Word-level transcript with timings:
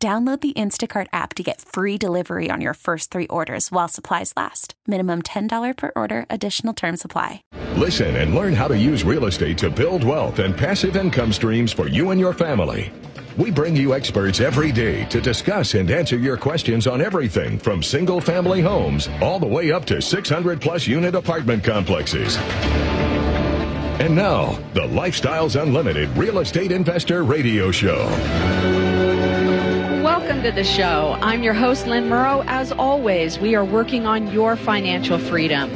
Download 0.00 0.40
the 0.40 0.52
Instacart 0.52 1.08
app 1.12 1.34
to 1.34 1.42
get 1.42 1.60
free 1.60 1.98
delivery 1.98 2.52
on 2.52 2.60
your 2.60 2.74
first 2.74 3.10
three 3.10 3.26
orders 3.26 3.72
while 3.72 3.88
supplies 3.88 4.32
last. 4.36 4.74
Minimum 4.86 5.22
$10 5.22 5.76
per 5.76 5.90
order, 5.96 6.24
additional 6.30 6.72
term 6.72 6.96
supply. 6.96 7.42
Listen 7.74 8.14
and 8.14 8.32
learn 8.32 8.52
how 8.52 8.68
to 8.68 8.78
use 8.78 9.02
real 9.02 9.24
estate 9.24 9.58
to 9.58 9.70
build 9.70 10.04
wealth 10.04 10.38
and 10.38 10.56
passive 10.56 10.94
income 10.94 11.32
streams 11.32 11.72
for 11.72 11.88
you 11.88 12.12
and 12.12 12.20
your 12.20 12.32
family. 12.32 12.92
We 13.36 13.50
bring 13.50 13.74
you 13.74 13.92
experts 13.92 14.38
every 14.38 14.70
day 14.70 15.04
to 15.06 15.20
discuss 15.20 15.74
and 15.74 15.90
answer 15.90 16.16
your 16.16 16.36
questions 16.36 16.86
on 16.86 17.00
everything 17.00 17.58
from 17.58 17.82
single 17.82 18.20
family 18.20 18.60
homes 18.60 19.08
all 19.20 19.40
the 19.40 19.46
way 19.46 19.72
up 19.72 19.84
to 19.86 20.00
600 20.00 20.60
plus 20.60 20.86
unit 20.86 21.16
apartment 21.16 21.64
complexes. 21.64 22.36
And 23.98 24.14
now, 24.14 24.52
the 24.74 24.82
Lifestyles 24.82 25.60
Unlimited 25.60 26.08
Real 26.16 26.38
Estate 26.38 26.70
Investor 26.70 27.24
Radio 27.24 27.72
Show. 27.72 28.06
Welcome 30.38 30.54
to 30.54 30.62
the 30.62 30.68
show. 30.68 31.18
I'm 31.20 31.42
your 31.42 31.52
host, 31.52 31.88
Lynn 31.88 32.04
Murrow. 32.04 32.44
As 32.46 32.70
always, 32.70 33.40
we 33.40 33.56
are 33.56 33.64
working 33.64 34.06
on 34.06 34.32
your 34.32 34.54
financial 34.54 35.18
freedom. 35.18 35.68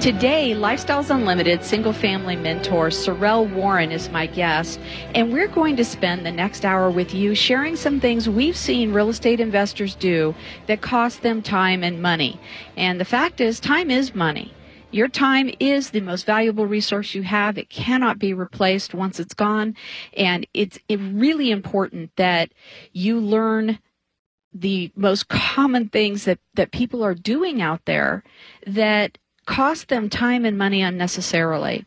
Today, 0.00 0.54
Lifestyles 0.54 1.08
Unlimited 1.08 1.62
single 1.62 1.92
family 1.92 2.34
mentor 2.34 2.88
Sorrell 2.88 3.48
Warren 3.54 3.92
is 3.92 4.10
my 4.10 4.26
guest, 4.26 4.80
and 5.14 5.32
we're 5.32 5.46
going 5.46 5.76
to 5.76 5.84
spend 5.84 6.26
the 6.26 6.32
next 6.32 6.64
hour 6.64 6.90
with 6.90 7.14
you 7.14 7.36
sharing 7.36 7.76
some 7.76 8.00
things 8.00 8.28
we've 8.28 8.56
seen 8.56 8.92
real 8.92 9.08
estate 9.08 9.38
investors 9.38 9.94
do 9.94 10.34
that 10.66 10.80
cost 10.80 11.22
them 11.22 11.40
time 11.40 11.84
and 11.84 12.02
money. 12.02 12.40
And 12.76 13.00
the 13.00 13.04
fact 13.04 13.40
is, 13.40 13.60
time 13.60 13.88
is 13.88 14.16
money. 14.16 14.52
Your 14.90 15.06
time 15.06 15.50
is 15.60 15.90
the 15.90 16.00
most 16.00 16.26
valuable 16.26 16.66
resource 16.66 17.14
you 17.14 17.22
have. 17.22 17.56
It 17.56 17.70
cannot 17.70 18.18
be 18.18 18.32
replaced 18.34 18.94
once 18.94 19.20
it's 19.20 19.34
gone. 19.34 19.76
And 20.16 20.44
it's 20.54 20.78
really 20.90 21.52
important 21.52 22.10
that 22.16 22.50
you 22.92 23.20
learn 23.20 23.78
the 24.60 24.90
most 24.96 25.28
common 25.28 25.88
things 25.88 26.24
that, 26.24 26.38
that 26.54 26.72
people 26.72 27.04
are 27.04 27.14
doing 27.14 27.62
out 27.62 27.84
there 27.84 28.22
that 28.66 29.18
cost 29.46 29.88
them 29.88 30.10
time 30.10 30.44
and 30.44 30.58
money 30.58 30.82
unnecessarily. 30.82 31.84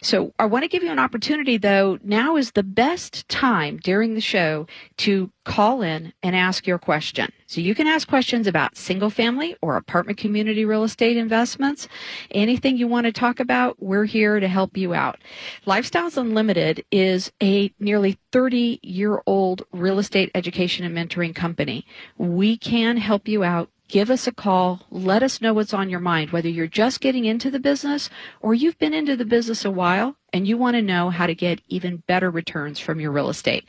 So 0.00 0.32
I 0.38 0.46
want 0.46 0.62
to 0.64 0.68
give 0.68 0.82
you 0.82 0.90
an 0.90 0.98
opportunity 0.98 1.56
though. 1.56 1.98
Now 2.02 2.36
is 2.36 2.52
the 2.52 2.62
best 2.62 3.28
time 3.28 3.78
during 3.78 4.14
the 4.14 4.20
show 4.20 4.66
to 4.98 5.30
call 5.44 5.82
in 5.82 6.12
and 6.22 6.34
ask 6.34 6.66
your 6.66 6.78
question. 6.78 7.30
So 7.46 7.60
you 7.60 7.74
can 7.74 7.86
ask 7.86 8.08
questions 8.08 8.46
about 8.46 8.76
single 8.76 9.10
family 9.10 9.56
or 9.60 9.76
apartment 9.76 10.18
community 10.18 10.64
real 10.64 10.84
estate 10.84 11.16
investments. 11.16 11.86
Anything 12.30 12.76
you 12.76 12.88
want 12.88 13.04
to 13.06 13.12
talk 13.12 13.40
about, 13.40 13.80
we're 13.80 14.06
here 14.06 14.40
to 14.40 14.48
help 14.48 14.76
you 14.76 14.94
out. 14.94 15.20
Lifestyles 15.66 16.16
Unlimited 16.16 16.84
is 16.90 17.30
a 17.42 17.72
nearly 17.78 18.18
30 18.32 18.80
year 18.82 19.22
old 19.26 19.62
real 19.72 19.98
estate 19.98 20.30
education 20.34 20.84
and 20.84 20.96
mentoring 20.96 21.34
company. 21.34 21.86
We 22.16 22.56
can 22.56 22.96
help 22.96 23.28
you 23.28 23.44
out 23.44 23.70
give 23.94 24.10
us 24.10 24.26
a 24.26 24.32
call. 24.32 24.80
Let 24.90 25.22
us 25.22 25.40
know 25.40 25.54
what's 25.54 25.72
on 25.72 25.88
your 25.88 26.00
mind, 26.00 26.32
whether 26.32 26.48
you're 26.48 26.66
just 26.66 27.00
getting 27.00 27.26
into 27.26 27.48
the 27.48 27.60
business 27.60 28.10
or 28.40 28.52
you've 28.52 28.76
been 28.80 28.92
into 28.92 29.16
the 29.16 29.24
business 29.24 29.64
a 29.64 29.70
while 29.70 30.16
and 30.32 30.48
you 30.48 30.58
want 30.58 30.74
to 30.74 30.82
know 30.82 31.10
how 31.10 31.28
to 31.28 31.34
get 31.34 31.60
even 31.68 32.02
better 32.08 32.28
returns 32.28 32.80
from 32.80 32.98
your 32.98 33.12
real 33.12 33.28
estate. 33.28 33.68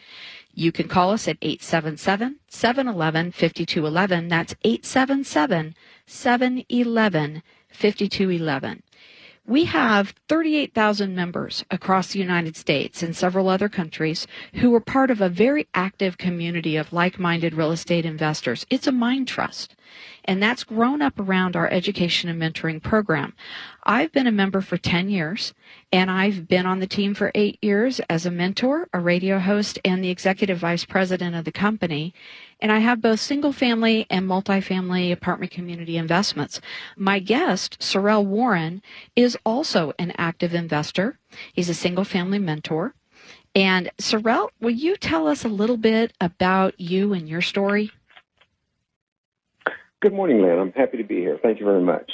You 0.52 0.72
can 0.72 0.88
call 0.88 1.12
us 1.12 1.28
at 1.28 1.38
877 1.44 2.40
711 2.48 3.34
5211. 3.34 4.28
That's 4.28 4.56
877 4.64 5.76
711 6.08 7.44
5211. 7.70 8.84
We 9.48 9.66
have 9.66 10.16
38,000 10.28 11.14
members 11.14 11.64
across 11.70 12.08
the 12.08 12.20
United 12.20 12.58
States 12.58 13.04
and 13.04 13.16
several 13.16 13.48
other 13.48 13.70
countries 13.70 14.26
who 14.56 14.74
are 14.74 14.80
part 14.80 15.12
of 15.12 15.22
a 15.22 15.30
very 15.30 15.68
active 15.76 16.18
community 16.18 16.78
of 16.78 16.92
like-minded 16.92 17.54
real 17.54 17.72
estate 17.72 18.08
investors. 18.08 18.66
It's 18.72 18.88
a 18.88 18.92
mind 18.92 19.28
trust. 19.28 19.76
And 20.26 20.42
that's 20.42 20.64
grown 20.64 21.02
up 21.02 21.20
around 21.20 21.56
our 21.56 21.70
education 21.70 22.30
and 22.30 22.42
mentoring 22.42 22.82
program. 22.82 23.34
I've 23.84 24.12
been 24.12 24.26
a 24.26 24.32
member 24.32 24.60
for 24.60 24.76
10 24.76 25.10
years 25.10 25.54
and 25.92 26.10
I've 26.10 26.48
been 26.48 26.66
on 26.66 26.80
the 26.80 26.88
team 26.88 27.14
for 27.14 27.32
eight 27.36 27.60
years 27.62 28.02
as 28.10 28.26
a 28.26 28.32
mentor, 28.32 28.90
a 28.92 29.00
radio 29.00 29.38
host, 29.38 29.78
and 29.86 30.04
the 30.04 30.10
executive 30.10 30.58
vice 30.58 30.84
president 30.84 31.36
of 31.36 31.46
the 31.46 31.52
company. 31.52 32.14
And 32.60 32.72
I 32.72 32.80
have 32.80 33.02
both 33.02 33.20
single 33.20 33.52
family 33.52 34.08
and 34.10 34.28
multifamily 34.28 35.12
apartment 35.12 35.52
community 35.52 35.96
investments. 35.96 36.60
My 36.98 37.20
guest, 37.20 37.80
Sorrell 37.80 38.26
Warren, 38.26 38.82
is 39.16 39.38
also 39.46 39.94
an 40.00 40.12
active 40.18 40.56
investor. 40.56 41.20
He's 41.54 41.70
a 41.70 41.76
single 41.76 42.04
family 42.04 42.40
mentor. 42.40 42.96
And 43.54 43.92
Sorrell, 43.98 44.50
will 44.60 44.72
you 44.72 44.98
tell 44.98 45.28
us 45.28 45.46
a 45.46 45.50
little 45.50 45.78
bit 45.78 46.14
about 46.20 46.80
you 46.80 47.14
and 47.14 47.30
your 47.30 47.42
story? 47.42 47.92
Good 50.06 50.14
morning, 50.14 50.44
Lynn. 50.44 50.60
I'm 50.60 50.72
happy 50.72 50.98
to 50.98 51.04
be 51.04 51.16
here. 51.16 51.40
Thank 51.42 51.60
you 51.60 51.66
very 51.66 51.82
much. 51.82 52.12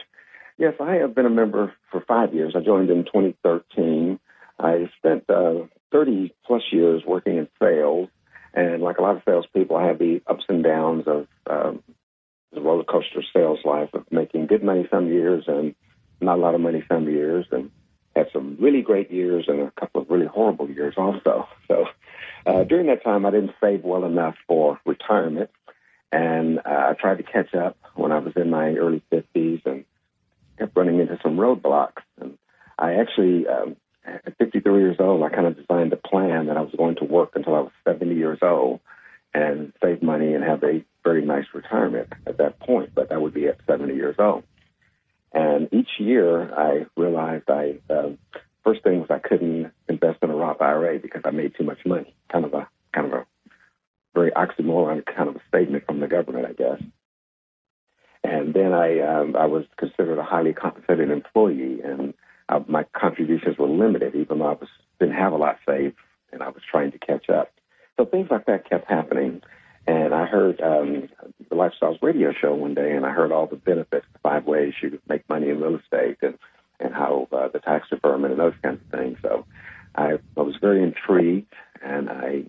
Yes, 0.57 0.75
I 0.79 0.93
have 0.93 1.13
been 1.13 1.25
a 1.25 1.29
member 1.29 1.73
for 1.91 1.99
five 1.99 2.33
years. 2.33 2.53
I 2.55 2.61
joined 2.61 2.89
in 2.89 3.03
2013. 3.03 4.17
I 4.57 4.89
spent 4.97 5.29
uh, 5.29 5.65
30 5.91 6.33
plus 6.45 6.61
years 6.71 7.03
working 7.05 7.35
in 7.35 7.49
sales, 7.61 8.07
and 8.53 8.81
like 8.81 8.97
a 8.97 9.01
lot 9.01 9.17
of 9.17 9.23
salespeople, 9.25 9.75
I 9.75 9.87
had 9.87 9.99
the 9.99 10.21
ups 10.25 10.45
and 10.47 10.63
downs 10.63 11.03
of 11.05 11.27
um, 11.49 11.83
the 12.53 12.61
roller 12.61 12.85
coaster 12.85 13.21
sales 13.33 13.59
life 13.65 13.89
of 13.91 14.09
making 14.09 14.47
good 14.47 14.63
money 14.63 14.87
some 14.89 15.09
years 15.09 15.43
and 15.47 15.75
not 16.21 16.37
a 16.37 16.41
lot 16.41 16.55
of 16.55 16.61
money 16.61 16.85
some 16.87 17.09
years, 17.09 17.45
and 17.51 17.71
had 18.15 18.27
some 18.31 18.55
really 18.57 18.83
great 18.83 19.11
years 19.11 19.49
and 19.49 19.59
a 19.59 19.71
couple 19.71 20.01
of 20.01 20.09
really 20.09 20.27
horrible 20.27 20.69
years 20.69 20.93
also. 20.95 21.45
So 21.67 21.87
uh, 22.45 22.63
during 22.63 22.87
that 22.87 23.03
time, 23.03 23.25
I 23.25 23.31
didn't 23.31 23.55
save 23.59 23.83
well 23.83 24.05
enough 24.05 24.35
for 24.47 24.79
retirement. 24.85 25.49
And 26.11 26.59
uh, 26.59 26.89
I 26.89 26.93
tried 26.99 27.17
to 27.17 27.23
catch 27.23 27.53
up 27.55 27.77
when 27.95 28.11
I 28.11 28.19
was 28.19 28.33
in 28.35 28.49
my 28.49 28.73
early 28.75 29.01
50s 29.11 29.65
and 29.65 29.85
kept 30.57 30.75
running 30.75 30.99
into 30.99 31.17
some 31.23 31.37
roadblocks. 31.37 32.01
And 32.19 32.37
I 32.77 32.95
actually, 32.95 33.47
um, 33.47 33.77
at 34.05 34.37
53 34.37 34.79
years 34.79 34.97
old, 34.99 35.23
I 35.23 35.29
kind 35.29 35.47
of 35.47 35.55
designed 35.55 35.93
a 35.93 35.97
plan 35.97 36.47
that 36.47 36.57
I 36.57 36.61
was 36.61 36.73
going 36.77 36.95
to 36.95 37.05
work 37.05 37.31
until 37.35 37.55
I 37.55 37.61
was 37.61 37.71
70 37.85 38.13
years 38.15 38.39
old 38.41 38.81
and 39.33 39.71
save 39.81 40.03
money 40.03 40.33
and 40.33 40.43
have 40.43 40.63
a 40.63 40.83
very 41.03 41.23
nice 41.23 41.45
retirement 41.53 42.09
at 42.27 42.37
that 42.37 42.59
point. 42.59 42.93
But 42.93 43.09
that 43.09 43.21
would 43.21 43.33
be 43.33 43.47
at 43.47 43.59
70 43.65 43.95
years 43.95 44.15
old. 44.19 44.43
And 45.33 45.69
each 45.71 45.89
year 45.97 46.53
I 46.53 46.85
realized 46.97 47.49
I, 47.49 47.79
uh, 47.89 48.09
first 48.65 48.83
thing 48.83 48.99
was 48.99 49.09
I 49.09 49.19
couldn't 49.19 49.71
invest 49.87 50.19
in 50.21 50.29
a 50.29 50.35
Roth 50.35 50.61
IRA 50.61 50.99
because 50.99 51.21
I 51.23 51.31
made 51.31 51.55
too 51.57 51.63
much 51.63 51.79
money. 51.85 52.13
Kind 52.29 52.43
of 52.43 52.53
a, 52.53 52.67
kind 52.93 53.07
of 53.07 53.13
a 53.13 53.25
very 54.13 54.31
oxymoron 54.31 55.05
kind 55.05 55.29
of 55.29 55.35
a 55.35 55.41
statement 55.47 55.85
from 55.85 55.99
the 55.99 56.07
government, 56.07 56.45
I 56.45 56.53
guess. 56.53 56.81
And 58.23 58.53
then 58.53 58.73
I 58.73 58.99
um, 58.99 59.35
I 59.35 59.45
was 59.45 59.65
considered 59.77 60.19
a 60.19 60.23
highly 60.23 60.53
compensated 60.53 61.09
employee, 61.09 61.81
and 61.83 62.13
uh, 62.49 62.59
my 62.67 62.85
contributions 62.95 63.57
were 63.57 63.67
limited, 63.67 64.15
even 64.15 64.39
though 64.39 64.47
I 64.47 64.53
was 64.53 64.69
didn't 64.99 65.15
have 65.15 65.33
a 65.33 65.37
lot 65.37 65.57
saved, 65.67 65.95
and 66.31 66.43
I 66.43 66.49
was 66.49 66.61
trying 66.69 66.91
to 66.91 66.99
catch 66.99 67.29
up. 67.29 67.51
So 67.97 68.05
things 68.05 68.27
like 68.29 68.45
that 68.45 68.69
kept 68.69 68.89
happening. 68.89 69.41
And 69.87 70.13
I 70.13 70.27
heard 70.27 70.61
um, 70.61 71.09
the 71.49 71.55
Lifestyles 71.55 71.97
radio 72.03 72.31
show 72.39 72.53
one 72.53 72.75
day, 72.75 72.91
and 72.95 73.03
I 73.03 73.09
heard 73.09 73.31
all 73.31 73.47
the 73.47 73.55
benefits, 73.55 74.05
the 74.13 74.19
five 74.19 74.45
ways 74.45 74.73
you 74.81 74.91
could 74.91 75.01
make 75.09 75.27
money 75.27 75.49
in 75.49 75.59
real 75.59 75.79
estate, 75.79 76.17
and 76.21 76.37
and 76.79 76.93
how 76.93 77.27
uh, 77.31 77.47
the 77.47 77.59
tax 77.59 77.89
deferment 77.89 78.31
and 78.31 78.39
those 78.39 78.53
kinds 78.61 78.81
of 78.81 78.99
things. 78.99 79.17
So 79.21 79.45
I, 79.95 80.19
I 80.37 80.41
was 80.41 80.55
very 80.61 80.83
intrigued, 80.83 81.53
and 81.83 82.09
I 82.09 82.43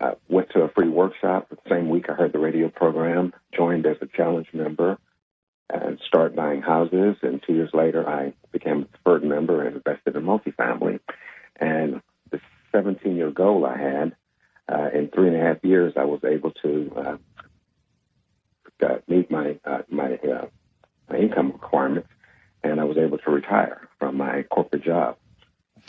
I 0.00 0.12
went 0.28 0.50
to 0.50 0.62
a 0.62 0.68
free 0.68 0.88
workshop 0.88 1.48
the 1.50 1.58
same 1.68 1.88
week 1.88 2.06
I 2.08 2.14
heard 2.14 2.32
the 2.32 2.38
radio 2.38 2.68
program, 2.68 3.32
joined 3.54 3.86
as 3.86 3.96
a 4.00 4.06
challenge 4.06 4.48
member, 4.52 4.98
and 5.70 5.98
started 6.06 6.36
buying 6.36 6.62
houses. 6.62 7.16
And 7.22 7.42
two 7.46 7.54
years 7.54 7.70
later, 7.72 8.08
I 8.08 8.34
became 8.52 8.82
a 8.82 8.84
preferred 8.84 9.24
member 9.24 9.66
and 9.66 9.76
invested 9.76 10.16
in 10.16 10.22
multifamily. 10.22 11.00
And 11.56 12.02
the 12.30 12.40
17 12.72 13.16
year 13.16 13.30
goal 13.30 13.64
I 13.64 13.78
had, 13.78 14.16
uh, 14.68 14.88
in 14.94 15.08
three 15.08 15.28
and 15.28 15.36
a 15.36 15.40
half 15.40 15.64
years, 15.64 15.94
I 15.96 16.04
was 16.04 16.20
able 16.24 16.52
to 16.62 16.92
uh, 16.96 17.16
uh, 18.84 18.98
meet 19.08 19.30
my 19.30 19.58
uh, 19.64 19.82
my, 19.88 20.14
uh, 20.14 20.46
my 21.08 21.16
income 21.16 21.52
requirements, 21.52 22.08
and 22.62 22.80
I 22.80 22.84
was 22.84 22.96
able 22.96 23.18
to 23.18 23.30
retire 23.30 23.88
from 23.98 24.16
my 24.16 24.44
corporate 24.44 24.84
job 24.84 25.16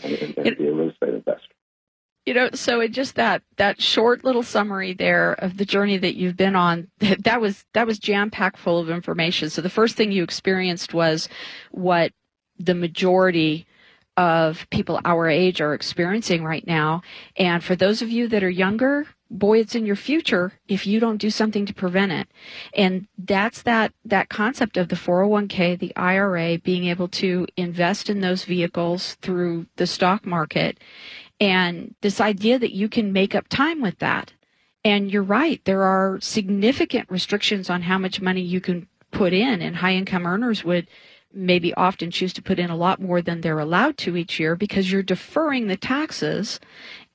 and, 0.04 0.14
and, 0.14 0.38
and 0.38 0.58
be 0.58 0.68
a 0.68 0.74
real 0.74 0.90
estate 0.90 1.14
investor. 1.14 1.54
You 2.26 2.34
know, 2.34 2.50
so 2.54 2.80
it 2.80 2.94
just 2.94 3.16
that 3.16 3.42
that 3.58 3.82
short 3.82 4.24
little 4.24 4.44
summary 4.44 4.94
there 4.94 5.34
of 5.34 5.58
the 5.58 5.66
journey 5.66 5.98
that 5.98 6.16
you've 6.16 6.38
been 6.38 6.56
on 6.56 6.88
that 7.00 7.42
was 7.42 7.66
that 7.74 7.88
was 7.88 8.00
jam 8.00 8.32
packed 8.32 8.58
full 8.58 8.80
of 8.80 8.90
information. 8.90 9.50
So 9.50 9.62
the 9.62 9.70
first 9.70 9.96
thing 9.96 10.12
you 10.12 10.24
experienced 10.24 10.94
was 10.94 11.28
what 11.72 12.14
the 12.58 12.76
majority 12.76 13.68
of 14.16 14.68
people 14.70 15.00
our 15.06 15.28
age 15.28 15.60
are 15.60 15.74
experiencing 15.74 16.44
right 16.44 16.66
now. 16.68 17.02
And 17.36 17.64
for 17.64 17.76
those 17.76 18.02
of 18.02 18.10
you 18.10 18.28
that 18.28 18.44
are 18.44 18.50
younger, 18.50 19.08
boy, 19.30 19.60
it's 19.60 19.76
in 19.76 19.86
your 19.86 19.96
future 19.96 20.54
if 20.68 20.86
you 20.86 21.00
don't 21.00 21.18
do 21.18 21.30
something 21.30 21.66
to 21.66 21.74
prevent 21.74 22.12
it. 22.12 22.28
And 22.76 23.08
that's 23.18 23.64
that, 23.64 23.94
that 24.06 24.30
concept 24.30 24.78
of 24.78 24.90
the 24.90 24.96
401k, 24.96 25.80
the 25.80 25.96
IRA, 25.96 26.60
being 26.60 26.86
able 26.86 27.08
to 27.10 27.48
invest 27.58 28.10
in 28.10 28.22
those 28.22 28.46
vehicles 28.46 29.16
through 29.16 29.66
the 29.78 29.88
stock 29.88 30.26
market 30.26 30.78
and 31.40 31.96
this 32.02 32.22
idea 32.22 32.60
that 32.60 32.74
you 32.74 32.90
can 32.90 33.14
make 33.14 33.36
up 33.36 33.48
time 33.50 33.82
with 33.82 34.00
that. 34.00 34.34
And 34.86 35.12
you're 35.12 35.24
right, 35.24 35.64
there 35.64 35.84
are 35.84 36.20
significant 36.20 37.10
restrictions 37.10 37.70
on 37.70 37.84
how 37.84 37.98
much 37.98 38.20
money 38.20 38.42
you 38.42 38.60
can 38.60 38.88
put 39.12 39.32
in, 39.32 39.62
and 39.62 39.78
high 39.78 39.94
income 39.94 40.26
earners 40.26 40.64
would 40.64 40.88
maybe 41.34 41.74
often 41.74 42.12
choose 42.12 42.34
to 42.34 42.42
put 42.42 42.60
in 42.60 42.70
a 42.70 42.76
lot 42.76 43.02
more 43.02 43.22
than 43.22 43.42
they're 43.42 43.60
allowed 43.60 43.98
to 43.98 44.16
each 44.16 44.40
year 44.40 44.56
because 44.56 44.92
you're 44.92 45.02
deferring 45.02 45.68
the 45.68 45.76
taxes 45.76 46.60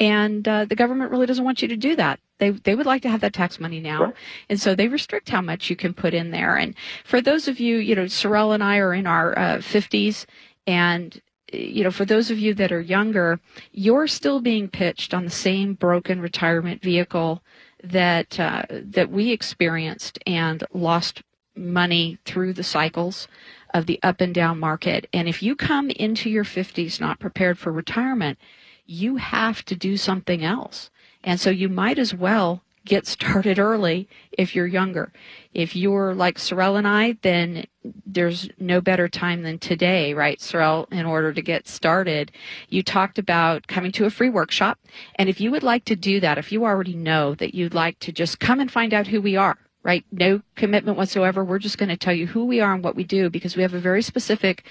and 0.01 0.47
uh, 0.49 0.65
the 0.65 0.75
government 0.75 1.11
really 1.11 1.27
doesn't 1.27 1.45
want 1.45 1.63
you 1.63 1.69
to 1.69 1.77
do 1.77 1.95
that 1.95 2.19
they 2.39 2.51
they 2.51 2.75
would 2.75 2.87
like 2.87 3.03
to 3.03 3.09
have 3.09 3.21
that 3.21 3.33
tax 3.33 3.61
money 3.61 3.79
now 3.79 4.05
right. 4.07 4.15
and 4.49 4.61
so 4.61 4.75
they 4.75 4.89
restrict 4.89 5.29
how 5.29 5.41
much 5.41 5.71
you 5.71 5.77
can 5.77 5.95
put 5.95 6.15
in 6.15 6.33
there 6.33 6.57
and 6.57 6.75
for 7.05 7.21
those 7.21 7.47
of 7.47 7.61
you 7.61 7.77
you 7.77 7.95
know 7.95 8.09
sorrel 8.09 8.53
and 8.53 8.63
i 8.63 8.79
are 8.79 8.93
in 8.93 9.07
our 9.07 9.39
uh, 9.39 9.59
50s 9.59 10.27
and 10.67 11.23
you 11.53 11.85
know, 11.85 11.91
for 11.91 12.05
those 12.05 12.31
of 12.31 12.39
you 12.39 12.55
that 12.55 12.73
are 12.73 12.81
younger, 12.81 13.41
you're 13.73 14.07
still 14.07 14.41
being 14.41 14.69
pitched 14.69 15.15
on 15.15 15.25
the 15.25 15.31
same 15.31 15.75
broken 15.75 16.21
retirement 16.21 16.83
vehicle 16.83 17.43
that 17.83 18.39
uh, 18.39 18.65
that 18.71 19.11
we 19.11 19.31
experienced 19.31 20.19
and 20.27 20.65
lost 20.73 21.23
money 21.57 22.19
through 22.25 22.53
the 22.53 22.63
cycles 22.63 23.29
of 23.75 23.87
the 23.87 24.01
up 24.03 24.21
and 24.21 24.35
down 24.35 24.59
market. 24.59 25.09
And 25.13 25.29
if 25.29 25.43
you 25.43 25.57
come 25.57 25.91
into 25.91 26.31
your 26.31 26.45
50s 26.45 27.01
not 27.01 27.19
prepared 27.19 27.59
for 27.59 27.73
retirement, 27.73 28.39
you 28.87 29.17
have 29.17 29.65
to 29.67 29.77
do 29.77 29.97
something 29.97 30.45
else. 30.45 30.91
And 31.25 31.41
so 31.41 31.51
you 31.51 31.69
might 31.69 31.99
as 31.99 32.15
well 32.15 32.63
get 32.89 33.07
started 33.07 33.59
early 33.59 34.09
if 34.33 34.57
you're 34.57 34.67
younger. 34.67 35.13
If 35.55 35.77
you're 35.77 36.15
like 36.15 36.39
Sorrel 36.39 36.77
and 36.77 36.89
I, 36.89 37.17
then 37.23 37.67
there's 38.07 38.49
no 38.59 38.81
better 38.81 39.09
time 39.09 39.43
than 39.43 39.59
today, 39.59 40.15
right, 40.15 40.41
Sorrel, 40.41 40.89
in 40.91 41.07
order 41.07 41.33
to 41.33 41.43
get 41.43 41.69
started. 41.69 42.33
You 42.69 42.83
talked 42.83 43.19
about 43.19 43.67
coming 43.67 43.93
to 43.93 44.07
a 44.07 44.11
free 44.11 44.31
workshop. 44.31 44.79
And 45.17 45.29
if 45.29 45.41
you 45.41 45.51
would 45.51 45.63
like 45.63 45.85
to 45.87 45.97
do 45.97 46.21
that, 46.21 46.39
if 46.39 46.51
you 46.51 46.65
already 46.65 46.95
know 46.95 47.35
that 47.37 47.55
you'd 47.55 47.75
like 47.75 47.99
to 48.01 48.13
just 48.13 48.41
come 48.41 48.61
and 48.61 48.71
find 48.71 48.93
out 48.93 49.07
who 49.07 49.21
we 49.21 49.37
are, 49.37 49.59
right? 49.83 50.05
No 50.11 50.43
commitment 50.57 50.99
whatsoever. 50.99 51.45
We're 51.45 51.59
just 51.59 51.79
going 51.79 51.89
to 51.91 51.97
tell 51.97 52.15
you 52.15 52.27
who 52.27 52.45
we 52.45 52.61
are 52.61 52.75
and 52.75 52.83
what 52.83 52.97
we 52.97 53.05
do 53.05 53.31
because 53.31 53.57
we 53.57 53.63
have 53.63 53.75
a 53.75 53.81
very 53.81 54.03
specific 54.03 54.65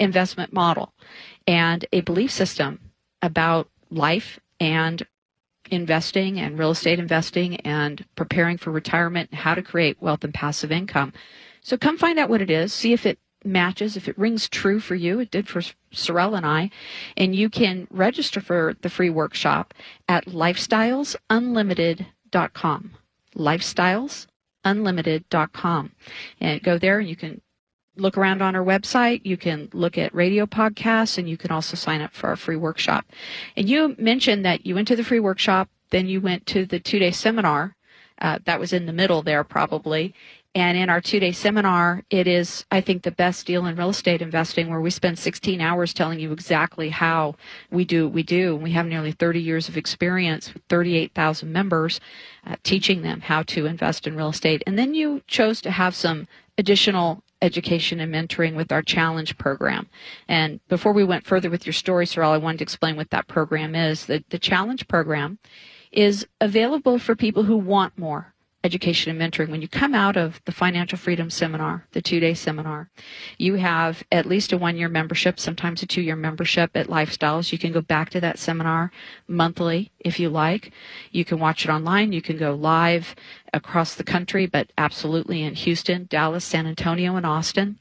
investment 0.00 0.52
model 0.52 0.94
and 1.46 1.84
a 1.92 2.00
belief 2.00 2.30
system 2.30 2.80
about 3.22 3.68
life 3.90 4.40
and 4.60 5.06
investing 5.70 6.40
and 6.40 6.58
real 6.58 6.70
estate 6.70 6.98
investing 6.98 7.56
and 7.60 8.04
preparing 8.16 8.58
for 8.58 8.70
retirement 8.70 9.34
how 9.34 9.54
to 9.54 9.62
create 9.62 10.00
wealth 10.00 10.24
and 10.24 10.34
passive 10.34 10.72
income. 10.72 11.12
So 11.60 11.76
come 11.76 11.96
find 11.96 12.18
out 12.18 12.28
what 12.28 12.42
it 12.42 12.50
is, 12.50 12.72
see 12.72 12.92
if 12.92 13.06
it 13.06 13.18
matches, 13.44 13.96
if 13.96 14.08
it 14.08 14.18
rings 14.18 14.48
true 14.48 14.80
for 14.80 14.94
you. 14.94 15.20
It 15.20 15.30
did 15.30 15.46
for 15.48 15.62
Sorrel 15.92 16.34
and 16.34 16.46
I. 16.46 16.70
And 17.16 17.34
you 17.34 17.50
can 17.50 17.88
register 17.90 18.40
for 18.40 18.74
the 18.80 18.90
free 18.90 19.10
workshop 19.10 19.74
at 20.08 20.24
lifestylesunlimited.com. 20.26 22.90
Lifestylesunlimited.com. 23.36 25.92
And 26.40 26.62
go 26.62 26.78
there 26.78 26.98
and 26.98 27.08
you 27.08 27.16
can 27.16 27.40
look 27.96 28.16
around 28.18 28.42
on 28.42 28.56
our 28.56 28.64
website. 28.64 29.20
You 29.24 29.36
can 29.36 29.68
look 29.72 29.98
at 29.98 30.14
radio 30.14 30.46
podcasts 30.46 31.18
and 31.18 31.28
you 31.28 31.36
can 31.36 31.50
also 31.50 31.76
sign 31.76 32.00
up 32.00 32.12
for 32.12 32.28
our 32.28 32.36
free 32.36 32.56
workshop. 32.56 33.06
And 33.56 33.68
you 33.68 33.94
mentioned 33.98 34.44
that 34.44 34.66
you 34.66 34.74
went 34.74 34.88
to 34.88 34.96
the 34.96 35.04
free 35.04 35.20
workshop, 35.20 35.68
then 35.90 36.08
you 36.08 36.20
went 36.20 36.46
to 36.46 36.66
the 36.66 36.80
two 36.80 36.98
day 36.98 37.10
seminar. 37.10 37.76
Uh, 38.20 38.38
that 38.44 38.60
was 38.60 38.72
in 38.72 38.86
the 38.86 38.92
middle 38.92 39.22
there 39.22 39.44
probably. 39.44 40.14
And 40.56 40.78
in 40.78 40.88
our 40.88 41.00
two 41.00 41.18
day 41.18 41.32
seminar, 41.32 42.04
it 42.10 42.28
is, 42.28 42.64
I 42.70 42.80
think, 42.80 43.02
the 43.02 43.10
best 43.10 43.44
deal 43.44 43.66
in 43.66 43.74
real 43.74 43.88
estate 43.90 44.22
investing 44.22 44.70
where 44.70 44.80
we 44.80 44.90
spend 44.90 45.18
16 45.18 45.60
hours 45.60 45.92
telling 45.92 46.20
you 46.20 46.30
exactly 46.30 46.90
how 46.90 47.34
we 47.72 47.84
do 47.84 48.04
what 48.04 48.14
we 48.14 48.22
do. 48.22 48.54
We 48.54 48.70
have 48.70 48.86
nearly 48.86 49.10
30 49.10 49.40
years 49.40 49.68
of 49.68 49.76
experience 49.76 50.54
with 50.54 50.62
38,000 50.68 51.52
members 51.52 52.00
uh, 52.46 52.54
teaching 52.62 53.02
them 53.02 53.20
how 53.20 53.42
to 53.42 53.66
invest 53.66 54.06
in 54.06 54.16
real 54.16 54.28
estate. 54.28 54.62
And 54.64 54.78
then 54.78 54.94
you 54.94 55.22
chose 55.26 55.60
to 55.62 55.72
have 55.72 55.96
some 55.96 56.28
additional 56.56 57.23
education 57.44 58.00
and 58.00 58.12
mentoring 58.12 58.56
with 58.56 58.72
our 58.72 58.82
challenge 58.82 59.38
program. 59.38 59.88
And 60.26 60.60
before 60.68 60.92
we 60.92 61.04
went 61.04 61.26
further 61.26 61.50
with 61.50 61.66
your 61.66 61.72
story, 61.72 62.06
Sorrel, 62.06 62.32
I 62.32 62.38
wanted 62.38 62.58
to 62.58 62.64
explain 62.64 62.96
what 62.96 63.10
that 63.10 63.28
program 63.28 63.74
is. 63.74 64.06
The, 64.06 64.24
the 64.30 64.38
challenge 64.38 64.88
program 64.88 65.38
is 65.92 66.26
available 66.40 66.98
for 66.98 67.14
people 67.14 67.44
who 67.44 67.56
want 67.56 67.96
more 67.96 68.33
education 68.64 69.10
and 69.10 69.20
mentoring. 69.32 69.50
When 69.50 69.62
you 69.62 69.68
come 69.68 69.94
out 69.94 70.16
of 70.16 70.40
the 70.46 70.52
financial 70.52 70.98
freedom 70.98 71.30
seminar, 71.30 71.86
the 71.92 72.02
two 72.02 72.18
day 72.18 72.34
seminar, 72.34 72.90
you 73.38 73.54
have 73.54 74.02
at 74.10 74.26
least 74.26 74.52
a 74.52 74.58
one 74.58 74.76
year 74.76 74.88
membership, 74.88 75.38
sometimes 75.38 75.82
a 75.82 75.86
two 75.86 76.00
year 76.02 76.16
membership 76.16 76.70
at 76.74 76.88
Lifestyles. 76.88 77.52
You 77.52 77.58
can 77.58 77.72
go 77.72 77.82
back 77.82 78.10
to 78.10 78.20
that 78.20 78.38
seminar 78.38 78.90
monthly 79.28 79.92
if 80.00 80.18
you 80.18 80.30
like. 80.30 80.72
You 81.12 81.24
can 81.24 81.38
watch 81.38 81.64
it 81.64 81.70
online. 81.70 82.12
You 82.12 82.22
can 82.22 82.38
go 82.38 82.54
live 82.54 83.14
across 83.52 83.94
the 83.94 84.04
country, 84.04 84.46
but 84.46 84.72
absolutely 84.78 85.42
in 85.42 85.54
Houston, 85.54 86.06
Dallas, 86.08 86.44
San 86.44 86.66
Antonio, 86.66 87.16
and 87.16 87.26
Austin. 87.26 87.78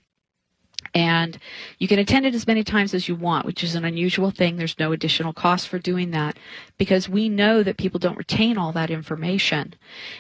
And 0.93 1.39
you 1.79 1.87
can 1.87 1.99
attend 1.99 2.25
it 2.25 2.35
as 2.35 2.45
many 2.45 2.63
times 2.63 2.93
as 2.93 3.07
you 3.07 3.15
want, 3.15 3.45
which 3.45 3.63
is 3.63 3.73
an 3.73 3.85
unusual 3.85 4.29
thing. 4.29 4.57
There's 4.57 4.77
no 4.77 4.91
additional 4.91 5.33
cost 5.33 5.67
for 5.67 5.79
doing 5.79 6.11
that 6.11 6.37
because 6.77 7.09
we 7.09 7.29
know 7.29 7.63
that 7.63 7.77
people 7.77 7.99
don't 7.99 8.17
retain 8.17 8.57
all 8.57 8.71
that 8.73 8.91
information 8.91 9.73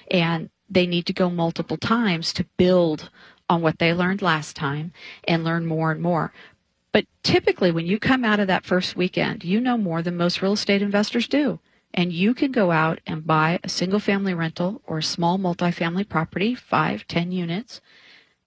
and 0.09 0.49
they 0.73 0.87
need 0.87 1.05
to 1.07 1.13
go 1.13 1.29
multiple 1.29 1.77
times 1.77 2.33
to 2.33 2.45
build 2.57 3.09
on 3.49 3.61
what 3.61 3.79
they 3.79 3.93
learned 3.93 4.21
last 4.21 4.55
time 4.55 4.91
and 5.27 5.43
learn 5.43 5.65
more 5.65 5.91
and 5.91 6.01
more. 6.01 6.33
But 6.91 7.05
typically, 7.23 7.71
when 7.71 7.85
you 7.85 7.99
come 7.99 8.23
out 8.23 8.39
of 8.39 8.47
that 8.47 8.65
first 8.65 8.95
weekend, 8.95 9.43
you 9.43 9.59
know 9.59 9.77
more 9.77 10.01
than 10.01 10.15
most 10.15 10.41
real 10.41 10.53
estate 10.53 10.81
investors 10.81 11.27
do. 11.27 11.59
And 11.93 12.11
you 12.11 12.33
can 12.33 12.51
go 12.51 12.71
out 12.71 12.99
and 13.05 13.25
buy 13.25 13.59
a 13.63 13.69
single 13.69 13.99
family 13.99 14.33
rental 14.33 14.81
or 14.87 14.99
a 14.99 15.03
small 15.03 15.37
multifamily 15.37 16.09
property, 16.09 16.55
five, 16.55 17.07
ten 17.07 17.31
units, 17.31 17.81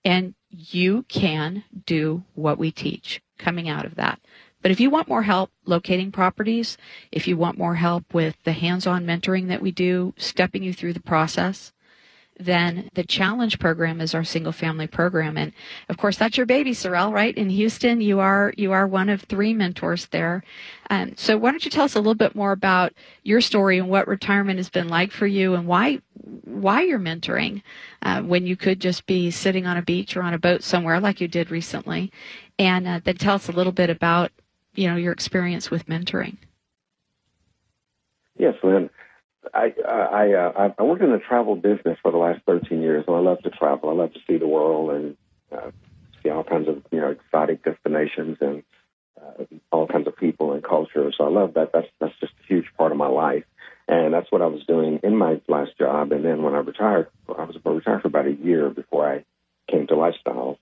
and 0.04 0.34
you 0.50 1.04
can 1.08 1.64
do 1.86 2.24
what 2.34 2.58
we 2.58 2.70
teach 2.70 3.20
coming 3.38 3.68
out 3.68 3.84
of 3.84 3.96
that. 3.96 4.20
But 4.62 4.70
if 4.70 4.80
you 4.80 4.90
want 4.90 5.08
more 5.08 5.22
help 5.22 5.52
locating 5.64 6.10
properties, 6.10 6.76
if 7.12 7.28
you 7.28 7.36
want 7.36 7.58
more 7.58 7.76
help 7.76 8.12
with 8.12 8.36
the 8.44 8.52
hands 8.52 8.86
on 8.86 9.06
mentoring 9.06 9.48
that 9.48 9.62
we 9.62 9.70
do, 9.70 10.14
stepping 10.16 10.62
you 10.62 10.72
through 10.72 10.94
the 10.94 11.00
process, 11.00 11.72
then 12.38 12.90
the 12.94 13.04
challenge 13.04 13.58
program 13.58 14.00
is 14.00 14.14
our 14.14 14.24
single 14.24 14.52
family 14.52 14.86
program 14.86 15.36
and 15.36 15.52
of 15.88 15.96
course 15.96 16.18
that's 16.18 16.36
your 16.36 16.46
baby 16.46 16.74
sorrel 16.74 17.12
right 17.12 17.36
in 17.36 17.48
houston 17.48 18.00
you 18.00 18.20
are 18.20 18.52
you 18.56 18.72
are 18.72 18.86
one 18.86 19.08
of 19.08 19.22
three 19.22 19.54
mentors 19.54 20.06
there 20.06 20.42
um, 20.90 21.12
so 21.16 21.36
why 21.36 21.50
don't 21.50 21.64
you 21.64 21.70
tell 21.70 21.84
us 21.84 21.94
a 21.94 21.98
little 21.98 22.14
bit 22.14 22.34
more 22.34 22.52
about 22.52 22.92
your 23.22 23.40
story 23.40 23.78
and 23.78 23.88
what 23.88 24.06
retirement 24.06 24.58
has 24.58 24.68
been 24.68 24.88
like 24.88 25.10
for 25.10 25.26
you 25.26 25.54
and 25.54 25.66
why 25.66 26.00
why 26.44 26.82
you're 26.82 26.98
mentoring 26.98 27.62
uh, 28.02 28.22
when 28.22 28.46
you 28.46 28.56
could 28.56 28.80
just 28.80 29.06
be 29.06 29.30
sitting 29.30 29.66
on 29.66 29.76
a 29.76 29.82
beach 29.82 30.16
or 30.16 30.22
on 30.22 30.34
a 30.34 30.38
boat 30.38 30.62
somewhere 30.62 31.00
like 31.00 31.20
you 31.20 31.28
did 31.28 31.50
recently, 31.50 32.12
and 32.58 32.86
uh, 32.86 33.00
then 33.04 33.16
tell 33.16 33.34
us 33.34 33.48
a 33.48 33.52
little 33.52 33.72
bit 33.72 33.90
about 33.90 34.32
you 34.74 34.88
know 34.88 34.96
your 34.96 35.12
experience 35.12 35.70
with 35.70 35.86
mentoring. 35.86 36.36
Yes, 38.38 38.54
Lynn. 38.62 38.90
I 39.54 39.74
I 39.86 40.32
uh, 40.32 40.72
I 40.78 40.82
worked 40.82 41.02
in 41.02 41.12
the 41.12 41.18
travel 41.18 41.56
business 41.56 41.98
for 42.02 42.10
the 42.12 42.18
last 42.18 42.42
13 42.46 42.82
years, 42.82 43.04
and 43.06 43.16
I 43.16 43.20
love 43.20 43.42
to 43.42 43.50
travel. 43.50 43.90
I 43.90 43.92
love 43.92 44.12
to 44.14 44.20
see 44.26 44.38
the 44.38 44.46
world 44.46 44.90
and 44.90 45.16
uh, 45.52 45.70
see 46.22 46.30
all 46.30 46.44
kinds 46.44 46.68
of 46.68 46.82
you 46.90 47.00
know 47.00 47.10
exotic 47.10 47.64
destinations 47.64 48.38
and 48.40 48.62
uh, 49.20 49.44
all 49.72 49.86
kinds 49.86 50.06
of 50.06 50.16
people 50.16 50.52
and 50.52 50.62
culture. 50.62 51.12
So 51.16 51.24
I 51.24 51.28
love 51.28 51.54
that. 51.54 51.70
That's 51.72 51.88
that's 52.00 52.18
just 52.20 52.32
a 52.44 52.46
huge 52.46 52.66
part 52.76 52.92
of 52.92 52.98
my 52.98 53.08
life. 53.08 53.44
And 53.88 54.12
that's 54.12 54.30
what 54.32 54.42
I 54.42 54.46
was 54.46 54.64
doing 54.66 55.00
in 55.04 55.16
my 55.16 55.40
last 55.46 55.78
job. 55.78 56.10
And 56.10 56.24
then 56.24 56.42
when 56.42 56.54
I 56.54 56.58
retired, 56.58 57.08
I 57.28 57.44
was 57.44 57.56
retired 57.64 58.02
for 58.02 58.08
about 58.08 58.26
a 58.26 58.32
year 58.32 58.68
before 58.68 59.08
I 59.08 59.24
came 59.70 59.86
to 59.86 59.94
Lifestyles. 59.94 60.58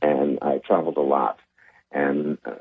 And 0.00 0.38
I 0.40 0.58
traveled 0.58 0.96
a 0.96 1.00
lot. 1.00 1.38
And, 1.90 2.38
uh, 2.44 2.52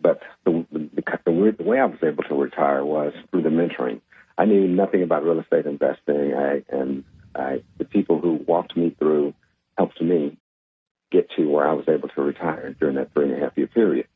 but 0.00 0.20
the, 0.44 0.64
the, 0.70 1.18
the 1.24 1.64
way 1.64 1.80
I 1.80 1.86
was 1.86 1.98
able 2.04 2.22
to 2.24 2.34
retire 2.34 2.84
was 2.84 3.12
through 3.30 3.42
the 3.42 3.48
mentoring. 3.48 4.00
I 4.40 4.46
knew 4.46 4.66
nothing 4.66 5.02
about 5.02 5.22
real 5.22 5.38
estate 5.38 5.66
investing. 5.66 6.32
I, 6.32 6.62
and 6.70 7.04
I, 7.34 7.62
the 7.76 7.84
people 7.84 8.18
who 8.22 8.40
walked 8.48 8.74
me 8.74 8.96
through 8.98 9.34
helped 9.76 10.00
me 10.00 10.38
get 11.12 11.28
to 11.36 11.46
where 11.46 11.68
I 11.68 11.74
was 11.74 11.84
able 11.88 12.08
to 12.08 12.22
retire 12.22 12.74
during 12.80 12.96
that 12.96 13.12
three 13.12 13.30
and 13.30 13.34
a 13.36 13.44
half 13.44 13.52
year 13.58 13.66
period. 13.66 14.06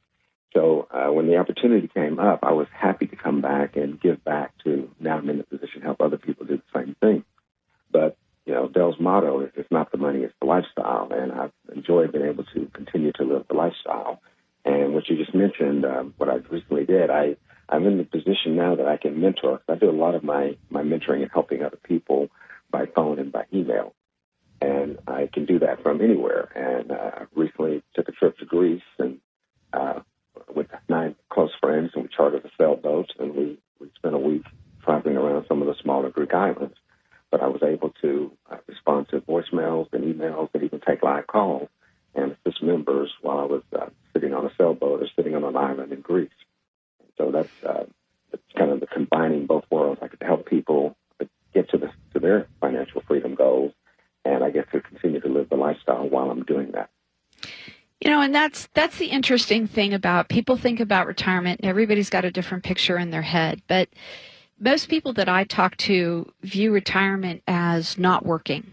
So 0.55 0.89
uh, 0.91 1.13
when 1.13 1.27
the 1.27 1.37
opportunity 1.37 1.89
came 1.89 2.19
up, 2.19 2.39
I 2.43 2.53
was 2.53 2.69
happy 2.73 3.07
to 3.09 3.17
come 3.17 3.43
back 3.43 3.77
and 3.77 4.01
give 4.01 4.25
back 4.25 4.53
to. 4.65 4.91
Now 4.99 5.19
I'm 5.19 5.29
in 5.29 5.37
the 5.37 5.45
position 5.45 5.81
to 5.81 5.87
help 5.89 6.01
other 6.01 6.17
people 6.17 6.47
do 6.47 6.57
the 6.57 6.81
same 6.81 6.97
thing. 7.03 7.25
But 7.93 8.17
you 8.47 8.55
know, 8.55 8.69
Dell's 8.69 8.99
motto 8.99 9.43
is 9.43 9.51
"It's 9.57 9.71
not 9.71 9.93
the 9.93 9.99
money, 9.99 10.21
it's 10.21 10.35
the 10.41 10.47
lifestyle," 10.47 11.09
and 11.11 11.33
I've 11.33 11.53
enjoyed 11.75 12.13
being 12.13 12.25
able 12.25 12.45
to 12.55 12.71
continue 12.73 13.13
to 13.13 13.25
live 13.25 13.45
the 13.49 13.55
lifestyle. 13.57 14.23
And 14.65 14.95
what 14.95 15.07
you 15.11 15.19
just 15.19 15.35
mentioned, 15.35 15.85
um, 15.85 16.15
what 16.17 16.31
I 16.31 16.37
recently 16.37 16.87
did, 16.87 17.11
I 17.11 17.37
I'm 17.75 17.87
in 17.87 17.99
the 17.99 18.05
position 18.05 18.55
now 18.55 18.77
that 18.77 18.87
I 18.87 18.97
can 18.97 19.21
mentor. 19.21 19.61
I 19.69 19.75
do 19.75 19.91
a 19.91 19.93
lot 19.93 20.15
of 20.15 20.23
my 20.23 20.57
my 20.71 20.83
mentoring 20.83 21.23
and 21.23 21.31
helping 21.33 21.63
other 21.63 21.79
people 21.83 22.29
by 22.71 22.87
phone 22.87 23.19
and 23.19 23.33
by 23.33 23.47
email, 23.53 23.95
and 24.61 24.99
I 25.09 25.29
can 25.33 25.45
do 25.45 25.59
that 25.59 25.83
from 25.83 26.01
anywhere. 26.01 26.51
And 26.55 26.93
uh, 26.93 27.27
recently 27.35 27.83
took 27.95 28.09
a 28.09 28.13
trip 28.13 28.39
to 28.39 28.45
Greece 28.45 28.83
and 28.99 29.19
uh, 29.73 30.01
with 30.55 30.69
nine 30.89 31.17
close 31.31 31.51
friends, 31.61 31.91
and 31.95 32.05
we 32.05 32.11
chartered 32.17 32.45
a 32.45 32.51
sailboat, 32.57 33.11
and 33.19 33.35
we 33.35 33.59
we 33.81 33.91
spent 33.97 34.15
a 34.15 34.19
week 34.19 34.45
traveling 34.85 35.17
around 35.17 35.47
some 35.49 35.61
of 35.61 35.67
the 35.67 35.75
smaller 35.83 36.11
Greek 36.11 36.33
islands. 36.33 36.77
But 37.33 37.43
I 37.43 37.49
was 37.49 37.63
able 37.65 37.93
to 38.03 38.31
uh, 38.53 38.59
respond 38.69 39.09
to 39.09 39.21
voicemails 39.21 39.93
and 39.93 40.05
emails, 40.05 40.51
and 40.55 40.63
even 40.63 40.81
take 40.81 41.03
live 41.03 41.27
calls 41.27 41.69
and 42.15 42.37
assist 42.47 42.63
members 42.63 43.13
while 43.23 43.39
I 43.39 43.45
was 43.47 43.63
uh, 43.77 43.87
sitting 44.13 44.33
on 44.33 44.47
a 44.47 44.51
sailboat 44.57 45.03
or 45.03 45.09
sitting 45.17 45.35
on 45.35 45.43
an 45.43 45.57
island 45.57 45.93
in 45.93 46.01
Greece. 46.01 46.31
So 47.17 47.31
that's 47.31 47.51
uh, 47.67 47.85
it's 48.33 48.43
kind 48.57 48.71
of 48.71 48.81
the 48.81 48.87
combining 48.87 49.47
both 49.47 49.65
worlds. 49.71 50.01
I 50.03 50.09
could 50.09 50.23
help 50.23 50.47
people 50.47 50.97
get 51.53 51.71
to 51.71 51.79
the 51.79 51.91
to 52.13 52.21
their 52.21 52.49
financial 52.61 53.03
freedom 53.07 53.35
goals, 53.35 53.73
and 54.25 54.43
I 54.43 54.51
get 54.51 54.71
to 54.73 54.81
continue 54.81 55.21
to 55.21 55.29
live 55.29 55.49
the 55.49 55.57
lifestyle 55.57 56.09
while 56.09 56.31
I'm 56.31 56.45
doing 56.45 56.73
that. 56.73 56.91
You 58.01 58.11
know, 58.11 58.21
and 58.21 58.35
that's 58.35 58.69
that's 58.75 58.99
the 58.99 59.07
interesting 59.07 59.67
thing 59.67 59.95
about 59.95 60.29
people 60.29 60.57
think 60.57 60.81
about 60.81 61.07
retirement 61.07 61.61
and 61.61 61.71
everybody's 61.71 62.11
got 62.11 62.25
a 62.25 62.31
different 62.31 62.65
picture 62.65 62.99
in 62.99 63.11
their 63.11 63.23
head, 63.23 63.63
but 63.67 63.89
most 64.59 64.89
people 64.89 65.13
that 65.15 65.29
I 65.29 65.45
talk 65.45 65.77
to 65.79 66.31
view 66.43 66.73
retirement 66.73 67.43
as 67.47 67.99
not 67.99 68.25
working. 68.25 68.71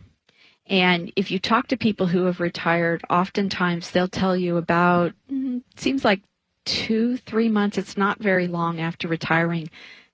And 0.67 1.12
if 1.15 1.31
you 1.31 1.39
talk 1.39 1.67
to 1.67 1.77
people 1.77 2.07
who 2.07 2.25
have 2.25 2.39
retired, 2.39 3.03
oftentimes 3.10 3.91
they'll 3.91 4.07
tell 4.07 4.38
you 4.38 4.57
about, 4.57 5.13
mm, 5.29 5.63
seems 5.75 6.05
like 6.05 6.21
two, 6.65 7.18
three 7.18 7.50
months, 7.50 7.77
it's 7.77 7.98
not 7.98 8.20
very 8.20 8.48
long 8.48 8.80
after 8.80 9.08
retiring, 9.08 9.70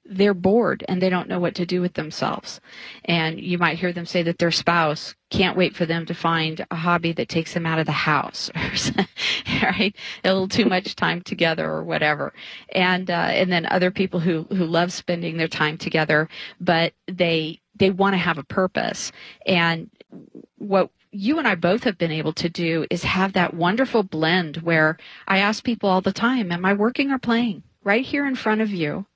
they're 0.10 0.34
bored 0.34 0.84
and 0.88 1.02
they 1.02 1.10
don't 1.10 1.28
know 1.28 1.40
what 1.40 1.56
to 1.56 1.66
do 1.66 1.82
with 1.82 1.94
themselves. 1.94 2.62
And 3.06 3.40
you 3.40 3.58
might 3.58 3.78
hear 3.78 3.92
them 3.92 4.06
say 4.06 4.24
that 4.24 4.38
their 4.38 4.52
spouse 4.52 5.16
can't 5.30 5.58
wait 5.58 5.76
for 5.76 5.86
them 5.86 6.06
to 6.06 6.14
find 6.14 6.66
a 6.72 6.76
hobby 6.76 7.12
that 7.14 7.28
takes 7.30 7.54
them 7.54 7.66
out 7.66 7.80
of 7.80 7.86
the 7.86 7.92
house, 7.92 8.50
right? 9.62 9.96
A 10.24 10.28
little 10.30 10.48
too 10.48 10.66
much 10.66 10.96
time 10.96 11.22
together 11.22 11.70
or 11.70 11.84
whatever. 11.84 12.34
And, 12.74 13.12
uh, 13.12 13.14
and 13.14 13.52
then 13.52 13.66
other 13.66 13.92
people 13.92 14.20
who, 14.20 14.44
who 14.44 14.66
love 14.66 14.94
spending 14.94 15.38
their 15.38 15.50
time 15.50 15.78
together, 15.78 16.30
but 16.62 16.94
they, 17.08 17.60
they 17.76 17.90
want 17.90 18.14
to 18.14 18.18
have 18.18 18.38
a 18.38 18.44
purpose. 18.44 19.12
And 19.46 19.90
what 20.58 20.90
you 21.18 21.40
and 21.40 21.48
I 21.48 21.56
both 21.56 21.84
have 21.86 21.98
been 21.98 22.12
able 22.12 22.34
to 22.34 22.48
do 22.48 22.86
is 22.92 23.04
have 23.04 23.34
that 23.34 23.54
wonderful 23.56 24.04
blend 24.04 24.58
where 24.58 24.98
I 25.28 25.40
ask 25.40 25.64
people 25.64 25.90
all 25.90 26.02
the 26.02 26.14
time, 26.14 26.52
am 26.52 26.64
I 26.64 26.74
working 26.74 27.10
or 27.10 27.18
playing? 27.18 27.64
Right 27.84 28.06
here 28.06 28.28
in 28.28 28.36
front 28.36 28.62
of 28.62 28.70
you. 28.70 29.08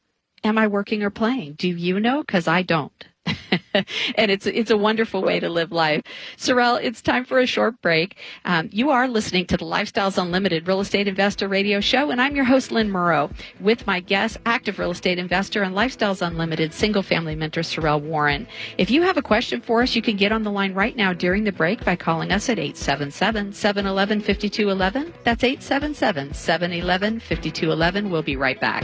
Am 0.43 0.57
I 0.57 0.65
working 0.65 1.03
or 1.03 1.11
playing? 1.11 1.53
Do 1.53 1.67
you 1.67 1.99
know? 1.99 2.23
Because 2.23 2.47
I 2.47 2.63
don't. 2.63 3.05
and 4.15 4.31
it's 4.31 4.45
it's 4.45 4.71
a 4.71 4.77
wonderful 4.77 5.21
way 5.21 5.39
to 5.39 5.49
live 5.49 5.71
life. 5.71 6.01
Sorrel, 6.37 6.75
it's 6.75 7.01
time 7.01 7.25
for 7.25 7.39
a 7.39 7.45
short 7.45 7.81
break. 7.81 8.17
Um, 8.45 8.69
you 8.71 8.89
are 8.89 9.07
listening 9.07 9.45
to 9.47 9.57
the 9.57 9.65
Lifestyles 9.65 10.21
Unlimited 10.21 10.67
Real 10.67 10.81
Estate 10.81 11.07
Investor 11.07 11.47
Radio 11.47 11.79
Show, 11.79 12.11
and 12.11 12.21
I'm 12.21 12.35
your 12.35 12.45
host, 12.45 12.71
Lynn 12.71 12.89
Murrow, 12.89 13.31
with 13.59 13.85
my 13.87 13.99
guest, 13.99 14.37
active 14.45 14.79
real 14.79 14.91
estate 14.91 15.19
investor 15.19 15.63
and 15.63 15.75
Lifestyles 15.75 16.25
Unlimited 16.25 16.73
single 16.73 17.03
family 17.03 17.35
mentor, 17.35 17.63
Sorrel 17.63 17.99
Warren. 17.99 18.47
If 18.77 18.91
you 18.91 19.01
have 19.03 19.17
a 19.17 19.21
question 19.21 19.61
for 19.61 19.81
us, 19.81 19.95
you 19.95 20.01
can 20.01 20.17
get 20.17 20.31
on 20.31 20.43
the 20.43 20.51
line 20.51 20.73
right 20.73 20.95
now 20.95 21.13
during 21.13 21.43
the 21.43 21.51
break 21.51 21.83
by 21.85 21.95
calling 21.95 22.31
us 22.31 22.49
at 22.49 22.59
877 22.59 23.53
711 23.53 24.21
5211. 24.21 25.13
That's 25.23 25.43
877 25.43 26.33
711 26.33 27.19
5211. 27.19 28.09
We'll 28.09 28.23
be 28.23 28.35
right 28.35 28.59
back. 28.59 28.83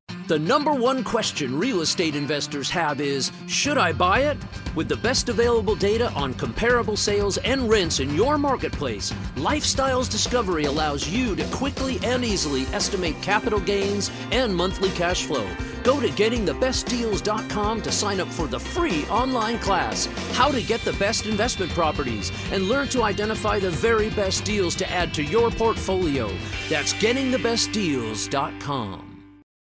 The 0.31 0.39
number 0.39 0.71
one 0.71 1.03
question 1.03 1.59
real 1.59 1.81
estate 1.81 2.15
investors 2.15 2.69
have 2.69 3.01
is 3.01 3.33
Should 3.47 3.77
I 3.77 3.91
buy 3.91 4.21
it? 4.21 4.37
With 4.77 4.87
the 4.87 4.95
best 4.95 5.27
available 5.27 5.75
data 5.75 6.09
on 6.13 6.33
comparable 6.35 6.95
sales 6.95 7.37
and 7.39 7.69
rents 7.69 7.99
in 7.99 8.15
your 8.15 8.37
marketplace, 8.37 9.11
Lifestyles 9.35 10.09
Discovery 10.09 10.63
allows 10.63 11.05
you 11.05 11.35
to 11.35 11.43
quickly 11.47 11.99
and 12.05 12.23
easily 12.23 12.61
estimate 12.67 13.21
capital 13.21 13.59
gains 13.59 14.09
and 14.31 14.55
monthly 14.55 14.91
cash 14.91 15.25
flow. 15.25 15.45
Go 15.83 15.99
to 15.99 16.07
gettingthebestdeals.com 16.07 17.81
to 17.81 17.91
sign 17.91 18.21
up 18.21 18.29
for 18.29 18.47
the 18.47 18.57
free 18.57 19.03
online 19.07 19.59
class, 19.59 20.05
How 20.31 20.49
to 20.49 20.63
Get 20.63 20.79
the 20.85 20.93
Best 20.93 21.25
Investment 21.25 21.73
Properties, 21.73 22.31
and 22.53 22.69
learn 22.69 22.87
to 22.87 23.03
identify 23.03 23.59
the 23.59 23.71
very 23.71 24.09
best 24.11 24.45
deals 24.45 24.77
to 24.77 24.89
add 24.89 25.13
to 25.15 25.23
your 25.23 25.51
portfolio. 25.51 26.31
That's 26.69 26.93
gettingthebestdeals.com. 26.93 29.10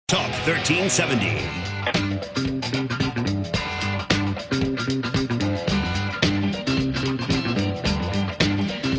Talk 0.06 0.28
1370. 0.46 1.40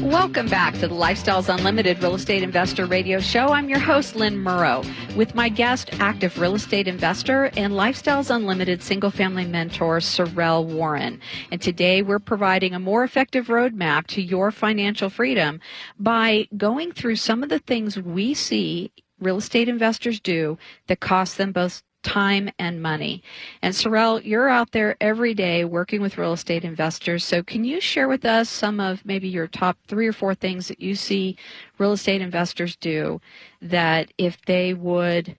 Welcome 0.01 0.47
back 0.47 0.73
to 0.79 0.87
the 0.87 0.95
Lifestyles 0.95 1.47
Unlimited 1.47 2.01
Real 2.01 2.15
Estate 2.15 2.41
Investor 2.41 2.87
Radio 2.87 3.19
Show. 3.19 3.49
I'm 3.49 3.69
your 3.69 3.77
host, 3.77 4.15
Lynn 4.15 4.35
Murrow, 4.35 4.83
with 5.15 5.35
my 5.35 5.47
guest, 5.47 5.91
active 5.99 6.39
real 6.39 6.55
estate 6.55 6.87
investor 6.87 7.51
and 7.55 7.73
Lifestyles 7.73 8.35
Unlimited 8.35 8.81
single 8.81 9.11
family 9.11 9.45
mentor, 9.45 10.01
Sorrel 10.01 10.65
Warren. 10.65 11.21
And 11.51 11.61
today 11.61 12.01
we're 12.01 12.17
providing 12.17 12.73
a 12.73 12.79
more 12.79 13.03
effective 13.03 13.45
roadmap 13.45 14.07
to 14.07 14.23
your 14.23 14.49
financial 14.49 15.11
freedom 15.11 15.59
by 15.99 16.47
going 16.57 16.93
through 16.93 17.17
some 17.17 17.43
of 17.43 17.49
the 17.49 17.59
things 17.59 17.99
we 17.99 18.33
see 18.33 18.91
real 19.19 19.37
estate 19.37 19.69
investors 19.69 20.19
do 20.19 20.57
that 20.87 20.99
cost 20.99 21.37
them 21.37 21.51
both 21.51 21.83
time 22.03 22.51
and 22.59 22.81
money. 22.81 23.23
And 23.61 23.75
Sorrel, 23.75 24.21
you're 24.21 24.47
out 24.47 24.71
there 24.71 24.95
every 25.01 25.33
day 25.33 25.65
working 25.65 26.01
with 26.01 26.17
real 26.17 26.33
estate 26.33 26.63
investors. 26.63 27.25
So 27.25 27.41
can 27.41 27.63
you 27.63 27.81
share 27.81 28.07
with 28.07 28.25
us 28.25 28.47
some 28.47 28.79
of 28.79 29.03
maybe 29.05 29.27
your 29.27 29.47
top 29.47 29.77
three 29.87 30.07
or 30.07 30.13
four 30.13 30.35
things 30.35 30.67
that 30.67 30.79
you 30.79 30.95
see 30.95 31.35
real 31.79 31.93
estate 31.93 32.21
investors 32.21 32.75
do 32.75 33.19
that 33.61 34.13
if 34.17 34.39
they 34.45 34.73
would 34.73 35.37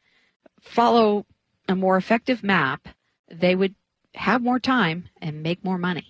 follow 0.61 1.25
a 1.68 1.76
more 1.76 1.97
effective 1.97 2.42
map, 2.42 2.88
they 3.30 3.54
would 3.54 3.75
have 4.14 4.42
more 4.42 4.59
time 4.59 5.09
and 5.23 5.42
make 5.42 5.64
more 5.64 5.78
money? 5.78 6.06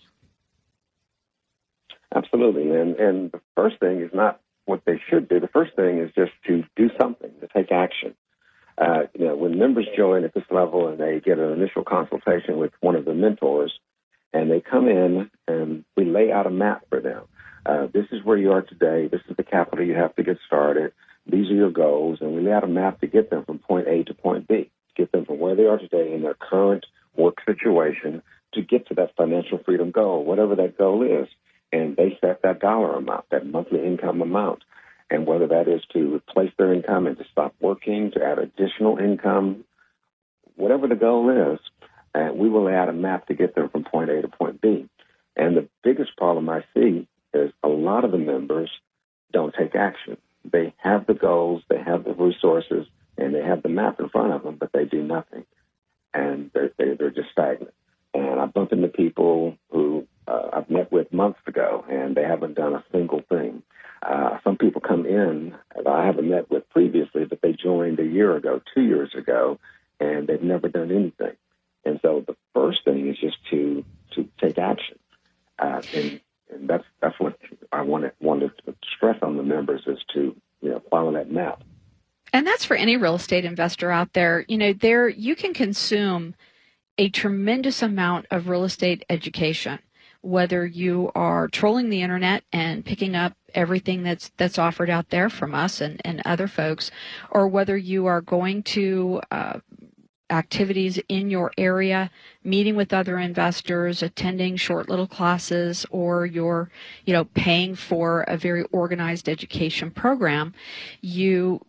Absolutely. 2.14 2.70
And 2.70 2.96
and 2.96 3.32
the 3.32 3.40
first 3.54 3.78
thing 3.78 4.00
is 4.00 4.10
not 4.14 4.40
what 4.66 4.82
they 4.84 5.00
should 5.08 5.28
do. 5.28 5.40
The 5.40 5.48
first 5.48 5.74
thing 5.74 5.98
is 5.98 6.10
just 6.14 6.32
to 6.46 6.64
do 6.76 6.90
something, 7.00 7.30
to 7.40 7.48
take 7.48 7.72
action. 7.72 8.14
Uh, 8.78 9.04
you 9.18 9.26
know, 9.26 9.36
when 9.36 9.58
members 9.58 9.86
join 9.96 10.24
at 10.24 10.34
this 10.34 10.44
level 10.50 10.88
and 10.88 10.98
they 10.98 11.20
get 11.20 11.38
an 11.38 11.52
initial 11.52 11.82
consultation 11.82 12.58
with 12.58 12.72
one 12.80 12.94
of 12.94 13.06
the 13.06 13.14
mentors, 13.14 13.72
and 14.32 14.50
they 14.50 14.60
come 14.60 14.88
in 14.88 15.30
and 15.48 15.84
we 15.96 16.04
lay 16.04 16.30
out 16.30 16.46
a 16.46 16.50
map 16.50 16.82
for 16.90 17.00
them. 17.00 17.22
Uh, 17.64 17.86
this 17.92 18.06
is 18.12 18.22
where 18.22 18.36
you 18.36 18.52
are 18.52 18.62
today. 18.62 19.08
This 19.08 19.22
is 19.30 19.36
the 19.36 19.42
capital 19.42 19.84
you 19.84 19.94
have 19.94 20.14
to 20.16 20.22
get 20.22 20.38
started. 20.46 20.92
These 21.26 21.50
are 21.50 21.54
your 21.54 21.70
goals, 21.70 22.18
and 22.20 22.34
we 22.34 22.42
lay 22.42 22.52
out 22.52 22.62
a 22.62 22.68
map 22.68 23.00
to 23.00 23.06
get 23.06 23.30
them 23.30 23.44
from 23.44 23.58
point 23.58 23.88
A 23.88 24.04
to 24.04 24.14
point 24.14 24.46
B, 24.46 24.70
get 24.96 25.10
them 25.10 25.24
from 25.24 25.38
where 25.40 25.56
they 25.56 25.64
are 25.64 25.78
today 25.78 26.12
in 26.12 26.22
their 26.22 26.34
current 26.34 26.84
work 27.16 27.38
situation 27.46 28.22
to 28.54 28.62
get 28.62 28.86
to 28.88 28.94
that 28.94 29.16
financial 29.16 29.58
freedom 29.64 29.90
goal, 29.90 30.24
whatever 30.24 30.54
that 30.56 30.78
goal 30.78 31.02
is 31.02 31.28
and 31.72 31.96
they 31.96 32.18
set 32.20 32.42
that 32.42 32.60
dollar 32.60 32.94
amount, 32.94 33.26
that 33.30 33.46
monthly 33.46 33.84
income 33.84 34.22
amount. 34.22 34.62
And 35.10 35.26
whether 35.26 35.46
that 35.48 35.68
is 35.68 35.82
to 35.92 36.16
replace 36.16 36.52
their 36.58 36.72
income 36.72 37.06
and 37.06 37.16
to 37.18 37.24
stop 37.30 37.54
working, 37.60 38.10
to 38.12 38.24
add 38.24 38.38
additional 38.38 38.98
income, 38.98 39.64
whatever 40.56 40.88
the 40.88 40.96
goal 40.96 41.52
is, 41.54 41.60
uh, 42.14 42.32
we 42.32 42.48
will 42.48 42.68
add 42.68 42.88
a 42.88 42.92
map 42.92 43.26
to 43.26 43.34
get 43.34 43.54
them 43.54 43.68
from 43.68 43.84
point 43.84 44.10
A 44.10 44.22
to 44.22 44.28
point 44.28 44.60
B. 44.60 44.88
And 45.36 45.56
the 45.56 45.68
biggest 45.84 46.16
problem 46.16 46.48
I 46.48 46.64
see 46.74 47.06
is 47.34 47.52
a 47.62 47.68
lot 47.68 48.04
of 48.04 48.10
the 48.10 48.18
members 48.18 48.70
don't 49.32 49.54
take 49.56 49.74
action. 49.74 50.16
They 50.50 50.74
have 50.78 51.06
the 51.06 51.14
goals, 51.14 51.62
they 51.68 51.78
have 51.78 52.04
the 52.04 52.14
resources, 52.14 52.86
and 53.18 53.34
they 53.34 53.42
have 53.42 53.62
the 53.62 53.68
map 53.68 54.00
in 54.00 54.08
front 54.08 54.32
of 54.32 54.42
them, 54.42 54.56
but 54.58 54.72
they 54.72 54.84
do 54.84 55.02
nothing. 55.02 55.44
And 56.14 56.50
they're, 56.54 56.70
they're 56.78 57.10
just 57.10 57.30
stagnant. 57.32 57.74
And 58.14 58.40
I 58.40 58.46
bump 58.46 58.72
into 58.72 58.88
people 58.88 59.58
who 59.70 59.85
uh, 60.28 60.50
I've 60.52 60.70
met 60.70 60.90
with 60.90 61.12
months 61.12 61.40
ago, 61.46 61.84
and 61.88 62.16
they 62.16 62.22
haven't 62.22 62.54
done 62.54 62.74
a 62.74 62.84
single 62.92 63.22
thing. 63.28 63.62
Uh, 64.02 64.38
some 64.44 64.56
people 64.56 64.80
come 64.80 65.06
in 65.06 65.54
that 65.74 65.86
I 65.86 66.06
haven't 66.06 66.28
met 66.28 66.50
with 66.50 66.68
previously, 66.70 67.24
but 67.24 67.40
they 67.42 67.52
joined 67.52 67.98
a 67.98 68.04
year 68.04 68.36
ago, 68.36 68.60
two 68.74 68.82
years 68.82 69.14
ago, 69.16 69.58
and 70.00 70.26
they've 70.26 70.42
never 70.42 70.68
done 70.68 70.90
anything. 70.90 71.36
And 71.84 72.00
so 72.02 72.24
the 72.26 72.36
first 72.54 72.84
thing 72.84 73.08
is 73.08 73.16
just 73.18 73.36
to 73.50 73.84
to 74.12 74.28
take 74.40 74.58
action, 74.58 74.98
uh, 75.58 75.82
and, 75.94 76.20
and 76.52 76.68
that's 76.68 76.84
that's 77.00 77.18
what 77.20 77.38
I 77.72 77.82
wanted 77.82 78.12
wanted 78.20 78.50
to 78.64 78.74
stress 78.96 79.18
on 79.22 79.36
the 79.36 79.42
members 79.42 79.82
is 79.86 79.98
to 80.14 80.34
you 80.60 80.70
know 80.70 80.82
follow 80.90 81.12
that 81.12 81.30
map. 81.30 81.62
And 82.32 82.46
that's 82.46 82.64
for 82.64 82.76
any 82.76 82.96
real 82.96 83.14
estate 83.14 83.44
investor 83.44 83.90
out 83.90 84.12
there. 84.14 84.44
You 84.48 84.58
know, 84.58 84.72
there 84.72 85.08
you 85.08 85.36
can 85.36 85.54
consume 85.54 86.34
a 86.98 87.08
tremendous 87.08 87.82
amount 87.82 88.26
of 88.30 88.48
real 88.48 88.64
estate 88.64 89.04
education 89.08 89.78
whether 90.26 90.66
you 90.66 91.10
are 91.14 91.46
trolling 91.48 91.88
the 91.88 92.02
internet 92.02 92.42
and 92.52 92.84
picking 92.84 93.14
up 93.14 93.34
everything 93.54 94.02
that's 94.02 94.30
that's 94.36 94.58
offered 94.58 94.90
out 94.90 95.10
there 95.10 95.30
from 95.30 95.54
us 95.54 95.80
and, 95.80 96.00
and 96.04 96.20
other 96.24 96.48
folks, 96.48 96.90
or 97.30 97.46
whether 97.46 97.76
you 97.76 98.06
are 98.06 98.20
going 98.20 98.62
to 98.62 99.20
uh, 99.30 99.60
activities 100.28 100.98
in 101.08 101.30
your 101.30 101.52
area, 101.56 102.10
meeting 102.42 102.74
with 102.74 102.92
other 102.92 103.18
investors, 103.18 104.02
attending 104.02 104.56
short 104.56 104.88
little 104.88 105.06
classes, 105.06 105.86
or 105.90 106.26
you're, 106.26 106.68
you 107.04 107.12
know, 107.12 107.24
paying 107.24 107.76
for 107.76 108.22
a 108.22 108.36
very 108.36 108.64
organized 108.72 109.28
education 109.28 109.90
program, 109.90 110.52
you 111.00 111.60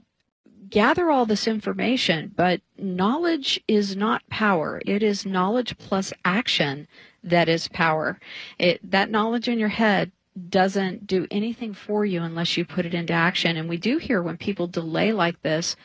gather 0.69 1.09
all 1.09 1.25
this 1.25 1.47
information, 1.47 2.31
but 2.36 2.62
knowledge 2.77 3.59
is 3.67 3.95
not 3.95 4.27
power. 4.29 4.81
It 4.86 5.03
is 5.03 5.25
knowledge 5.25 5.77
plus 5.77 6.13
action 6.25 6.88
that 7.24 7.50
is 7.50 7.67
power. 7.67 8.19
It, 8.57 8.79
that 8.89 9.09
knowledge 9.09 9.47
in 9.47 9.59
your 9.59 9.69
head 9.69 10.12
doesn't 10.50 11.07
do 11.07 11.27
anything 11.31 11.74
for 11.74 12.05
you 12.05 12.21
unless 12.21 12.57
you 12.57 12.65
put 12.65 12.86
it 12.86 12.93
into 12.93 13.13
action. 13.13 13.57
And 13.57 13.67
we 13.67 13.77
do 13.77 13.97
hear 13.97 14.21
when 14.21 14.38
people 14.38 14.67
delay 14.67 15.12
like 15.12 15.41
this, 15.41 15.75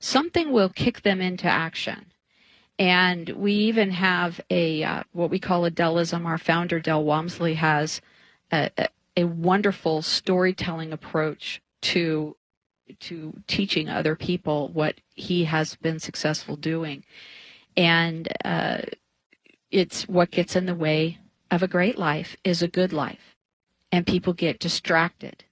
something 0.00 0.52
will 0.52 0.68
kick 0.68 1.02
them 1.02 1.20
into 1.20 1.46
action. 1.46 2.06
And 2.78 3.28
we 3.30 3.52
even 3.52 3.90
have 3.90 4.40
a 4.50 4.82
uh, 4.82 5.02
what 5.12 5.30
we 5.30 5.38
call 5.38 5.64
a 5.64 5.70
Dellism. 5.70 6.26
Our 6.26 6.38
founder 6.38 6.80
Del 6.80 7.04
Walmsley 7.04 7.54
has 7.54 8.00
a, 8.50 8.70
a, 8.76 8.88
a 9.18 9.24
wonderful 9.24 10.02
storytelling 10.02 10.92
approach 10.92 11.62
to 11.82 12.36
to 13.00 13.34
teaching 13.46 13.88
other 13.88 14.16
people 14.16 14.68
what 14.68 15.00
he 15.14 15.44
has 15.44 15.76
been 15.76 15.98
successful 15.98 16.56
doing. 16.56 17.04
And 17.76 18.28
uh, 18.44 18.82
it's 19.70 20.08
what 20.08 20.30
gets 20.30 20.56
in 20.56 20.66
the 20.66 20.74
way 20.74 21.18
of 21.50 21.62
a 21.62 21.68
great 21.68 21.98
life 21.98 22.36
is 22.44 22.62
a 22.62 22.68
good 22.68 22.92
life. 22.92 23.36
And 23.90 24.06
people 24.06 24.32
get 24.32 24.58
distracted. 24.58 25.44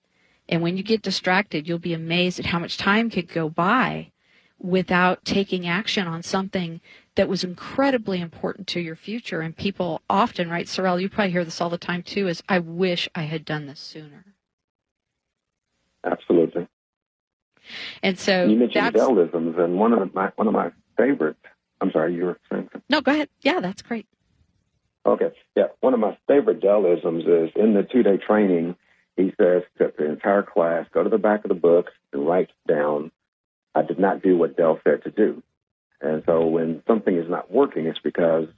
And 0.49 0.63
when 0.63 0.77
you 0.77 0.83
get 0.83 1.03
distracted, 1.03 1.69
you'll 1.69 1.79
be 1.79 1.95
amazed 1.95 2.41
at 2.41 2.47
how 2.47 2.59
much 2.59 2.77
time 2.77 3.11
could 3.11 3.29
go 3.29 3.49
by 3.49 4.11
without 4.59 5.25
taking 5.25 5.67
action 5.67 6.07
on 6.07 6.23
something 6.23 6.81
that 7.15 7.29
was 7.29 7.45
incredibly 7.45 8.21
important 8.21 8.67
to 8.69 8.81
your 8.81 8.97
future. 8.97 9.41
And 9.41 9.57
people 9.57 10.03
often, 10.09 10.51
right, 10.51 10.69
Sorrel, 10.69 11.01
you 11.01 11.09
probably 11.09 11.33
hear 11.33 11.45
this 11.45 11.61
all 11.61 11.71
the 11.71 11.79
time 11.79 12.03
too, 12.03 12.29
is 12.29 12.43
I 12.49 12.59
wish 12.59 13.09
I 13.15 13.23
had 13.23 13.45
done 13.45 13.67
this 13.67 13.81
sooner. 13.81 14.25
Absolutely. 16.05 16.67
And 18.03 18.19
so 18.19 18.47
you 18.47 18.57
mentioned 18.57 18.95
Dellisms, 18.95 19.59
and 19.59 19.79
one 19.79 19.93
of 19.93 20.15
my 20.15 20.33
one 20.37 20.47
of 20.49 20.55
my 20.55 20.71
favorite. 20.97 21.37
I'm 21.81 21.91
sorry, 21.93 22.15
you 22.15 22.25
were 22.25 22.39
saying. 22.51 22.69
Something? 22.73 22.83
No, 22.91 23.01
go 23.01 23.13
ahead. 23.13 23.29
Yeah, 23.43 23.61
that's 23.61 23.83
great. 23.83 24.07
Okay, 25.07 25.31
yeah, 25.57 25.69
one 25.81 25.95
of 25.95 26.01
my 26.01 26.17
favorite 26.29 26.61
Dellisms 26.61 27.21
is 27.21 27.51
in 27.57 27.75
the 27.75 27.83
two 27.83 28.03
day 28.03 28.19
training. 28.19 28.77
He 29.17 29.33
says 29.41 29.63
to 29.79 29.93
the 29.97 30.09
entire 30.09 30.43
class, 30.43 30.87
go 30.93 31.03
to 31.03 31.11
the 31.11 31.19
back 31.19 31.45
of 31.45 31.49
the 31.49 31.55
book 31.55 31.91
and 32.13 32.27
write 32.27 32.51
down, 32.69 33.11
"I 33.75 33.83
did 33.83 33.99
not 33.99 34.23
do 34.23 34.37
what 34.37 34.57
Dell 34.57 34.79
said 34.85 35.03
to 35.05 35.11
do." 35.11 35.43
And 36.01 36.23
so 36.27 36.47
when 36.47 36.83
something 36.87 37.17
is 37.17 37.29
not 37.29 37.51
working, 37.51 37.87
it's 37.87 37.99
because 37.99 38.49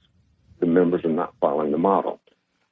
the 0.59 0.65
members 0.65 1.03
are 1.03 1.09
not 1.09 1.33
following 1.41 1.71
the 1.71 1.77
model. 1.77 2.19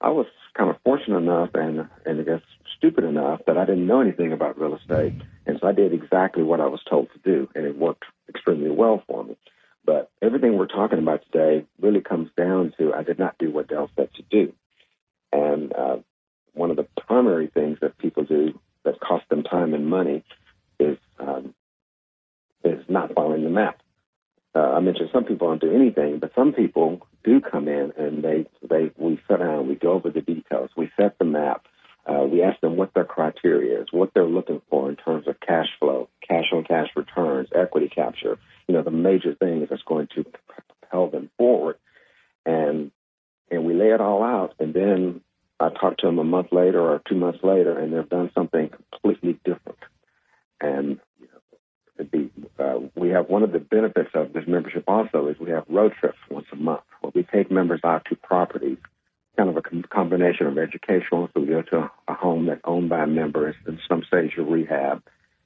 I 0.02 0.10
was 0.10 0.26
kind 0.58 0.70
of 0.70 0.78
fortunate 0.84 1.18
enough 1.18 1.50
and 1.54 1.88
and 2.06 2.20
I 2.20 2.24
guess 2.24 2.42
stupid 2.78 3.04
enough 3.04 3.42
that 3.48 3.58
I 3.58 3.66
didn't 3.66 3.88
know 3.88 4.02
anything 4.02 4.34
about 4.34 4.60
real 4.60 4.76
estate, 4.76 5.14
and 5.46 5.58
so 5.60 5.68
I 5.68 5.72
did 5.72 5.94
exactly 5.94 6.44
what 6.44 6.60
I 6.60 6.66
was 6.68 6.82
told 6.90 7.10
to 7.14 7.20
do, 7.20 7.48
and 7.56 7.66
it 7.66 7.78
worked 7.78 8.06
extremely 8.28 8.72
well 8.72 9.04
for 9.08 9.24
me. 9.24 9.38
But 9.86 10.12
everything 10.22 10.58
we're 10.58 10.68
talking 10.68 11.00
about 11.00 11.24
today 11.32 11.66
really 11.80 12.02
comes 12.02 12.30
down 12.36 12.74
to 12.78 12.94
I 12.94 13.04
did 13.04 13.20
not 13.20 13.38
do 13.38 13.52
what 13.52 13.68
Del 13.68 13.90
said 13.96 14.10
to 14.16 14.24
do, 14.30 14.54
and 15.32 15.74
uh, 15.74 15.98
one 16.54 16.72
of 16.72 16.78
the 16.78 16.88
primary 17.08 17.48
things 17.48 17.78
that 17.82 17.98
people 17.98 18.24
do 18.24 18.60
that 18.84 19.00
cost 19.00 19.30
them 19.30 19.44
time 19.44 19.74
and 19.74 19.88
money 19.88 20.24
is 20.80 20.98
um, 21.20 21.54
is 22.64 22.84
not 22.90 23.14
following 23.14 23.44
the 23.44 23.50
map. 23.50 23.80
Uh, 24.54 24.74
I 24.74 24.80
mentioned 24.82 25.10
some 25.14 25.24
people 25.24 25.48
don't 25.48 25.62
do 25.62 25.74
anything, 25.74 26.20
but 26.20 26.34
some 26.36 26.52
people 26.52 27.08
do 27.24 27.40
come 27.40 27.68
in 27.68 27.94
and 27.98 28.24
they 28.24 28.46
they 28.68 28.92
we 28.98 29.20
sit 29.30 29.40
down, 29.40 29.68
we 29.68 29.76
go 29.76 29.94
over 29.94 30.10
the 30.10 30.22
details, 30.22 30.70
we 30.76 30.92
set 31.00 31.18
the 31.20 31.26
map, 31.26 31.66
uh, 32.06 32.24
we 32.24 32.42
ask 32.42 32.60
them 32.60 32.76
what 32.76 32.94
their 32.94 33.06
criteria 33.06 33.82
is, 33.82 33.88
what 33.92 34.12
they're 34.14 34.26
looking 34.26 34.62
for 34.70 34.90
in 34.90 34.98
terms 34.98 35.28
of 35.28 35.40
cash 35.40 35.68
flow, 35.80 36.10
cash 36.28 36.46
on 36.52 36.64
cash 36.64 36.90
returns, 36.96 37.48
equity 37.56 37.88
capture. 37.88 38.38
You 38.68 38.76
know, 38.76 38.84
the 38.84 38.92
major 38.92 39.36
things 39.36 39.68
that's 39.70 39.84
going 39.84 40.08
to 40.16 40.26
propel 40.82 41.10
them 41.10 41.30
forward, 41.38 41.78
and 42.46 42.92
and 43.50 43.66
we 43.66 43.74
lay 43.74 43.92
it 43.92 44.02
all 44.02 44.24
out, 44.24 44.56
and 44.60 44.74
then 44.74 45.22
I 45.62 45.70
talk 45.70 45.98
to 45.98 46.08
them 46.08 46.20
a 46.20 46.24
month 46.24 46.48
later 46.52 46.82
or 46.82 47.02
two 47.08 47.16
months 47.16 47.40
later, 47.44 47.78
and 47.78 47.94
they've 47.94 48.10
done 48.10 48.32
something 48.34 48.70
completely 48.92 49.40
different. 49.46 49.78
And 50.60 51.00
the, 51.98 52.30
uh, 52.60 52.80
we 52.96 53.10
have 53.10 53.30
one 53.30 53.44
of 53.44 53.52
the 53.52 53.60
benefits 53.60 54.10
of 54.14 54.34
this 54.34 54.46
membership 54.48 54.84
also 54.88 55.28
is 55.28 55.40
we 55.40 55.52
have 55.52 55.66
road 55.70 55.94
trips 56.00 56.18
once 56.30 56.48
a 56.52 56.56
month 56.56 56.82
where 57.02 57.12
we 57.14 57.24
take 57.24 57.52
members 57.52 57.82
out 57.84 58.06
to 58.10 58.16
properties 58.16 58.78
kind 59.38 59.50
of 59.50 59.58
a 59.58 59.62
com- 59.62 59.86
combination 59.90 60.48
of 60.48 60.58
educational. 60.58 61.30
So 61.34 61.42
we 61.42 61.48
go 61.48 61.62
to 61.62 61.78
a, 61.78 61.92
a 62.10 62.14
home 62.14 62.48
that's 62.48 62.62
owned 62.64 62.90
by 62.90 63.04
a 63.04 63.08
member, 63.08 63.50
it's 63.50 63.58
in 63.68 63.80
some 63.88 64.04
stage 64.04 64.38
of 64.38 64.48
rehab, 64.48 65.04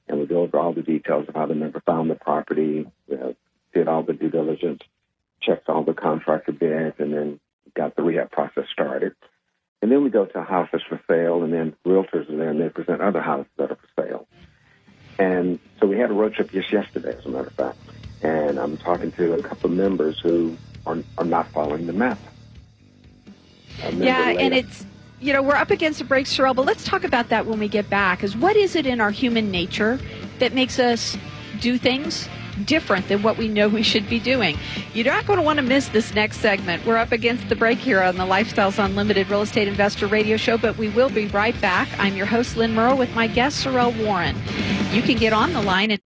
and 0.08 0.18
we 0.18 0.26
go 0.26 0.42
over 0.42 0.58
all 0.58 0.72
the 0.72 0.82
details 0.82 1.26
of 1.28 1.34
how 1.34 1.46
the 1.46 1.54
member 1.54 1.82
found 1.86 2.10
the 2.10 2.14
property, 2.14 2.90
you 3.08 3.16
know, 3.16 3.34
did 3.74 3.88
all 3.88 4.02
the 4.02 4.12
due 4.12 4.30
diligence, 4.30 4.80
checked 5.42 5.68
all 5.68 5.84
the 5.84 5.94
contractor 5.94 6.52
bids, 6.52 6.96
and 6.98 7.12
then 7.12 7.40
got 7.74 7.96
the 7.96 8.02
rehab 8.02 8.30
process 8.30 8.64
started. 8.72 9.12
And 9.82 9.92
then 9.92 10.02
we 10.02 10.10
go 10.10 10.24
to 10.24 10.38
a 10.38 10.44
house 10.44 10.68
that's 10.72 10.84
for 10.84 11.00
sale, 11.06 11.42
and 11.42 11.52
then 11.52 11.74
realtors 11.86 12.30
are 12.30 12.36
there, 12.36 12.50
and 12.50 12.60
they 12.60 12.68
present 12.68 13.02
other 13.02 13.20
houses 13.20 13.50
that 13.58 13.70
are 13.70 13.76
for 13.76 14.02
sale. 14.02 14.26
And 15.18 15.58
so 15.80 15.86
we 15.86 15.98
had 15.98 16.10
a 16.10 16.14
road 16.14 16.34
trip 16.34 16.50
just 16.50 16.72
yesterday, 16.72 17.16
as 17.16 17.24
a 17.24 17.28
matter 17.28 17.46
of 17.46 17.52
fact. 17.54 17.78
And 18.22 18.58
I'm 18.58 18.76
talking 18.76 19.12
to 19.12 19.34
a 19.34 19.42
couple 19.42 19.70
of 19.70 19.76
members 19.76 20.18
who 20.20 20.56
are, 20.86 20.98
are 21.18 21.24
not 21.24 21.48
following 21.48 21.86
the 21.86 21.92
map. 21.92 22.18
Yeah, 23.92 24.30
and 24.30 24.54
it's 24.54 24.86
you 25.20 25.32
know 25.32 25.42
we're 25.42 25.54
up 25.54 25.70
against 25.70 26.00
a 26.00 26.04
break, 26.04 26.26
Sorrel, 26.26 26.54
but 26.54 26.64
let's 26.64 26.84
talk 26.84 27.04
about 27.04 27.28
that 27.28 27.46
when 27.46 27.58
we 27.58 27.68
get 27.68 27.88
back. 27.90 28.24
Is 28.24 28.36
what 28.36 28.56
is 28.56 28.74
it 28.74 28.86
in 28.86 29.00
our 29.00 29.10
human 29.10 29.50
nature 29.50 29.98
that 30.38 30.54
makes 30.54 30.78
us 30.78 31.16
do 31.60 31.76
things 31.78 32.28
different 32.64 33.08
than 33.08 33.22
what 33.22 33.36
we 33.36 33.48
know 33.48 33.68
we 33.68 33.82
should 33.82 34.08
be 34.08 34.18
doing. 34.18 34.58
You're 34.94 35.06
not 35.06 35.26
going 35.26 35.38
to 35.38 35.44
want 35.44 35.58
to 35.58 35.62
miss 35.62 35.88
this 35.88 36.14
next 36.14 36.38
segment. 36.38 36.84
We're 36.86 36.96
up 36.96 37.12
against 37.12 37.48
the 37.48 37.56
break 37.56 37.78
here 37.78 38.02
on 38.02 38.16
the 38.16 38.24
Lifestyles 38.24 38.82
Unlimited 38.82 39.28
Real 39.28 39.42
Estate 39.42 39.68
Investor 39.68 40.06
Radio 40.06 40.36
Show, 40.36 40.58
but 40.58 40.76
we 40.78 40.88
will 40.90 41.10
be 41.10 41.26
right 41.28 41.58
back. 41.60 41.88
I'm 41.98 42.16
your 42.16 42.26
host, 42.26 42.56
Lynn 42.56 42.74
Murrow, 42.74 42.96
with 42.96 43.14
my 43.14 43.26
guest, 43.26 43.60
Sorrel 43.60 43.92
Warren. 43.92 44.36
You 44.90 45.02
can 45.02 45.16
get 45.16 45.32
on 45.32 45.52
the 45.52 45.62
line 45.62 45.90
and 45.90 46.00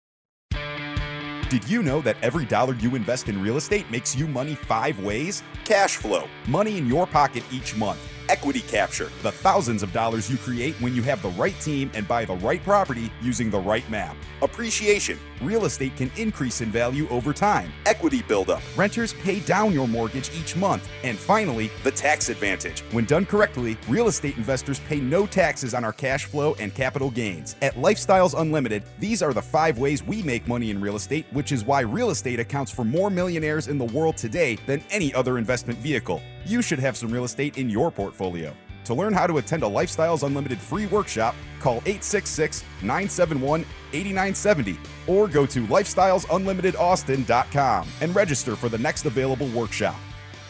did 1.49 1.71
you 1.71 1.81
know 1.81 2.01
that 2.01 2.17
every 2.23 2.45
dollar 2.45 2.75
you 2.75 2.97
invest 2.97 3.29
in 3.29 3.41
real 3.41 3.57
estate 3.57 3.89
makes 3.89 4.17
you 4.17 4.27
money 4.27 4.57
five 4.57 4.99
ways? 4.99 5.45
Cash 5.65 5.95
flow, 5.95 6.29
money 6.49 6.77
in 6.77 6.89
your 6.89 7.07
pocket 7.07 7.45
each 7.53 7.77
month 7.77 8.01
Equity 8.29 8.61
capture, 8.61 9.11
the 9.23 9.31
thousands 9.31 9.83
of 9.83 9.93
dollars 9.93 10.29
you 10.29 10.37
create 10.37 10.75
when 10.81 10.95
you 10.95 11.03
have 11.03 11.23
the 11.23 11.29
right 11.31 11.59
team 11.61 11.91
and 11.95 12.09
buy 12.09 12.25
the 12.25 12.35
right 12.37 12.63
property 12.63 13.13
using 13.23 13.51
the 13.51 13.59
right 13.59 13.89
map. 13.89 14.17
Appreciation, 14.43 15.19
real 15.43 15.65
estate 15.65 15.97
can 15.97 16.11
increase 16.17 16.61
in 16.61 16.71
value 16.71 17.09
over 17.09 17.33
time. 17.33 17.73
Equity 17.87 18.23
buildup, 18.23 18.63
renters 18.77 19.13
pay 19.13 19.41
down 19.41 19.73
your 19.73 19.89
mortgage 19.89 20.31
each 20.35 20.57
month. 20.57 20.89
And 21.03 21.19
finally, 21.19 21.71
the 21.85 21.91
tax 21.91 22.29
advantage. 22.29 22.81
When 22.93 23.05
done 23.05 23.27
correctly, 23.27 23.77
real 23.89 24.09
estate 24.09 24.37
investors 24.37 24.81
pay 24.81 25.01
no 25.01 25.27
taxes 25.27 25.75
on 25.75 25.85
our 25.85 25.93
cash 25.93 26.25
flow 26.25 26.55
and 26.59 26.75
capital 26.75 27.11
gains. 27.11 27.57
At 27.63 27.75
Lifestyles 27.75 28.39
Unlimited, 28.39 28.85
these 28.99 29.23
are 29.23 29.33
the 29.33 29.43
five 29.43 29.79
ways 29.79 30.03
we 30.03 30.23
make 30.23 30.47
money 30.47 30.71
in 30.71 30.81
real 30.81 30.97
estate, 30.97 31.27
which 31.33 31.53
is 31.53 31.65
why 31.65 31.81
real 31.81 32.11
estate 32.11 32.41
accounts 32.41 32.73
for 32.73 32.85
more 32.85 33.11
millionaires 33.11 33.69
in 33.69 33.79
the 33.79 33.85
world 33.85 34.17
today 34.17 34.57
than 34.67 34.83
any 34.91 35.13
other 35.15 35.39
investment 35.39 35.79
vehicle. 35.81 36.23
You 36.45 36.63
should 36.63 36.79
have 36.79 36.97
some 36.97 37.11
real 37.11 37.25
estate 37.25 37.59
in 37.59 37.69
your 37.69 37.91
portfolio. 37.91 38.55
To 38.87 38.95
learn 38.95 39.13
how 39.13 39.27
to 39.27 39.37
attend 39.39 39.65
a 39.65 39.67
Lifestyles 39.67 40.23
Unlimited 40.23 40.61
free 40.61 40.87
workshop, 40.87 41.35
call 41.59 41.79
866 41.79 42.63
971 42.83 43.63
8970 43.93 44.79
or 45.09 45.27
go 45.27 45.45
to 45.45 45.67
lifestylesunlimitedaustin.com 45.67 47.89
and 48.01 48.15
register 48.15 48.55
for 48.55 48.69
the 48.69 48.79
next 48.79 49.05
available 49.05 49.49
workshop. 49.49 49.97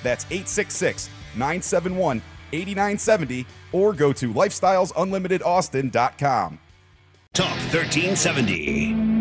That's 0.03 0.27
866 0.27 1.09
971 1.35 2.20
8970 2.53 3.46
or 3.72 3.94
go 3.94 4.12
to 4.12 4.35
lifestylesunlimitedaustin.com. 4.35 6.59
Talk 7.33 7.49
1370. 7.49 9.15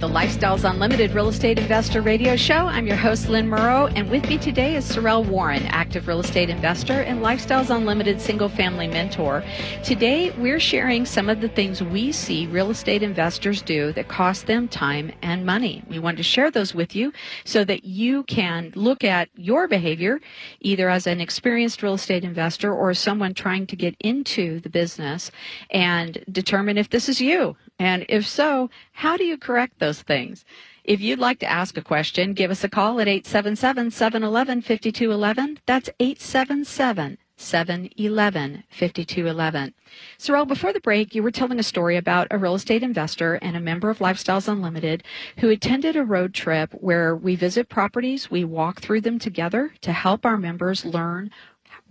The 0.00 0.08
Lifestyles 0.08 0.64
Unlimited 0.64 1.12
Real 1.12 1.28
Estate 1.28 1.58
Investor 1.58 2.00
Radio 2.00 2.34
Show. 2.34 2.54
I'm 2.54 2.86
your 2.86 2.96
host, 2.96 3.28
Lynn 3.28 3.46
Murrow, 3.46 3.92
and 3.94 4.08
with 4.08 4.26
me 4.30 4.38
today 4.38 4.74
is 4.74 4.90
Sorrell 4.90 5.26
Warren, 5.26 5.66
active 5.66 6.08
real 6.08 6.20
estate 6.20 6.48
investor 6.48 7.02
and 7.02 7.20
Lifestyles 7.20 7.68
Unlimited 7.68 8.18
single 8.18 8.48
family 8.48 8.88
mentor. 8.88 9.44
Today, 9.84 10.30
we're 10.38 10.58
sharing 10.58 11.04
some 11.04 11.28
of 11.28 11.42
the 11.42 11.50
things 11.50 11.82
we 11.82 12.12
see 12.12 12.46
real 12.46 12.70
estate 12.70 13.02
investors 13.02 13.60
do 13.60 13.92
that 13.92 14.08
cost 14.08 14.46
them 14.46 14.68
time 14.68 15.12
and 15.20 15.44
money. 15.44 15.82
We 15.86 15.98
want 15.98 16.16
to 16.16 16.22
share 16.22 16.50
those 16.50 16.74
with 16.74 16.96
you 16.96 17.12
so 17.44 17.62
that 17.64 17.84
you 17.84 18.22
can 18.22 18.72
look 18.74 19.04
at 19.04 19.28
your 19.36 19.68
behavior 19.68 20.18
either 20.60 20.88
as 20.88 21.06
an 21.06 21.20
experienced 21.20 21.82
real 21.82 21.94
estate 21.94 22.24
investor 22.24 22.72
or 22.72 22.94
someone 22.94 23.34
trying 23.34 23.66
to 23.66 23.76
get 23.76 23.96
into 24.00 24.60
the 24.60 24.70
business 24.70 25.30
and 25.70 26.24
determine 26.32 26.78
if 26.78 26.88
this 26.88 27.06
is 27.06 27.20
you. 27.20 27.54
And 27.80 28.04
if 28.10 28.28
so, 28.28 28.68
how 28.92 29.16
do 29.16 29.24
you 29.24 29.38
correct 29.38 29.78
those 29.78 30.02
things? 30.02 30.44
If 30.84 31.00
you'd 31.00 31.18
like 31.18 31.38
to 31.38 31.50
ask 31.50 31.78
a 31.78 31.82
question, 31.82 32.34
give 32.34 32.50
us 32.50 32.62
a 32.62 32.68
call 32.68 33.00
at 33.00 33.08
877 33.08 33.90
711 33.90 34.60
5211. 34.60 35.60
That's 35.64 35.88
877 35.98 37.16
711 37.38 38.64
5211. 38.68 39.74
Sorrell, 40.18 40.46
before 40.46 40.74
the 40.74 40.80
break, 40.80 41.14
you 41.14 41.22
were 41.22 41.30
telling 41.30 41.58
a 41.58 41.62
story 41.62 41.96
about 41.96 42.28
a 42.30 42.36
real 42.36 42.54
estate 42.54 42.82
investor 42.82 43.36
and 43.36 43.56
a 43.56 43.60
member 43.60 43.88
of 43.88 43.98
Lifestyles 43.98 44.46
Unlimited 44.46 45.02
who 45.38 45.48
attended 45.48 45.96
a 45.96 46.04
road 46.04 46.34
trip 46.34 46.74
where 46.74 47.16
we 47.16 47.34
visit 47.34 47.70
properties, 47.70 48.30
we 48.30 48.44
walk 48.44 48.82
through 48.82 49.00
them 49.00 49.18
together 49.18 49.72
to 49.80 49.92
help 49.94 50.26
our 50.26 50.36
members 50.36 50.84
learn 50.84 51.30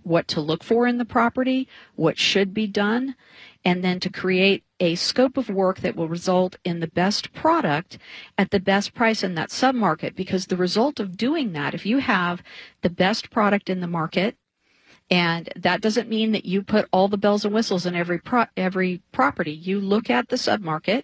what 0.02 0.28
to 0.28 0.40
look 0.40 0.62
for 0.62 0.86
in 0.86 0.98
the 0.98 1.04
property, 1.04 1.68
what 1.96 2.18
should 2.18 2.54
be 2.54 2.66
done, 2.66 3.14
and 3.64 3.84
then 3.84 4.00
to 4.00 4.10
create 4.10 4.64
a 4.78 4.94
scope 4.94 5.36
of 5.36 5.48
work 5.50 5.80
that 5.80 5.96
will 5.96 6.08
result 6.08 6.56
in 6.64 6.80
the 6.80 6.86
best 6.86 7.32
product 7.32 7.98
at 8.38 8.50
the 8.50 8.60
best 8.60 8.94
price 8.94 9.22
in 9.22 9.34
that 9.34 9.50
submarket 9.50 10.14
because 10.14 10.46
the 10.46 10.56
result 10.56 10.98
of 10.98 11.16
doing 11.16 11.52
that 11.52 11.74
if 11.74 11.84
you 11.84 11.98
have 11.98 12.42
the 12.82 12.90
best 12.90 13.30
product 13.30 13.68
in 13.68 13.80
the 13.80 13.86
market 13.86 14.36
and 15.10 15.48
that 15.56 15.80
doesn't 15.80 16.08
mean 16.08 16.30
that 16.32 16.44
you 16.44 16.62
put 16.62 16.88
all 16.92 17.08
the 17.08 17.16
bells 17.16 17.44
and 17.44 17.52
whistles 17.52 17.84
in 17.84 17.96
every 17.96 18.18
pro- 18.18 18.46
every 18.56 19.02
property. 19.10 19.50
You 19.50 19.80
look 19.80 20.08
at 20.08 20.28
the 20.28 20.36
submarket 20.36 21.02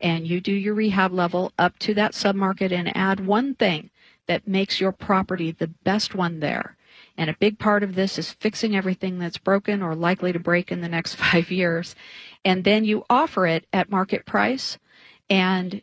and 0.00 0.28
you 0.28 0.40
do 0.40 0.52
your 0.52 0.74
rehab 0.74 1.12
level 1.12 1.52
up 1.58 1.76
to 1.80 1.94
that 1.94 2.12
submarket 2.12 2.70
and 2.70 2.96
add 2.96 3.26
one 3.26 3.54
thing 3.54 3.90
that 4.26 4.46
makes 4.46 4.80
your 4.80 4.92
property 4.92 5.50
the 5.50 5.66
best 5.66 6.14
one 6.14 6.38
there. 6.38 6.76
And 7.18 7.28
a 7.28 7.36
big 7.38 7.58
part 7.58 7.82
of 7.82 7.96
this 7.96 8.16
is 8.16 8.32
fixing 8.32 8.76
everything 8.76 9.18
that's 9.18 9.36
broken 9.36 9.82
or 9.82 9.94
likely 9.94 10.32
to 10.32 10.38
break 10.38 10.72
in 10.72 10.80
the 10.80 10.88
next 10.88 11.14
five 11.16 11.50
years. 11.50 11.94
And 12.44 12.64
then 12.64 12.84
you 12.84 13.04
offer 13.10 13.46
it 13.46 13.66
at 13.72 13.90
market 13.90 14.24
price. 14.24 14.78
And 15.28 15.82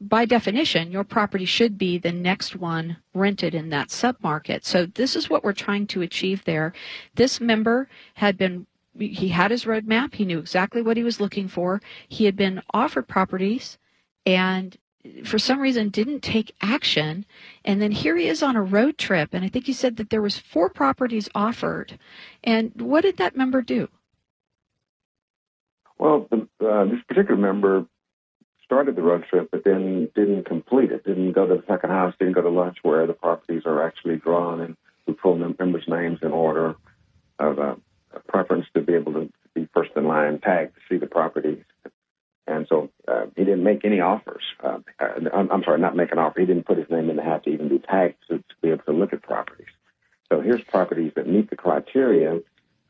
by 0.00 0.24
definition, 0.24 0.90
your 0.90 1.04
property 1.04 1.44
should 1.44 1.78
be 1.78 1.96
the 1.96 2.12
next 2.12 2.56
one 2.56 2.96
rented 3.14 3.54
in 3.54 3.68
that 3.70 3.88
submarket. 3.88 4.64
So 4.64 4.84
this 4.84 5.14
is 5.14 5.30
what 5.30 5.44
we're 5.44 5.52
trying 5.52 5.86
to 5.88 6.02
achieve 6.02 6.44
there. 6.44 6.72
This 7.14 7.40
member 7.40 7.88
had 8.14 8.36
been 8.36 8.66
he 8.98 9.28
had 9.28 9.50
his 9.50 9.64
roadmap. 9.64 10.14
He 10.14 10.26
knew 10.26 10.38
exactly 10.38 10.82
what 10.82 10.98
he 10.98 11.02
was 11.02 11.18
looking 11.18 11.48
for. 11.48 11.80
He 12.08 12.26
had 12.26 12.36
been 12.36 12.60
offered 12.74 13.08
properties 13.08 13.78
and 14.26 14.76
for 15.24 15.38
some 15.38 15.60
reason 15.60 15.88
didn't 15.88 16.20
take 16.20 16.54
action. 16.60 17.24
And 17.64 17.80
then 17.80 17.90
here 17.90 18.16
he 18.16 18.28
is 18.28 18.42
on 18.42 18.56
a 18.56 18.62
road 18.62 18.98
trip. 18.98 19.30
And 19.32 19.44
i 19.44 19.48
think 19.48 19.68
you 19.68 19.74
said 19.74 19.96
that 19.96 20.10
there 20.10 20.22
was 20.22 20.38
four 20.38 20.68
properties 20.68 21.28
offered. 21.34 21.98
And 22.44 22.72
what 22.80 23.02
did 23.02 23.16
that 23.16 23.36
member 23.36 23.62
do? 23.62 23.88
Well 25.98 26.28
the, 26.30 26.48
uh, 26.66 26.84
this 26.84 27.02
particular 27.08 27.40
member 27.40 27.86
started 28.64 28.96
the 28.96 29.02
road 29.02 29.24
trip 29.28 29.48
but 29.50 29.64
then 29.64 30.08
didn't 30.14 30.44
complete 30.46 30.90
it 30.90 31.04
didn't 31.04 31.32
go 31.32 31.46
to 31.46 31.56
the 31.56 31.64
second 31.68 31.90
house 31.90 32.14
didn't 32.18 32.34
go 32.34 32.40
to 32.40 32.48
lunch 32.48 32.78
where 32.82 33.06
the 33.06 33.12
properties 33.12 33.62
are 33.66 33.84
actually 33.84 34.16
drawn. 34.16 34.60
And 34.60 34.76
we 35.06 35.14
pull 35.14 35.36
members 35.36 35.84
names 35.88 36.20
in 36.22 36.32
order 36.32 36.76
of 37.38 37.58
uh, 37.58 37.74
preference 38.28 38.66
to 38.74 38.80
be 38.80 38.94
able 38.94 39.12
to 39.14 39.30
be 39.54 39.68
first 39.74 39.90
in 39.96 40.06
line 40.06 40.38
tagged 40.38 40.74
to 40.74 40.80
see 40.88 40.98
the 40.98 41.06
properties 41.06 41.62
and 42.46 42.66
so 42.68 42.90
uh, 43.06 43.26
he 43.36 43.44
didn't 43.44 43.62
make 43.62 43.84
any 43.84 44.00
offers. 44.00 44.42
Uh, 44.62 44.78
I'm, 45.00 45.50
I'm, 45.50 45.62
sorry, 45.62 45.80
not 45.80 45.96
make 45.96 46.12
an 46.12 46.18
offer. 46.18 46.40
He 46.40 46.46
didn't 46.46 46.66
put 46.66 46.78
his 46.78 46.90
name 46.90 47.08
in 47.08 47.16
the 47.16 47.22
hat 47.22 47.44
to 47.44 47.50
even 47.50 47.68
be 47.68 47.78
tagged 47.78 48.16
to, 48.28 48.38
to 48.38 48.54
be 48.60 48.70
able 48.70 48.84
to 48.84 48.92
look 48.92 49.12
at 49.12 49.22
properties. 49.22 49.68
So 50.30 50.40
here's 50.40 50.62
properties 50.62 51.12
that 51.14 51.28
meet 51.28 51.50
the 51.50 51.56
criteria 51.56 52.40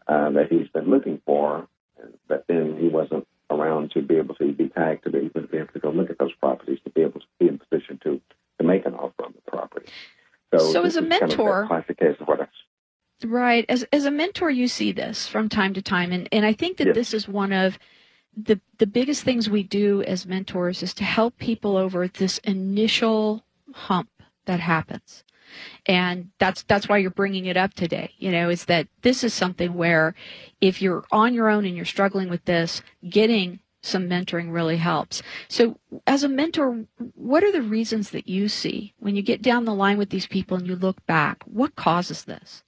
uh, 0.09 0.31
that 0.31 0.47
he's 0.51 0.69
been 0.69 0.89
looking 0.89 1.21
for, 1.27 1.67
but 2.29 2.45
then 2.49 2.77
he 2.79 2.89
wasn't 2.89 3.27
around 3.51 3.91
to 3.93 4.01
be 4.01 4.17
able 4.17 4.35
to 4.37 4.53
be 4.53 4.69
tagged 4.69 5.05
to 5.05 5.11
be 5.11 5.19
able 5.19 5.43
to, 5.43 5.47
be 5.47 5.59
able 5.59 5.73
to 5.73 5.79
go 5.79 5.91
look 5.91 6.09
at 6.09 6.19
those 6.19 6.33
properties 6.35 6.79
to 6.85 6.91
be 6.91 7.03
able 7.03 7.21
to 7.21 7.27
be 7.39 7.49
in 7.49 7.59
position 7.59 7.99
to, 8.03 8.21
to 8.59 8.67
make 8.67 8.87
an 8.87 8.95
offer 8.95 9.25
on 9.25 9.35
the 9.35 9.51
property. 9.51 9.87
So, 10.55 10.73
so 10.73 10.85
as 10.85 10.97
a 10.97 11.03
mentor, 11.03 11.67
kind 11.69 11.81
of 11.81 11.87
classic 11.87 11.99
case 11.99 12.17
of 12.21 12.29
what 12.29 12.41
I 12.41 12.47
Right. 13.25 13.65
As 13.69 13.85
as 13.93 14.05
a 14.05 14.11
mentor, 14.11 14.51
you 14.51 14.69
see 14.69 14.93
this 14.93 15.29
from 15.29 15.49
time 15.49 15.75
to 15.75 15.83
time, 15.83 16.13
and 16.13 16.29
and 16.33 16.45
I 16.45 16.53
think 16.53 16.79
that 16.79 16.89
yes. 16.89 16.95
this 16.95 17.15
is 17.15 17.29
one 17.29 17.53
of 17.53 17.79
the 18.37 18.61
the 18.79 18.87
biggest 18.87 19.23
things 19.23 19.49
we 19.49 19.63
do 19.63 20.03
as 20.03 20.27
mentors 20.27 20.83
is 20.83 20.95
to 20.95 21.05
help 21.05 21.37
people 21.39 21.77
over 21.77 22.09
this 22.09 22.39
initial 22.39 23.45
hump 23.73 24.09
that 24.47 24.61
happens. 24.61 25.25
And 25.87 26.31
that's 26.39 26.63
that's 26.63 26.89
why 26.89 26.99
you're 26.99 27.11
bringing 27.11 27.45
it 27.47 27.59
up 27.59 27.75
today 27.75 28.13
you 28.19 28.31
know 28.31 28.49
is 28.49 28.65
that 28.67 28.89
this 29.03 29.23
is 29.23 29.35
something 29.35 29.75
where 29.75 30.15
if 30.63 30.81
you're 30.81 31.05
on 31.13 31.35
your 31.35 31.51
own 31.51 31.67
and 31.67 31.77
you're 31.77 31.85
struggling 31.85 32.31
with 32.31 32.45
this 32.47 32.81
getting 33.09 33.61
some 33.83 34.09
mentoring 34.09 34.53
really 34.53 34.77
helps. 34.79 35.23
So 35.49 35.79
as 36.07 36.25
a 36.25 36.29
mentor 36.29 36.87
what 37.15 37.45
are 37.45 37.53
the 37.53 37.63
reasons 37.63 38.11
that 38.11 38.29
you 38.29 38.49
see 38.49 38.95
when 38.99 39.15
you 39.15 39.23
get 39.23 39.43
down 39.43 39.67
the 39.67 39.75
line 39.75 39.99
with 39.99 40.09
these 40.09 40.27
people 40.27 40.57
and 40.57 40.67
you 40.67 40.77
look 40.77 41.05
back? 41.05 41.43
What 41.45 41.77
causes 41.77 42.25
this 42.25 42.63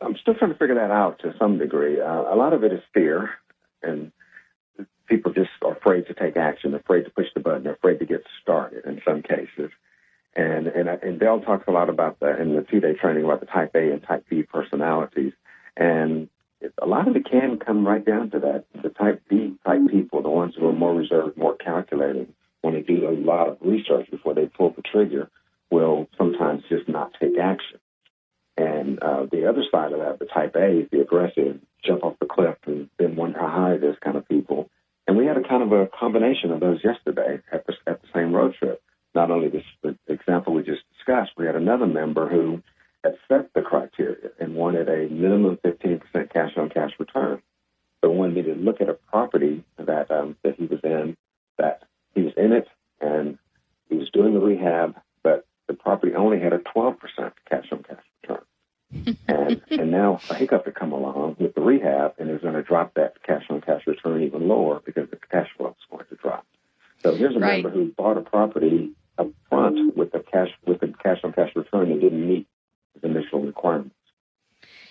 I'm 0.00 0.16
still 0.16 0.34
trying 0.34 0.52
to 0.52 0.58
figure 0.58 0.76
that 0.76 0.90
out 0.90 1.18
to 1.20 1.34
some 1.38 1.58
degree. 1.58 2.00
Uh, 2.00 2.22
a 2.32 2.36
lot 2.36 2.52
of 2.52 2.64
it 2.64 2.72
is 2.72 2.80
fear, 2.94 3.30
and 3.82 4.12
people 5.06 5.32
just 5.32 5.50
are 5.62 5.72
afraid 5.72 6.06
to 6.06 6.14
take 6.14 6.36
action, 6.36 6.74
afraid 6.74 7.04
to 7.04 7.10
push 7.10 7.26
the 7.34 7.40
button, 7.40 7.66
afraid 7.66 7.98
to 7.98 8.06
get 8.06 8.24
started 8.42 8.84
in 8.86 9.00
some 9.06 9.22
cases. 9.22 9.70
And 10.34 10.68
and 10.68 10.88
and 10.88 11.18
Del 11.18 11.40
talks 11.40 11.66
a 11.66 11.72
lot 11.72 11.90
about 11.90 12.20
that 12.20 12.38
in 12.38 12.54
the 12.54 12.62
two 12.62 12.80
day 12.80 12.94
training 12.94 13.24
about 13.24 13.40
the 13.40 13.46
Type 13.46 13.72
A 13.74 13.92
and 13.92 14.02
Type 14.02 14.24
B 14.30 14.42
personalities, 14.42 15.32
and 15.76 16.28
a 16.80 16.86
lot 16.86 17.08
of 17.08 17.16
it 17.16 17.28
can 17.28 17.58
come 17.58 17.86
right 17.86 18.04
down 18.04 18.30
to 18.30 18.38
that. 18.40 18.64
The 18.82 18.90
Type 18.90 19.22
B 19.28 19.54
type 19.66 19.80
people, 19.90 20.22
the 20.22 20.28
ones 20.28 20.54
who 20.56 20.68
are 20.68 20.72
more 20.72 20.94
reserved, 20.94 21.36
more 21.36 21.56
calculating, 21.56 22.32
when 22.60 22.74
they 22.74 22.82
do 22.82 23.08
a 23.08 23.12
lot 23.12 23.48
of 23.48 23.58
research 23.60 24.10
before 24.10 24.34
they 24.34 24.46
pull 24.46 24.70
the 24.70 24.82
trigger, 24.82 25.30
will 25.70 26.08
sometimes 26.16 26.62
just 26.68 26.88
not 26.88 27.12
take 27.20 27.38
action. 27.38 27.80
And 28.60 29.02
uh, 29.02 29.24
the 29.32 29.48
other 29.48 29.62
side 29.70 29.92
of 29.92 30.00
that, 30.00 30.18
the 30.18 30.26
type 30.26 30.54
A, 30.54 30.86
the 30.92 31.00
aggressive, 31.00 31.58
jump 31.82 32.04
off 32.04 32.18
the 32.20 32.26
cliff 32.26 32.56
and 32.66 32.90
then 32.98 33.16
wonder 33.16 33.38
how 33.38 33.48
high 33.48 33.78
this 33.78 33.96
kind 34.04 34.18
of 34.18 34.28
people. 34.28 34.68
And 35.06 35.16
we 35.16 35.24
had 35.24 35.38
a 35.38 35.48
kind 35.48 35.62
of 35.62 35.72
a 35.72 35.88
combination 35.98 36.50
of 36.50 36.60
those 36.60 36.84
yesterday 36.84 37.40
at 37.50 37.66
the, 37.66 37.72
at 37.86 38.02
the 38.02 38.08
same 38.14 38.34
road 38.34 38.54
trip. 38.58 38.82
Not 39.14 39.30
only 39.30 39.48
this 39.48 39.64
the 39.82 39.96
example 40.08 40.52
we 40.52 40.62
just 40.62 40.82
discussed, 40.94 41.32
we 41.38 41.46
had 41.46 41.56
another 41.56 41.86
member 41.86 42.28
who 42.28 42.62
had 43.02 43.16
set 43.28 43.52
the 43.54 43.62
criteria 43.62 44.28
and 44.38 44.54
wanted 44.54 44.90
a 44.90 45.08
minimum 45.08 45.58
15% 45.64 46.02
cash 46.30 46.52
on 46.58 46.68
cash 46.68 46.92
return. 46.98 47.40
but 48.02 48.10
wanted 48.10 48.34
me 48.34 48.42
to 48.42 48.54
look 48.54 48.82
at 48.82 48.90
a 48.90 48.94
property 48.94 49.64
that 49.78 50.10
um, 50.10 50.36
that 50.44 50.56
he 50.56 50.66
was 50.66 50.80
in, 50.84 51.16
that 51.56 51.84
he 52.14 52.22
was 52.22 52.34
in 52.36 52.52
it, 52.52 52.68
and 53.00 53.38
he 53.88 53.96
was 53.96 54.10
doing 54.10 54.34
the 54.34 54.40
rehab, 54.40 54.96
but 55.22 55.46
the 55.66 55.74
property 55.74 56.14
only 56.14 56.38
had 56.38 56.52
a 56.52 56.58
12% 56.58 56.96
cash 57.48 57.66
on 57.72 57.82
cash 57.82 58.04
return 58.22 58.44
and 59.28 59.60
and 59.70 59.90
now 59.90 60.20
a 60.30 60.34
hiccup 60.34 60.64
had 60.64 60.74
come 60.74 60.92
along 60.92 61.36
with 61.38 61.54
the 61.54 61.60
rehab, 61.60 62.14
and 62.18 62.30
it's 62.30 62.42
going 62.42 62.54
to 62.54 62.62
drop 62.62 62.94
that 62.94 63.22
cash 63.22 63.44
on 63.50 63.60
cash 63.60 63.82
return 63.86 64.22
even 64.22 64.48
lower 64.48 64.80
because 64.84 65.08
the 65.10 65.18
cash 65.30 65.48
flow 65.56 65.68
is 65.68 65.74
going 65.90 66.06
to 66.08 66.16
drop. 66.16 66.46
So 67.02 67.14
here's 67.14 67.36
a 67.36 67.38
right. 67.38 67.62
member 67.62 67.70
who 67.70 67.92
bought 67.92 68.18
a 68.18 68.22
property 68.22 68.92
up 69.18 69.28
front 69.48 69.96
with 69.96 70.12
the 70.12 70.20
cash 70.20 70.48
with 70.66 70.80
the 70.80 70.92
cash 71.02 71.18
on 71.24 71.32
cash 71.32 71.50
return 71.54 71.90
and 71.90 72.00
didn't 72.00 72.26
meet 72.26 72.46
the 73.00 73.08
initial 73.08 73.42
requirements. 73.42 73.94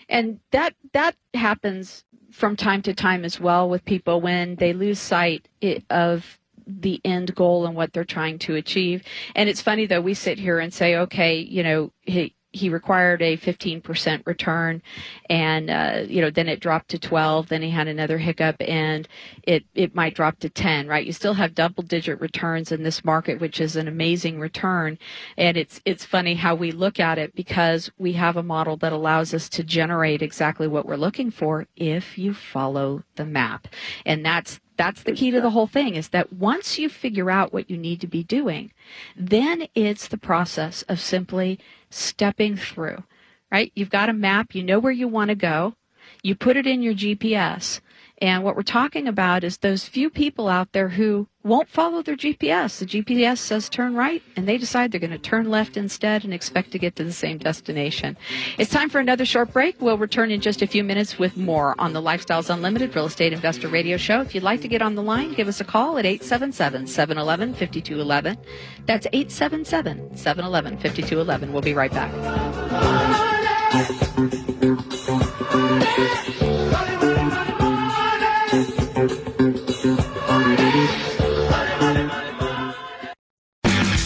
And 0.07 0.39
that 0.51 0.75
that 0.93 1.15
happens 1.33 2.03
from 2.31 2.55
time 2.55 2.81
to 2.83 2.93
time 2.93 3.25
as 3.25 3.39
well 3.39 3.69
with 3.69 3.83
people 3.85 4.21
when 4.21 4.55
they 4.55 4.73
lose 4.73 4.99
sight 4.99 5.47
of 5.89 6.39
the 6.65 7.01
end 7.03 7.33
goal 7.35 7.65
and 7.65 7.75
what 7.75 7.93
they're 7.93 8.05
trying 8.05 8.39
to 8.39 8.55
achieve. 8.55 9.03
And 9.35 9.49
it's 9.49 9.61
funny 9.61 9.87
though, 9.87 10.01
we 10.01 10.13
sit 10.13 10.37
here 10.37 10.59
and 10.59 10.73
say, 10.73 10.95
okay, 10.95 11.39
you 11.39 11.63
know, 11.63 11.91
he, 12.01 12.35
he 12.51 12.69
required 12.69 13.21
a 13.21 13.37
15% 13.37 14.25
return 14.25 14.81
and 15.29 15.69
uh, 15.69 16.03
you 16.07 16.19
know 16.21 16.31
then 16.31 16.47
it 16.47 16.59
dropped 16.59 16.89
to 16.89 16.97
12 16.97 17.47
then 17.49 17.61
he 17.61 17.69
had 17.69 17.87
another 17.87 18.17
hiccup 18.17 18.55
and 18.59 19.07
it 19.43 19.63
it 19.75 19.93
might 19.93 20.15
drop 20.15 20.39
to 20.39 20.49
10 20.49 20.87
right? 20.87 21.05
You 21.05 21.13
still 21.13 21.35
have 21.35 21.53
double 21.53 21.83
digit 21.83 22.19
returns 22.19 22.71
in 22.71 22.83
this 22.83 23.05
market 23.05 23.39
which 23.39 23.61
is 23.61 23.75
an 23.75 23.87
amazing 23.87 24.39
return 24.39 24.97
and 25.37 25.57
it's 25.57 25.79
it's 25.85 26.05
funny 26.05 26.35
how 26.35 26.55
we 26.55 26.71
look 26.71 26.99
at 26.99 27.19
it 27.19 27.35
because 27.35 27.91
we 27.97 28.13
have 28.13 28.35
a 28.35 28.43
model 28.43 28.77
that 28.77 28.93
allows 28.93 29.33
us 29.33 29.47
to 29.49 29.63
generate 29.63 30.21
exactly 30.21 30.67
what 30.67 30.85
we're 30.85 30.95
looking 30.95 31.29
for 31.29 31.67
if 31.75 32.17
you 32.17 32.33
follow 32.33 33.03
the 33.15 33.25
map 33.25 33.67
and 34.05 34.25
that's 34.25 34.59
that's 34.79 35.03
the 35.03 35.11
key 35.11 35.29
to 35.29 35.41
the 35.41 35.49
whole 35.49 35.67
thing 35.67 35.95
is 35.95 36.07
that 36.09 36.31
once 36.31 36.79
you 36.79 36.87
figure 36.87 37.29
out 37.29 37.51
what 37.51 37.69
you 37.69 37.77
need 37.77 37.99
to 37.99 38.07
be 38.07 38.23
doing, 38.23 38.71
then 39.13 39.67
it's 39.75 40.07
the 40.07 40.17
process 40.17 40.83
of 40.83 41.01
simply 41.01 41.59
stepping 41.89 42.55
through, 42.55 43.03
right? 43.51 43.71
You've 43.75 43.89
got 43.89 44.09
a 44.09 44.13
map, 44.13 44.55
you 44.55 44.63
know 44.63 44.79
where 44.79 44.91
you 44.91 45.07
want 45.07 45.29
to 45.29 45.35
go, 45.35 45.75
you 46.23 46.35
put 46.35 46.57
it 46.57 46.67
in 46.67 46.81
your 46.81 46.93
GPS, 46.93 47.81
and 48.21 48.43
what 48.43 48.55
we're 48.55 48.63
talking 48.63 49.07
about 49.07 49.43
is 49.43 49.57
those 49.57 49.85
few 49.85 50.09
people 50.09 50.49
out 50.49 50.71
there 50.73 50.89
who 50.89 51.27
won't 51.43 51.69
follow 51.69 52.01
their 52.01 52.17
GPS. 52.17 52.79
The 52.79 52.85
GPS 52.85 53.37
says 53.37 53.69
turn 53.69 53.95
right, 53.95 54.21
and 54.35 54.45
they 54.47 54.57
decide 54.57 54.91
they're 54.91 54.99
going 54.99 55.11
to 55.11 55.17
turn 55.17 55.49
left 55.49 55.77
instead 55.77 56.25
and 56.25 56.33
expect 56.33 56.71
to 56.71 56.79
get 56.79 56.97
to 56.97 57.03
the 57.05 57.13
same 57.13 57.37
destination. 57.37 58.17
It's 58.57 58.71
time 58.71 58.89
for 58.89 58.99
another 58.99 59.23
short 59.25 59.53
break. 59.53 59.81
We'll 59.81 59.97
return 59.97 60.31
in 60.31 60.41
just 60.41 60.61
a 60.61 60.67
few 60.67 60.83
minutes 60.83 61.17
with 61.17 61.37
more 61.37 61.75
on 61.79 61.93
the 61.93 62.01
Lifestyles 62.01 62.49
Unlimited 62.49 62.93
Real 62.93 63.05
Estate 63.05 63.31
Investor 63.31 63.69
Radio 63.69 63.95
Show. 63.95 64.19
If 64.21 64.35
you'd 64.35 64.43
like 64.43 64.61
to 64.61 64.67
get 64.67 64.81
on 64.81 64.95
the 64.95 65.03
line, 65.03 65.33
give 65.33 65.47
us 65.47 65.61
a 65.61 65.65
call 65.65 65.97
at 65.97 66.05
877 66.05 66.87
711 66.87 67.53
5211. 67.53 68.37
That's 68.85 69.07
877 69.13 70.17
711 70.17 70.77
5211. 70.77 71.53
We'll 71.53 71.61
be 71.61 71.73
right 71.73 71.91
back. 71.91 72.11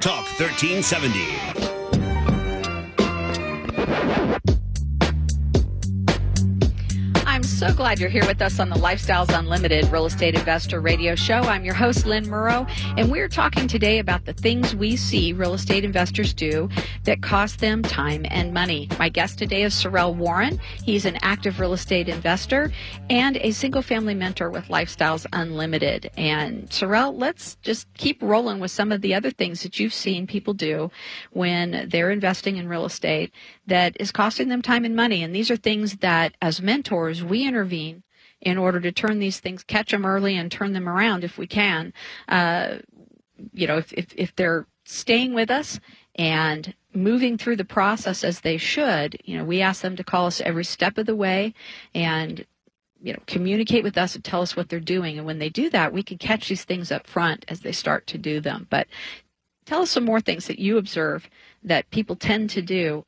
Talk 0.00 0.26
1370. 0.38 1.75
So 7.66 7.74
glad 7.74 7.98
you're 7.98 8.08
here 8.08 8.26
with 8.26 8.40
us 8.42 8.60
on 8.60 8.68
the 8.68 8.76
Lifestyles 8.76 9.36
Unlimited 9.36 9.90
Real 9.90 10.06
Estate 10.06 10.36
Investor 10.36 10.80
Radio 10.80 11.16
Show. 11.16 11.40
I'm 11.40 11.64
your 11.64 11.74
host, 11.74 12.06
Lynn 12.06 12.24
Murrow, 12.26 12.70
and 12.96 13.10
we're 13.10 13.28
talking 13.28 13.66
today 13.66 13.98
about 13.98 14.24
the 14.24 14.34
things 14.34 14.76
we 14.76 14.94
see 14.94 15.32
real 15.32 15.52
estate 15.52 15.84
investors 15.84 16.32
do 16.32 16.68
that 17.02 17.22
cost 17.22 17.58
them 17.58 17.82
time 17.82 18.24
and 18.30 18.54
money. 18.54 18.88
My 19.00 19.08
guest 19.08 19.40
today 19.40 19.64
is 19.64 19.74
Sorrell 19.74 20.14
Warren. 20.14 20.60
He's 20.84 21.06
an 21.06 21.18
active 21.22 21.58
real 21.58 21.72
estate 21.72 22.08
investor 22.08 22.70
and 23.10 23.36
a 23.38 23.50
single 23.50 23.82
family 23.82 24.14
mentor 24.14 24.48
with 24.48 24.66
Lifestyles 24.66 25.26
Unlimited. 25.32 26.12
And 26.16 26.68
Sorrell, 26.68 27.18
let's 27.18 27.56
just 27.62 27.92
keep 27.94 28.22
rolling 28.22 28.60
with 28.60 28.70
some 28.70 28.92
of 28.92 29.00
the 29.00 29.12
other 29.12 29.32
things 29.32 29.64
that 29.64 29.80
you've 29.80 29.94
seen 29.94 30.28
people 30.28 30.54
do 30.54 30.92
when 31.32 31.88
they're 31.88 32.12
investing 32.12 32.58
in 32.58 32.68
real 32.68 32.84
estate 32.84 33.32
that 33.66 33.96
is 33.98 34.12
costing 34.12 34.48
them 34.48 34.62
time 34.62 34.84
and 34.84 34.96
money. 34.96 35.22
And 35.22 35.34
these 35.34 35.50
are 35.50 35.56
things 35.56 35.96
that, 35.96 36.34
as 36.40 36.62
mentors, 36.62 37.22
we 37.22 37.46
intervene 37.46 38.02
in 38.40 38.58
order 38.58 38.80
to 38.80 38.92
turn 38.92 39.18
these 39.18 39.40
things, 39.40 39.64
catch 39.64 39.90
them 39.90 40.06
early 40.06 40.36
and 40.36 40.50
turn 40.50 40.72
them 40.72 40.88
around 40.88 41.24
if 41.24 41.38
we 41.38 41.46
can. 41.46 41.92
Uh, 42.28 42.76
you 43.52 43.66
know, 43.66 43.78
if, 43.78 43.92
if, 43.92 44.06
if 44.16 44.36
they're 44.36 44.66
staying 44.84 45.34
with 45.34 45.50
us 45.50 45.80
and 46.14 46.74
moving 46.94 47.36
through 47.36 47.56
the 47.56 47.64
process 47.64 48.24
as 48.24 48.40
they 48.40 48.56
should, 48.56 49.18
you 49.24 49.36
know, 49.36 49.44
we 49.44 49.60
ask 49.60 49.82
them 49.82 49.96
to 49.96 50.04
call 50.04 50.26
us 50.26 50.40
every 50.40 50.64
step 50.64 50.96
of 50.98 51.06
the 51.06 51.16
way 51.16 51.52
and 51.94 52.46
you 53.02 53.12
know, 53.12 53.18
communicate 53.26 53.84
with 53.84 53.98
us 53.98 54.14
and 54.14 54.24
tell 54.24 54.42
us 54.42 54.56
what 54.56 54.68
they're 54.68 54.80
doing. 54.80 55.18
And 55.18 55.26
when 55.26 55.38
they 55.38 55.50
do 55.50 55.68
that, 55.70 55.92
we 55.92 56.02
can 56.02 56.18
catch 56.18 56.48
these 56.48 56.64
things 56.64 56.90
up 56.90 57.06
front 57.06 57.44
as 57.48 57.60
they 57.60 57.72
start 57.72 58.06
to 58.08 58.18
do 58.18 58.40
them. 58.40 58.66
But 58.70 58.86
tell 59.64 59.82
us 59.82 59.90
some 59.90 60.04
more 60.04 60.20
things 60.20 60.46
that 60.46 60.58
you 60.58 60.78
observe 60.78 61.28
that 61.62 61.90
people 61.90 62.16
tend 62.16 62.50
to 62.50 62.62
do 62.62 63.04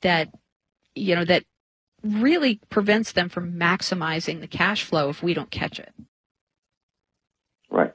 that, 0.00 0.28
you 0.94 1.14
know, 1.14 1.24
that 1.24 1.44
really 2.02 2.60
prevents 2.68 3.12
them 3.12 3.28
from 3.28 3.58
maximizing 3.58 4.40
the 4.40 4.46
cash 4.46 4.82
flow 4.84 5.08
if 5.08 5.22
we 5.22 5.34
don't 5.34 5.50
catch 5.50 5.78
it. 5.78 5.92
Right. 7.70 7.94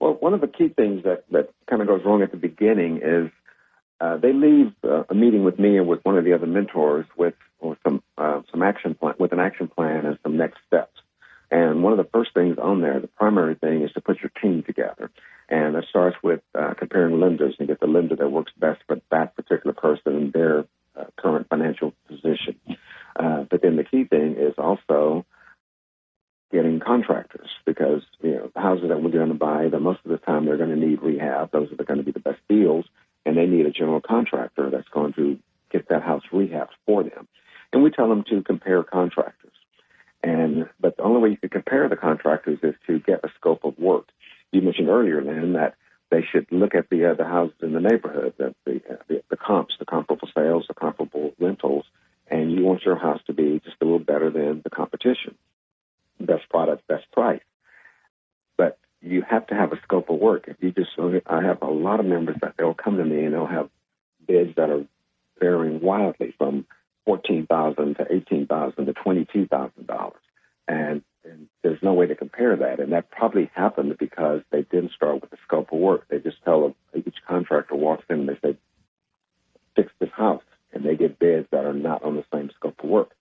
Well, 0.00 0.14
one 0.14 0.34
of 0.34 0.40
the 0.40 0.48
key 0.48 0.68
things 0.68 1.04
that, 1.04 1.24
that 1.30 1.50
kind 1.68 1.82
of 1.82 1.88
goes 1.88 2.00
wrong 2.04 2.22
at 2.22 2.30
the 2.30 2.36
beginning 2.36 3.00
is 3.02 3.30
uh, 4.00 4.16
they 4.16 4.32
leave 4.32 4.72
uh, 4.82 5.04
a 5.08 5.14
meeting 5.14 5.44
with 5.44 5.58
me 5.58 5.76
and 5.76 5.86
with 5.86 6.04
one 6.04 6.18
of 6.18 6.24
the 6.24 6.32
other 6.32 6.46
mentors 6.46 7.06
with, 7.16 7.34
with 7.60 7.78
some 7.84 8.02
uh, 8.18 8.40
some 8.50 8.62
action 8.62 8.94
plan 8.94 9.14
with 9.18 9.32
an 9.32 9.38
action 9.38 9.68
plan 9.68 10.04
and 10.06 10.18
some 10.24 10.36
next 10.36 10.58
steps. 10.66 11.00
And 11.52 11.82
one 11.84 11.92
of 11.92 11.98
the 11.98 12.10
first 12.12 12.32
things 12.34 12.56
on 12.60 12.80
there, 12.80 12.98
the 12.98 13.06
primary 13.06 13.54
thing, 13.54 13.82
is 13.82 13.92
to 13.92 14.00
put 14.00 14.20
your 14.20 14.32
team 14.40 14.62
together. 14.62 15.10
And 15.48 15.76
it 15.76 15.84
starts 15.88 16.16
with 16.22 16.40
uh, 16.58 16.74
comparing 16.78 17.20
lenders 17.20 17.54
and 17.58 17.68
get 17.68 17.78
the 17.78 17.86
lender 17.86 18.16
that 18.16 18.30
works 18.30 18.52
best 18.58 18.80
for 18.86 18.96
that 19.10 19.36
particular 19.36 19.74
person 19.74 20.16
and 20.16 20.32
their 20.32 20.64
uh, 20.98 21.04
current 21.16 21.48
financial 21.48 21.92
position. 22.08 22.56
Uh, 23.16 23.44
but 23.50 23.62
then 23.62 23.76
the 23.76 23.84
key 23.84 24.04
thing 24.04 24.36
is 24.38 24.54
also 24.58 25.24
getting 26.50 26.80
contractors 26.80 27.48
because 27.64 28.02
you 28.22 28.32
know 28.32 28.50
the 28.54 28.60
houses 28.60 28.88
that 28.88 29.02
we're 29.02 29.10
going 29.10 29.28
to 29.28 29.34
buy, 29.34 29.68
that 29.68 29.80
most 29.80 30.00
of 30.04 30.10
the 30.10 30.18
time 30.18 30.44
they're 30.44 30.58
going 30.58 30.70
to 30.70 30.76
need 30.76 31.02
rehab. 31.02 31.50
Those 31.50 31.72
are 31.72 31.84
going 31.84 31.98
to 31.98 32.04
be 32.04 32.12
the 32.12 32.20
best 32.20 32.40
deals, 32.48 32.84
and 33.24 33.36
they 33.36 33.46
need 33.46 33.66
a 33.66 33.70
general 33.70 34.00
contractor 34.00 34.70
that's 34.70 34.88
going 34.88 35.14
to 35.14 35.38
get 35.70 35.88
that 35.88 36.02
house 36.02 36.22
rehabbed 36.32 36.74
for 36.86 37.02
them. 37.02 37.26
And 37.72 37.82
we 37.82 37.90
tell 37.90 38.08
them 38.08 38.24
to 38.28 38.42
compare 38.42 38.82
contractors. 38.82 39.52
And 40.22 40.68
but 40.78 40.96
the 40.96 41.02
only 41.02 41.20
way 41.20 41.30
you 41.30 41.36
can 41.36 41.48
compare 41.48 41.88
the 41.88 41.96
contractors 41.96 42.58
is 42.62 42.74
to 42.86 43.00
get 43.00 43.24
a 43.24 43.28
scope 43.38 43.64
of 43.64 43.78
work. 43.78 44.08
You 44.52 44.60
mentioned 44.60 44.88
earlier, 44.88 45.22
Lynn, 45.22 45.54
that 45.54 45.74
they 46.10 46.22
should 46.30 46.46
look 46.50 46.74
at 46.74 46.90
the 46.90 47.10
other 47.10 47.24
houses 47.24 47.56
in 47.62 47.72
the 47.72 47.80
neighborhood, 47.80 48.34
the, 48.36 48.54
the, 48.66 48.80
the, 49.08 49.22
the 49.30 49.36
comps, 49.36 49.74
the 49.78 49.86
comparable 49.86 50.28
sales, 50.36 50.66
the 51.12 51.32
rentals, 51.38 51.84
and 52.28 52.52
you 52.52 52.62
want 52.62 52.84
your 52.84 52.96
house 52.96 53.20
to 53.26 53.32
be 53.32 53.60
just 53.64 53.76
a 53.80 53.84
little 53.84 53.98
better 53.98 54.30
than 54.30 54.62
the 54.62 54.70
competition. 54.70 55.36
Best 56.20 56.48
product, 56.48 56.86
best 56.86 57.10
price. 57.12 57.42
But 58.56 58.78
you 59.00 59.22
have 59.22 59.46
to 59.48 59.54
have 59.54 59.72
a 59.72 59.80
scope 59.82 60.08
of 60.10 60.18
work. 60.18 60.44
If 60.46 60.56
you 60.60 60.70
just, 60.70 60.90
I 61.26 61.42
have 61.42 61.62
a 61.62 61.70
lot 61.70 62.00
of 62.00 62.06
members 62.06 62.36
that 62.42 62.54
they'll 62.56 62.74
come 62.74 62.96
to 62.98 63.04
me 63.04 63.24
and 63.24 63.34
they'll 63.34 63.46
have 63.46 63.68
bids 64.26 64.54
that 64.56 64.70
are 64.70 64.84
varying 65.40 65.80
wildly 65.80 66.34
from 66.38 66.66
fourteen 67.04 67.46
thousand 67.46 67.96
to 67.96 68.06
eighteen 68.12 68.46
thousand 68.46 68.86
to 68.86 68.92
twenty-two 68.92 69.46
thousand 69.48 69.88
dollars, 69.88 70.20
and, 70.68 71.02
and 71.24 71.48
there's 71.62 71.82
no 71.82 71.94
way 71.94 72.06
to 72.06 72.14
compare 72.14 72.54
that. 72.54 72.78
And 72.78 72.92
that 72.92 73.10
probably 73.10 73.50
happened 73.54 73.96
because 73.98 74.42
they 74.52 74.62
didn't 74.62 74.92
start 74.92 75.20
with 75.20 75.30
the 75.30 75.36
scope 75.44 75.72
of 75.72 75.80
work. 75.80 76.06
They 76.08 76.18
just 76.18 76.36
tell 76.44 76.76
each 76.94 77.16
contractor 77.26 77.74
walks 77.74 78.04
in 78.08 78.20
and 78.20 78.28
they 78.28 78.38
say, 78.40 78.56
"Fix 79.74 79.92
this 79.98 80.10
house," 80.10 80.44
and 80.72 80.84
they 80.84 80.96
get 80.96 81.18
bids 81.18 81.46
that 81.50 81.64
are 81.64 81.74
not 81.74 82.02
on 82.02 82.16
the 82.16 82.24
same 82.32 82.50
scope 82.56 82.82
of 82.82 82.88
work. 82.88 83.12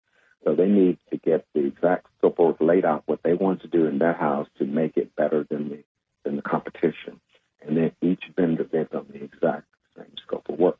So 0.44 0.56
they 0.56 0.68
need 0.68 0.98
to 1.12 1.18
get 1.18 1.46
the 1.54 1.66
exact 1.66 2.08
scope 2.18 2.40
of 2.40 2.46
work 2.46 2.58
laid 2.60 2.86
out, 2.86 3.04
what 3.06 3.22
they 3.24 3.34
want 3.34 3.62
to 3.62 3.68
do 3.68 3.86
in 3.86 4.00
that 4.00 4.18
house 4.18 4.48
to 4.58 4.66
make 4.66 4.98
it 4.98 5.16
better 5.16 5.46
than 5.50 5.70
the 5.70 5.84
than 6.24 6.36
the 6.36 6.42
competition. 6.42 7.20
And 7.66 7.78
then 7.78 7.92
each 8.02 8.24
vendor 8.36 8.64
bids 8.64 8.94
on 8.94 9.06
the 9.12 9.24
exact 9.24 9.68
same 9.96 10.14
scope 10.26 10.50
of 10.50 10.58
work. 10.58 10.80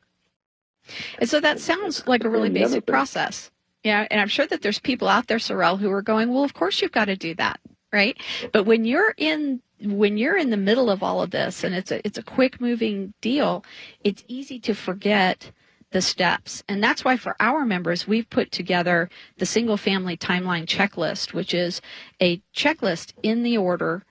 And 1.18 1.28
so 1.28 1.40
that 1.40 1.60
sounds 1.60 2.06
like 2.06 2.24
a 2.24 2.28
really 2.28 2.50
basic 2.50 2.86
process. 2.86 3.50
Yeah, 3.84 4.06
and 4.10 4.20
I'm 4.20 4.28
sure 4.28 4.46
that 4.46 4.62
there's 4.62 4.78
people 4.78 5.08
out 5.08 5.26
there, 5.26 5.38
Sorrel, 5.38 5.76
who 5.76 5.90
are 5.90 6.02
going, 6.02 6.32
well, 6.32 6.44
of 6.44 6.54
course 6.54 6.80
you've 6.80 6.92
got 6.92 7.06
to 7.06 7.16
do 7.16 7.34
that, 7.34 7.60
right? 7.92 8.16
But 8.52 8.64
when 8.64 8.84
you're 8.84 9.14
in 9.16 9.60
when 9.84 10.16
you're 10.16 10.36
in 10.36 10.50
the 10.50 10.56
middle 10.56 10.90
of 10.90 11.02
all 11.02 11.22
of 11.22 11.30
this 11.30 11.64
and 11.64 11.74
it's 11.74 11.90
a 11.90 12.04
it's 12.06 12.18
a 12.18 12.22
quick 12.22 12.60
moving 12.60 13.14
deal, 13.20 13.64
it's 14.04 14.24
easy 14.28 14.58
to 14.60 14.74
forget 14.74 15.50
the 15.92 16.02
steps. 16.02 16.62
And 16.68 16.82
that's 16.82 17.04
why 17.04 17.16
for 17.16 17.36
our 17.40 17.64
members, 17.64 18.08
we've 18.08 18.28
put 18.28 18.50
together 18.50 19.08
the 19.38 19.46
single 19.46 19.76
family 19.76 20.16
timeline 20.16 20.66
checklist, 20.66 21.32
which 21.32 21.54
is 21.54 21.80
a 22.20 22.42
checklist 22.54 23.12
in 23.22 23.42
the 23.42 23.56
order 23.56 24.04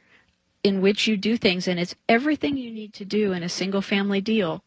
in 0.63 0.81
which 0.81 1.07
you 1.07 1.17
do 1.17 1.37
things. 1.37 1.67
And 1.67 1.79
it's 1.79 1.95
everything 2.07 2.57
you 2.57 2.71
need 2.71 2.93
to 2.93 3.05
do 3.05 3.33
in 3.33 3.43
a 3.43 3.49
single 3.49 3.81
family 3.81 4.21
deal 4.21 4.63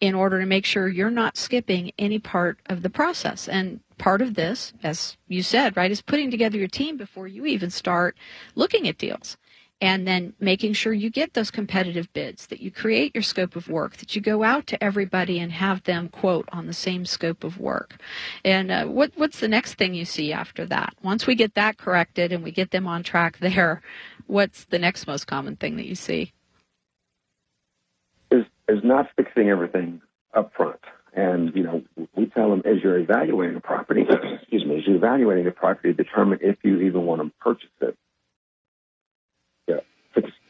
in 0.00 0.14
order 0.14 0.40
to 0.40 0.46
make 0.46 0.66
sure 0.66 0.88
you're 0.88 1.10
not 1.10 1.36
skipping 1.36 1.92
any 1.98 2.18
part 2.18 2.58
of 2.66 2.82
the 2.82 2.90
process. 2.90 3.48
And 3.48 3.80
part 3.98 4.20
of 4.20 4.34
this, 4.34 4.72
as 4.82 5.16
you 5.28 5.42
said, 5.42 5.76
right, 5.76 5.90
is 5.90 6.02
putting 6.02 6.30
together 6.30 6.58
your 6.58 6.68
team 6.68 6.96
before 6.96 7.28
you 7.28 7.46
even 7.46 7.70
start 7.70 8.16
looking 8.56 8.88
at 8.88 8.98
deals. 8.98 9.36
And 9.82 10.06
then 10.08 10.32
making 10.40 10.72
sure 10.72 10.94
you 10.94 11.10
get 11.10 11.34
those 11.34 11.50
competitive 11.50 12.10
bids, 12.14 12.46
that 12.46 12.60
you 12.60 12.70
create 12.70 13.14
your 13.14 13.22
scope 13.22 13.54
of 13.56 13.68
work, 13.68 13.98
that 13.98 14.16
you 14.16 14.22
go 14.22 14.42
out 14.42 14.66
to 14.68 14.82
everybody 14.82 15.38
and 15.38 15.52
have 15.52 15.82
them 15.82 16.08
quote 16.08 16.48
on 16.52 16.66
the 16.66 16.72
same 16.72 17.04
scope 17.04 17.44
of 17.44 17.58
work. 17.58 17.96
And 18.44 18.70
uh, 18.70 18.86
what, 18.86 19.12
what's 19.16 19.40
the 19.40 19.48
next 19.48 19.74
thing 19.74 19.92
you 19.92 20.06
see 20.06 20.32
after 20.32 20.64
that? 20.66 20.94
Once 21.02 21.26
we 21.26 21.34
get 21.34 21.54
that 21.56 21.76
corrected 21.76 22.32
and 22.32 22.42
we 22.42 22.50
get 22.50 22.70
them 22.70 22.86
on 22.86 23.02
track 23.02 23.38
there, 23.40 23.82
what's 24.26 24.64
the 24.64 24.78
next 24.78 25.06
most 25.06 25.26
common 25.26 25.56
thing 25.56 25.76
that 25.76 25.86
you 25.86 25.96
see? 25.96 26.32
is 28.32 28.44
is 28.68 28.82
not 28.82 29.08
fixing 29.16 29.48
everything 29.48 30.00
up 30.34 30.52
front. 30.56 30.80
And, 31.14 31.54
you 31.54 31.62
know, 31.62 31.82
we 32.16 32.26
tell 32.26 32.48
them 32.48 32.62
as 32.64 32.82
you're 32.82 32.98
evaluating 32.98 33.56
a 33.56 33.60
property, 33.60 34.06
excuse 34.40 34.64
me, 34.64 34.78
as 34.78 34.86
you're 34.86 34.96
evaluating 34.96 35.46
a 35.46 35.50
property, 35.50 35.92
determine 35.92 36.38
if 36.40 36.56
you 36.62 36.80
even 36.80 37.04
want 37.04 37.20
to 37.20 37.30
purchase 37.38 37.68
it. 37.82 37.96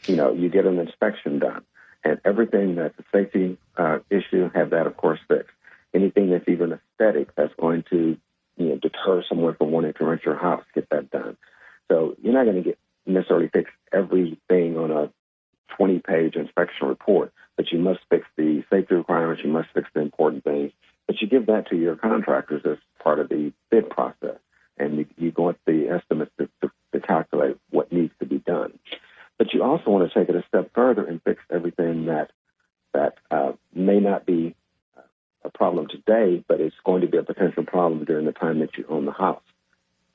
You 0.07 0.17
know, 0.17 0.33
you 0.33 0.49
get 0.49 0.67
an 0.67 0.79
inspection 0.79 1.39
done. 1.39 1.63
And 2.05 2.21
everything 2.25 2.75
that's 2.75 2.99
a 2.99 3.05
safety 3.13 3.59
uh, 3.77 3.99
issue, 4.11 4.51
have 4.55 4.71
that, 4.71 4.87
of 4.87 4.97
course, 4.97 5.21
fixed. 5.29 5.51
Anything 5.95 6.31
that's 6.31 6.49
even 6.49 6.73
aesthetic 6.73 7.35
that's 7.37 7.55
going 7.61 7.85
to, 7.91 8.17
you 8.57 8.69
know, 8.69 8.77
deter 8.77 9.23
someone 9.29 9.55
from 9.55 9.71
wanting 9.71 9.93
to 9.95 10.05
rent 10.05 10.23
your 10.25 10.37
house, 10.37 10.65
get 10.75 10.89
that 10.91 11.11
done. 11.11 11.37
So 11.89 12.17
you're 12.21 12.33
not 12.33 12.45
going 12.45 12.57
to 12.57 12.63
get 12.63 12.79
necessarily 13.07 13.49
fix 13.49 13.71
everything 13.93 14.77
on 14.77 14.91
a 14.91 15.11
20 15.77 16.01
page 16.01 16.37
inspection 16.37 16.89
report, 16.89 17.33
but 17.57 17.71
you 17.71 17.79
must 17.79 18.01
fix 18.11 18.27
the 18.37 18.65
safety 18.71 18.95
requirements, 18.95 19.43
you 19.45 19.51
must 19.51 19.69
fix 19.75 19.89
the 19.95 20.01
important 20.01 20.45
things. 20.45 20.73
But 21.07 21.21
you 21.21 21.29
give 21.29 21.47
that 21.47 21.69
to 21.69 21.77
your 21.77 21.97
contractors 21.97 22.63
as 22.65 22.79
part 23.03 23.19
of 23.19 23.29
the 23.29 23.53
bid 23.71 23.91
process, 23.91 24.39
and 24.79 24.99
you, 24.99 25.07
you 25.19 25.33
go 25.33 25.49
into 25.49 25.61
the 25.67 25.89
estimates 25.89 26.31
to, 26.39 26.49
to, 26.63 26.71
to 26.93 27.01
calculate 27.01 27.57
what 27.71 27.93
needs 27.93 28.13
to 28.21 28.27
be 28.27 28.39
done. 28.39 28.79
But 29.43 29.53
you 29.53 29.65
also 29.65 29.91
want 29.91 30.09
to 30.09 30.17
take 30.17 30.29
it 30.29 30.37
a 30.37 30.45
step 30.47 30.71
further 30.73 31.05
and 31.05 31.21
fix 31.21 31.43
everything 31.51 32.07
that 32.07 32.31
that 32.95 33.15
uh, 33.29 33.55
may 33.75 33.99
not 33.99 34.25
be 34.25 34.55
a 35.43 35.51
problem 35.51 35.89
today, 35.89 36.45
but 36.47 36.61
it's 36.61 36.77
going 36.85 37.01
to 37.01 37.09
be 37.09 37.19
a 37.19 37.25
potential 37.25 37.65
problem 37.65 38.05
during 38.05 38.25
the 38.25 38.31
time 38.31 38.61
that 38.61 38.79
you 38.79 38.85
own 38.89 39.05
the 39.05 39.11
house. 39.11 39.43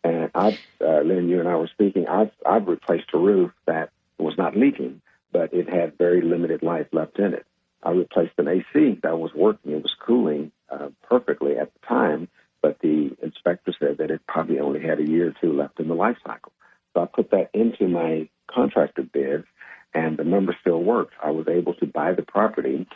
And 0.01 0.31
I've, 0.33 0.57
uh, 0.79 1.01
Lynn, 1.01 1.27
you 1.27 1.41
and 1.41 1.49
I 1.49 1.57
were 1.57 1.67
speaking. 1.67 2.07
I've 2.07 2.31
I've 2.45 2.69
replaced 2.69 3.09
a 3.13 3.17
roof 3.17 3.51
that 3.65 3.89
was 4.17 4.35
not 4.37 4.55
leaking, 4.55 5.01
but 5.33 5.53
it 5.53 5.67
had 5.67 5.97
very 5.97 6.21
limited 6.21 6.63
life 6.63 6.87
left 6.93 7.19
in 7.19 7.33
it. 7.33 7.45
I 7.83 7.91
replaced 7.91 8.35
an 8.37 8.47
AC 8.47 8.99
that 9.03 9.19
was 9.19 9.33
working. 9.35 9.73
It 9.73 9.83
was 9.83 9.93
cooling 9.99 10.53
uh, 10.71 10.87
perfectly 11.03 11.57
at 11.57 11.73
the 11.73 11.85
time, 11.85 12.29
but 12.61 12.79
the 12.79 13.11
inspector 13.21 13.73
said 13.77 13.97
that 13.97 14.09
it 14.09 14.21
probably 14.25 14.61
only 14.61 14.79
had 14.79 15.01
a 15.01 15.05
year 15.05 15.27
or 15.27 15.33
two 15.41 15.51
left 15.51 15.81
in 15.81 15.89
the 15.89 15.95
life 15.95 16.15
cycle. 16.25 16.53
So 16.97 17.03
I 17.03 17.05
put 17.05 17.29
that 17.29 17.51
into 17.53 17.87
my 17.87 18.27
contractor 18.47 19.03
bids, 19.03 19.45
and 19.93 20.17
the 20.17 20.23
number 20.23 20.57
still 20.59 20.81
worked. 20.81 21.13
I 21.23 21.29
was 21.29 21.47
able 21.47 21.75
to 21.75 21.85
buy 21.85 22.13
the 22.13 22.23
property 22.23 22.87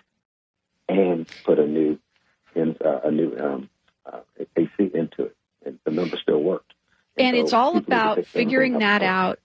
and 0.90 1.30
put 1.46 1.60
a 1.60 1.68
new 1.68 2.00
in, 2.56 2.78
uh, 2.84 3.02
a 3.04 3.12
new 3.12 3.38
um, 3.38 3.70
uh, 4.12 4.22
AC 4.58 4.72
into 4.80 5.26
it, 5.26 5.36
and 5.64 5.78
the 5.86 5.92
number 5.92 6.18
still 6.18 6.42
worked. 6.42 6.74
And, 7.16 7.28
and 7.28 7.38
so 7.38 7.44
it's 7.44 7.54
all 7.54 7.78
about 7.78 8.26
figuring 8.26 8.80
that 8.80 9.04
out 9.04 9.38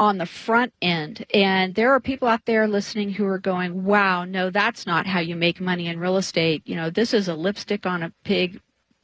on 0.00 0.16
the 0.16 0.24
front 0.26 0.72
end. 0.80 1.26
And 1.34 1.74
there 1.74 1.92
are 1.92 2.00
people 2.00 2.28
out 2.28 2.46
there 2.46 2.66
listening 2.66 3.10
who 3.10 3.26
are 3.26 3.38
going, 3.38 3.84
wow, 3.84 4.24
no, 4.24 4.48
that's 4.48 4.86
not 4.86 5.06
how 5.06 5.20
you 5.20 5.36
make 5.36 5.60
money 5.60 5.86
in 5.86 6.00
real 6.00 6.16
estate. 6.16 6.62
You 6.64 6.76
know, 6.76 6.88
this 6.88 7.12
is 7.12 7.28
a 7.28 7.34
lipstick 7.34 7.84
on 7.84 8.02
a 8.02 8.12
pig 8.24 8.58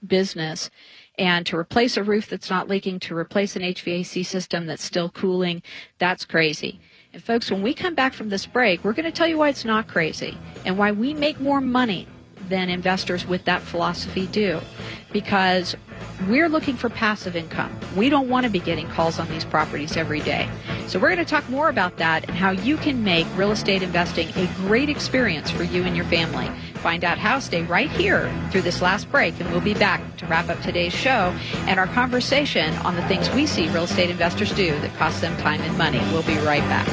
business. 0.06 0.70
And 1.16 1.46
to 1.46 1.56
replace 1.56 1.96
a 1.96 2.02
roof 2.02 2.28
that's 2.28 2.50
not 2.50 2.68
leaking, 2.68 2.98
to 3.00 3.16
replace 3.16 3.54
an 3.54 3.62
HVAC 3.62 4.26
system 4.26 4.66
that's 4.66 4.82
still 4.82 5.10
cooling, 5.10 5.62
that's 5.98 6.24
crazy. 6.24 6.80
And 7.12 7.22
folks, 7.22 7.50
when 7.50 7.62
we 7.62 7.72
come 7.72 7.94
back 7.94 8.14
from 8.14 8.28
this 8.28 8.46
break, 8.46 8.82
we're 8.82 8.92
going 8.92 9.04
to 9.04 9.12
tell 9.12 9.28
you 9.28 9.38
why 9.38 9.48
it's 9.48 9.64
not 9.64 9.86
crazy 9.86 10.36
and 10.64 10.76
why 10.76 10.90
we 10.90 11.14
make 11.14 11.38
more 11.38 11.60
money 11.60 12.08
than 12.48 12.68
investors 12.68 13.26
with 13.26 13.44
that 13.44 13.62
philosophy 13.62 14.26
do. 14.26 14.60
Because 15.12 15.76
we're 16.28 16.48
looking 16.48 16.76
for 16.76 16.88
passive 16.88 17.36
income. 17.36 17.78
We 17.96 18.08
don't 18.08 18.28
want 18.28 18.44
to 18.44 18.50
be 18.50 18.58
getting 18.58 18.88
calls 18.88 19.18
on 19.18 19.28
these 19.28 19.44
properties 19.44 19.96
every 19.96 20.20
day. 20.20 20.48
So 20.86 20.98
we're 20.98 21.08
going 21.14 21.24
to 21.24 21.24
talk 21.24 21.48
more 21.48 21.68
about 21.68 21.98
that 21.98 22.28
and 22.28 22.36
how 22.36 22.50
you 22.50 22.76
can 22.76 23.04
make 23.04 23.26
real 23.36 23.52
estate 23.52 23.82
investing 23.82 24.28
a 24.36 24.46
great 24.56 24.88
experience 24.88 25.50
for 25.50 25.62
you 25.62 25.84
and 25.84 25.96
your 25.96 26.04
family. 26.06 26.48
Find 26.76 27.04
out 27.04 27.18
how, 27.18 27.38
stay 27.38 27.62
right 27.62 27.90
here 27.90 28.32
through 28.50 28.62
this 28.62 28.82
last 28.82 29.10
break, 29.10 29.38
and 29.40 29.50
we'll 29.50 29.60
be 29.60 29.74
back 29.74 30.16
to 30.18 30.26
wrap 30.26 30.48
up 30.48 30.60
today's 30.60 30.92
show 30.92 31.34
and 31.66 31.80
our 31.80 31.86
conversation 31.86 32.74
on 32.78 32.94
the 32.94 33.06
things 33.08 33.30
we 33.30 33.46
see 33.46 33.68
real 33.68 33.84
estate 33.84 34.10
investors 34.10 34.52
do 34.52 34.78
that 34.80 34.94
cost 34.96 35.20
them 35.20 35.36
time 35.38 35.60
and 35.62 35.76
money. 35.78 35.98
We'll 36.12 36.22
be 36.22 36.36
right 36.38 36.62
back. 36.62 36.86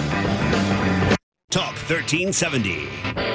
Talk 1.49 1.75
1370. 1.75 3.30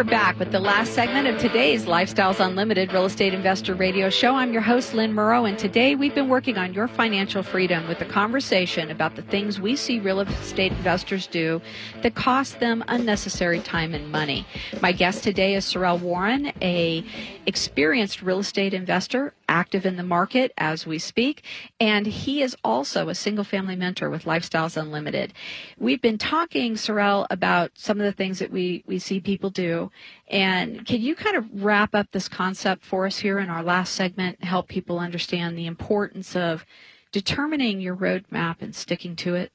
We're 0.00 0.04
back 0.04 0.38
with 0.38 0.50
the 0.50 0.60
last 0.60 0.94
segment 0.94 1.26
of 1.26 1.38
today's 1.38 1.84
Lifestyles 1.84 2.40
Unlimited 2.40 2.90
Real 2.90 3.04
Estate 3.04 3.34
Investor 3.34 3.74
Radio 3.74 4.08
Show. 4.08 4.34
I'm 4.34 4.50
your 4.50 4.62
host, 4.62 4.94
Lynn 4.94 5.12
Murrow, 5.12 5.46
and 5.46 5.58
today 5.58 5.94
we've 5.94 6.14
been 6.14 6.30
working 6.30 6.56
on 6.56 6.72
your 6.72 6.88
financial 6.88 7.42
freedom 7.42 7.86
with 7.86 8.00
a 8.00 8.06
conversation 8.06 8.90
about 8.90 9.14
the 9.14 9.20
things 9.20 9.60
we 9.60 9.76
see 9.76 9.98
real 9.98 10.20
estate 10.20 10.72
investors 10.72 11.26
do 11.26 11.60
that 12.00 12.14
cost 12.14 12.60
them 12.60 12.82
unnecessary 12.88 13.60
time 13.60 13.92
and 13.92 14.10
money. 14.10 14.46
My 14.80 14.90
guest 14.90 15.22
today 15.22 15.54
is 15.54 15.66
Sorrel 15.66 15.98
Warren, 15.98 16.50
a 16.62 17.04
experienced 17.44 18.22
real 18.22 18.38
estate 18.38 18.72
investor, 18.72 19.34
active 19.50 19.84
in 19.84 19.96
the 19.96 20.02
market 20.02 20.52
as 20.56 20.86
we 20.86 20.98
speak, 20.98 21.42
and 21.78 22.06
he 22.06 22.40
is 22.40 22.56
also 22.64 23.08
a 23.08 23.14
single 23.14 23.44
family 23.44 23.76
mentor 23.76 24.08
with 24.08 24.24
Lifestyles 24.24 24.76
Unlimited. 24.76 25.34
We've 25.76 26.00
been 26.00 26.16
talking, 26.16 26.76
Sorrel, 26.76 27.26
about 27.30 27.72
some 27.74 27.98
of 27.98 28.04
the 28.04 28.12
things 28.12 28.38
that 28.38 28.50
we, 28.50 28.84
we 28.86 28.98
see 28.98 29.20
people 29.20 29.50
do. 29.50 29.90
And 30.28 30.86
can 30.86 31.02
you 31.02 31.14
kind 31.16 31.36
of 31.36 31.44
wrap 31.62 31.94
up 31.94 32.06
this 32.12 32.28
concept 32.28 32.84
for 32.84 33.04
us 33.04 33.18
here 33.18 33.40
in 33.40 33.50
our 33.50 33.62
last 33.62 33.94
segment, 33.94 34.42
help 34.42 34.68
people 34.68 34.98
understand 35.00 35.58
the 35.58 35.66
importance 35.66 36.36
of 36.36 36.64
determining 37.12 37.80
your 37.80 37.96
roadmap 37.96 38.62
and 38.62 38.74
sticking 38.74 39.16
to 39.16 39.34
it? 39.34 39.50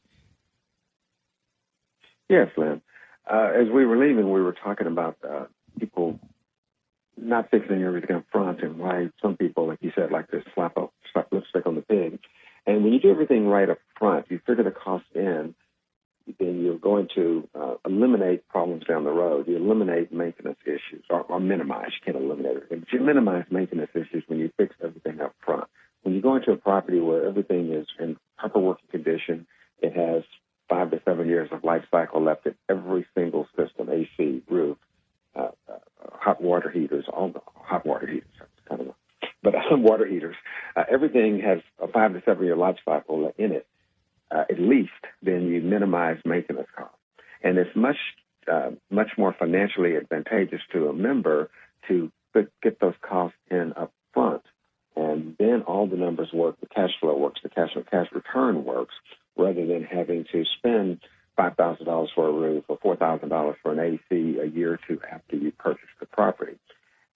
Yes, 2.30 2.50
Lynn. 2.58 2.82
Uh, 3.32 3.52
as 3.56 3.68
we 3.74 3.86
were 3.86 3.98
leaving, 3.98 4.30
we 4.30 4.42
were 4.42 4.54
talking 4.54 4.88
about 4.88 5.18
uh, 5.28 5.46
people 5.80 6.20
not 7.18 7.50
fixing 7.50 7.84
everything 7.84 8.16
up 8.16 8.26
front 8.32 8.62
and 8.62 8.78
why 8.78 9.10
some 9.22 9.38
people, 9.38 9.68
like 9.68 9.80
you 9.82 9.92
said, 9.96 10.12
like 10.12 10.30
to 10.32 10.42
slap 10.54 10.78
up 10.78 10.94
slap 11.14 11.28
lipstick 11.32 11.66
on 11.66 11.76
the 11.76 11.82
pig. 11.82 12.20
And 12.66 12.84
when 12.84 12.94
you 12.94 13.00
do 13.00 13.12
everything 13.12 13.48
right 13.48 13.70
up 13.70 13.78
front, 13.98 14.26
you 14.30 14.40
figure 14.46 14.64
the 14.64 14.72
cost 14.72 15.06
in, 15.14 15.56
then 16.40 16.62
you're 16.64 16.80
going 16.80 17.08
to 17.16 17.48
uh, 17.54 17.76
eliminate 17.86 18.48
problems 18.48 18.84
down 18.86 19.04
the 19.04 19.12
road. 19.12 19.48
You 19.48 19.58
eliminate 19.58 20.12
maintenance 20.12 20.58
issues, 20.66 21.04
or, 21.10 21.22
or 21.22 21.40
minimize. 21.40 21.92
You 21.92 22.14
can't 22.14 22.24
eliminate 22.24 22.56
everything, 22.58 22.80
but 22.80 22.92
you 22.92 23.00
minimize 23.00 23.46
maintenance 23.52 23.92
issues 23.94 24.24
when 24.28 24.40
you 24.40 24.52
fix 24.58 24.76
everything 24.84 25.22
up 25.22 25.36
front. 25.46 25.66
When 26.02 26.16
you 26.16 26.22
go 26.22 26.36
into 26.36 26.52
a 26.52 26.58
property 26.58 27.00
where 27.00 27.28
everything 27.28 27.72
is 27.72 27.88
in 28.00 28.18
proper 28.38 28.60
working 28.60 28.90
condition, 28.90 29.46
it 29.82 29.96
has 29.96 30.24
five 30.68 30.92
to 30.92 31.02
seven 31.06 31.28
years 31.28 31.50
of 31.52 31.64
life 31.64 31.84
cycle 31.92 32.24
left 32.24 32.46
in 32.48 32.56
every 32.70 33.06
single 33.16 33.48
system, 33.56 33.90
AC, 33.90 34.42
roof, 34.50 34.78
hot 36.26 36.42
water 36.42 36.72
heaters, 36.72 37.06
all 37.12 37.30
the 37.30 37.40
hot 37.56 37.86
water 37.86 38.08
heaters, 38.08 38.28
kind 38.68 38.82
of, 38.82 38.88
but 39.44 39.54
water 39.72 40.08
heaters. 40.08 40.36
Uh, 40.76 40.84
everything 40.92 41.40
has 41.40 41.60
a 41.80 41.88
five 41.88 42.14
to 42.14 42.22
seven 42.26 42.44
year 42.46 42.56
life 42.56 42.78
cycle 42.84 43.32
in 43.38 43.52
it 43.52 43.68
uh, 44.32 44.44
at 44.50 44.60
least, 44.60 44.92
then 45.22 45.48
you 45.48 45.62
minimize 45.62 46.18
maintenance 46.26 46.68
costs. 46.76 46.98
And 47.44 47.58
it's 47.58 47.76
much 47.76 47.98
uh, 48.52 48.72
much 48.90 49.10
more 49.18 49.36
financially 49.38 49.96
advantageous 49.96 50.62
to 50.72 50.88
a 50.88 50.94
member 50.94 51.50
to 51.88 52.12
get 52.62 52.80
those 52.80 52.94
costs 53.02 53.38
in 53.50 53.74
up 53.76 53.92
front. 54.14 54.44
And 54.96 55.36
then 55.40 55.64
all 55.64 55.88
the 55.88 55.96
numbers 55.96 56.30
work, 56.34 56.60
the 56.60 56.68
cash 56.68 56.92
flow 57.00 57.18
works, 57.18 57.42
the 57.44 57.50
cash 57.50 57.70
on 57.76 57.84
cash 57.90 58.08
return 58.14 58.64
works, 58.64 58.94
rather 59.36 59.66
than 59.66 59.84
having 59.84 60.26
to 60.32 60.44
spend 60.58 61.00
$5,000 61.38 62.08
for 62.16 62.28
a 62.28 62.32
roof 62.32 62.66
or 62.68 62.78
$4,000 62.80 63.56
for 63.62 63.74
an 63.74 63.80
AC 63.80 64.40
a 64.40 64.46
year 64.46 64.74
or 64.74 64.80
two 64.88 65.00
after 65.12 65.36
you 65.36 65.52
purchase 65.52 65.90
the 66.00 66.06
property. 66.06 66.58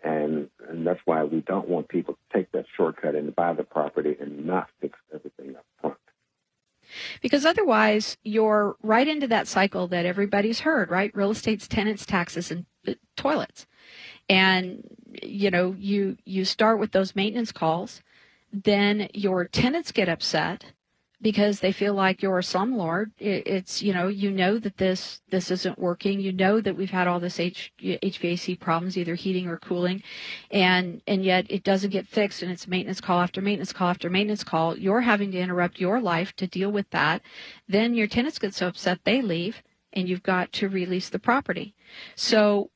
And, 0.03 0.49
and 0.67 0.87
that's 0.87 1.01
why 1.05 1.23
we 1.23 1.41
don't 1.41 1.67
want 1.67 1.89
people 1.89 2.13
to 2.15 2.37
take 2.37 2.51
that 2.53 2.65
shortcut 2.77 3.15
and 3.15 3.35
buy 3.35 3.53
the 3.53 3.63
property 3.63 4.15
and 4.19 4.45
not 4.45 4.69
fix 4.79 4.97
everything 5.13 5.55
up 5.55 5.65
front. 5.81 5.97
Because 7.21 7.45
otherwise, 7.45 8.17
you're 8.23 8.75
right 8.81 9.07
into 9.07 9.27
that 9.27 9.47
cycle 9.47 9.87
that 9.89 10.05
everybody's 10.05 10.61
heard, 10.61 10.89
right? 10.89 11.15
Real 11.15 11.31
estate's 11.31 11.67
tenants, 11.67 12.05
taxes, 12.05 12.49
and 12.49 12.65
uh, 12.87 12.93
toilets. 13.15 13.67
And, 14.27 14.83
you 15.21 15.51
know, 15.51 15.75
you, 15.77 16.17
you 16.25 16.45
start 16.45 16.79
with 16.79 16.91
those 16.91 17.15
maintenance 17.15 17.51
calls. 17.51 18.01
Then 18.51 19.09
your 19.13 19.45
tenants 19.45 19.91
get 19.91 20.09
upset 20.09 20.65
because 21.21 21.59
they 21.59 21.71
feel 21.71 21.93
like 21.93 22.21
you're 22.21 22.39
a 22.39 22.41
slumlord. 22.41 23.11
It's 23.17 23.81
you 23.81 23.93
know 23.93 24.07
you 24.07 24.31
know 24.31 24.57
that 24.57 24.77
this 24.77 25.21
this 25.29 25.51
isn't 25.51 25.77
working. 25.77 26.19
You 26.19 26.31
know 26.31 26.61
that 26.61 26.77
we've 26.77 26.89
had 26.89 27.07
all 27.07 27.19
this 27.19 27.39
H, 27.39 27.73
HVAC 27.81 28.59
problems, 28.59 28.97
either 28.97 29.15
heating 29.15 29.47
or 29.47 29.57
cooling, 29.57 30.01
and 30.51 31.01
and 31.07 31.23
yet 31.23 31.45
it 31.49 31.63
doesn't 31.63 31.89
get 31.91 32.07
fixed, 32.07 32.41
and 32.41 32.51
it's 32.51 32.67
maintenance 32.67 33.01
call 33.01 33.19
after 33.21 33.41
maintenance 33.41 33.73
call 33.73 33.89
after 33.89 34.09
maintenance 34.09 34.43
call. 34.43 34.77
You're 34.77 35.01
having 35.01 35.31
to 35.31 35.39
interrupt 35.39 35.79
your 35.79 35.99
life 35.99 36.35
to 36.37 36.47
deal 36.47 36.71
with 36.71 36.89
that. 36.91 37.21
Then 37.67 37.93
your 37.93 38.07
tenants 38.07 38.39
get 38.39 38.53
so 38.53 38.67
upset 38.67 38.99
they 39.03 39.21
leave, 39.21 39.61
and 39.93 40.07
you've 40.07 40.23
got 40.23 40.53
to 40.53 40.69
release 40.69 41.09
the 41.09 41.19
property. 41.19 41.73
So 42.15 42.69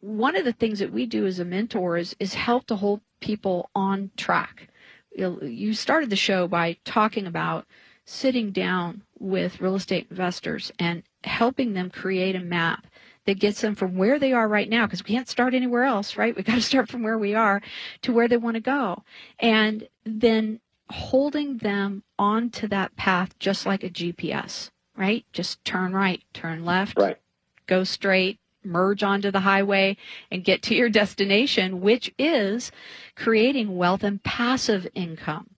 one 0.00 0.36
of 0.36 0.46
the 0.46 0.54
things 0.54 0.78
that 0.78 0.92
we 0.92 1.04
do 1.04 1.26
as 1.26 1.38
a 1.38 1.44
mentor 1.44 1.98
is 1.98 2.16
is 2.18 2.32
help 2.32 2.66
to 2.68 2.76
hold 2.76 3.02
people 3.20 3.68
on 3.74 4.10
track. 4.16 4.68
You 5.14 5.74
started 5.74 6.08
the 6.08 6.16
show 6.16 6.48
by 6.48 6.78
talking 6.84 7.26
about 7.26 7.66
sitting 8.04 8.50
down 8.50 9.02
with 9.18 9.60
real 9.60 9.76
estate 9.76 10.06
investors 10.10 10.72
and 10.78 11.02
helping 11.24 11.74
them 11.74 11.90
create 11.90 12.34
a 12.34 12.40
map 12.40 12.86
that 13.26 13.38
gets 13.38 13.60
them 13.60 13.74
from 13.74 13.96
where 13.96 14.18
they 14.18 14.32
are 14.32 14.48
right 14.48 14.68
now 14.68 14.86
because 14.86 15.04
we 15.04 15.14
can't 15.14 15.28
start 15.28 15.54
anywhere 15.54 15.84
else 15.84 16.16
right? 16.16 16.36
We 16.36 16.42
got 16.44 16.54
to 16.54 16.62
start 16.62 16.88
from 16.88 17.02
where 17.02 17.18
we 17.18 17.34
are 17.34 17.60
to 18.02 18.12
where 18.12 18.28
they 18.28 18.36
want 18.36 18.54
to 18.54 18.60
go. 18.60 19.02
And 19.38 19.88
then 20.04 20.60
holding 20.90 21.58
them 21.58 22.02
onto 22.18 22.66
that 22.66 22.96
path 22.96 23.38
just 23.38 23.64
like 23.64 23.84
a 23.84 23.90
gps 23.90 24.70
right? 24.96 25.24
Just 25.32 25.64
turn 25.64 25.92
right 25.92 26.22
turn 26.34 26.64
left 26.64 26.98
right. 26.98 27.18
go 27.66 27.84
straight 27.84 28.38
merge 28.64 29.02
onto 29.02 29.30
the 29.30 29.40
highway 29.40 29.96
and 30.30 30.44
get 30.44 30.62
to 30.62 30.74
your 30.74 30.88
destination 31.00 31.80
which 31.80 32.12
is 32.18 32.72
creating 33.14 33.76
wealth 33.76 34.02
and 34.02 34.22
passive 34.22 34.86
income 34.94 35.48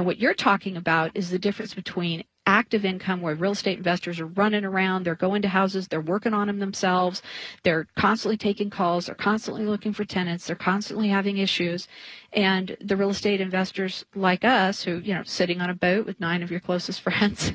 and 0.00 0.06
what 0.06 0.18
you're 0.18 0.32
talking 0.32 0.78
about 0.78 1.10
is 1.12 1.28
the 1.28 1.38
difference 1.38 1.74
between 1.74 2.24
active 2.46 2.86
income 2.86 3.20
where 3.20 3.34
real 3.34 3.52
estate 3.52 3.76
investors 3.76 4.18
are 4.18 4.24
running 4.28 4.64
around, 4.64 5.04
they're 5.04 5.14
going 5.14 5.42
to 5.42 5.48
houses, 5.48 5.88
they're 5.88 6.00
working 6.00 6.32
on 6.32 6.46
them 6.46 6.58
themselves, 6.58 7.20
they're 7.64 7.86
constantly 7.98 8.38
taking 8.38 8.70
calls, 8.70 9.04
they're 9.04 9.14
constantly 9.14 9.66
looking 9.66 9.92
for 9.92 10.06
tenants, 10.06 10.46
they're 10.46 10.56
constantly 10.56 11.10
having 11.10 11.36
issues. 11.36 11.86
And 12.32 12.78
the 12.80 12.96
real 12.96 13.10
estate 13.10 13.42
investors 13.42 14.06
like 14.14 14.42
us 14.42 14.82
who, 14.84 15.00
you 15.00 15.12
know, 15.12 15.22
sitting 15.24 15.60
on 15.60 15.68
a 15.68 15.74
boat 15.74 16.06
with 16.06 16.18
nine 16.18 16.42
of 16.42 16.50
your 16.50 16.60
closest 16.60 17.00
friends 17.02 17.52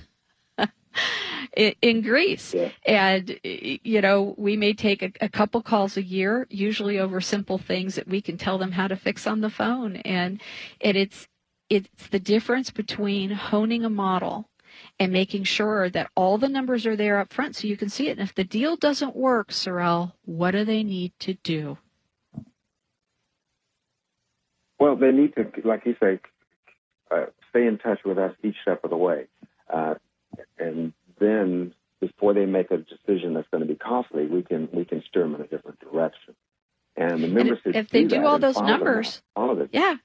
in 1.56 2.02
Greece. 2.02 2.54
Yeah. 2.54 2.70
And, 2.86 3.40
you 3.44 4.02
know, 4.02 4.36
we 4.38 4.56
may 4.56 4.74
take 4.74 5.02
a, 5.02 5.12
a, 5.20 5.30
couple 5.30 5.64
calls 5.64 5.98
a 5.98 6.04
year, 6.04 6.46
usually 6.52 7.00
over 7.00 7.20
simple 7.22 7.58
things 7.58 7.96
that 7.96 8.08
we 8.08 8.22
can 8.22 8.38
tell 8.38 8.60
them 8.60 8.74
how 8.74 8.88
to 8.88 8.96
fix 8.96 9.26
on 9.26 9.42
the 9.42 9.50
phone. 9.50 9.96
And, 9.96 10.40
and 10.80 10.96
it's, 10.96 11.28
it's 11.70 12.08
the 12.10 12.20
difference 12.20 12.70
between 12.70 13.32
honing 13.32 13.84
a 13.84 13.90
model 13.90 14.50
and 15.00 15.12
making 15.12 15.44
sure 15.44 15.90
that 15.90 16.12
all 16.16 16.38
the 16.38 16.50
numbers 16.50 16.86
are 16.86 16.96
there 16.96 17.20
up 17.20 17.32
front 17.32 17.56
so 17.56 17.68
you 17.68 17.78
can 17.78 17.90
see 17.90 18.08
it. 18.08 18.18
And 18.18 18.22
if 18.22 18.36
the 18.36 18.44
deal 18.44 18.76
doesn't 18.76 19.16
work, 19.16 19.52
Sorrel, 19.52 20.16
what 20.26 20.52
do 20.52 20.66
they 20.66 20.84
need 20.84 21.14
to 21.20 21.34
do? 21.36 21.78
Well, 24.80 24.96
they 24.96 25.12
need 25.12 25.34
to, 25.36 25.50
like 25.64 25.86
you 25.86 25.96
say, 26.02 26.20
uh, 27.10 27.26
stay 27.50 27.66
in 27.66 27.78
touch 27.78 28.00
with 28.04 28.18
us 28.18 28.36
each 28.44 28.58
step 28.62 28.84
of 28.84 28.90
the 28.90 28.98
way. 28.98 29.28
Uh, 29.74 29.96
and 30.60 30.94
then 31.20 31.74
before 32.02 32.34
they 32.34 32.46
make 32.46 32.72
a 32.72 32.78
decision 32.78 33.34
that's 33.34 33.48
going 33.50 33.62
to 33.62 33.68
be 33.68 33.76
costly, 33.76 34.28
we 34.28 34.44
can 34.44 34.68
we 34.74 34.84
can 34.84 35.02
steer 35.10 35.24
them 35.24 35.36
in 35.36 35.42
a 35.42 35.48
different 35.48 35.80
direction. 35.80 36.36
And 36.98 37.24
the 37.24 37.28
members 37.28 37.60
and 37.66 37.76
if, 37.76 37.86
if 37.86 37.92
they 37.92 38.04
do, 38.04 38.18
do 38.18 38.26
all 38.26 38.40
those 38.40 38.60
numbers, 38.60 39.22
all 39.36 39.52
of 39.52 39.60
it, 39.60 39.70
yeah, 39.72 39.96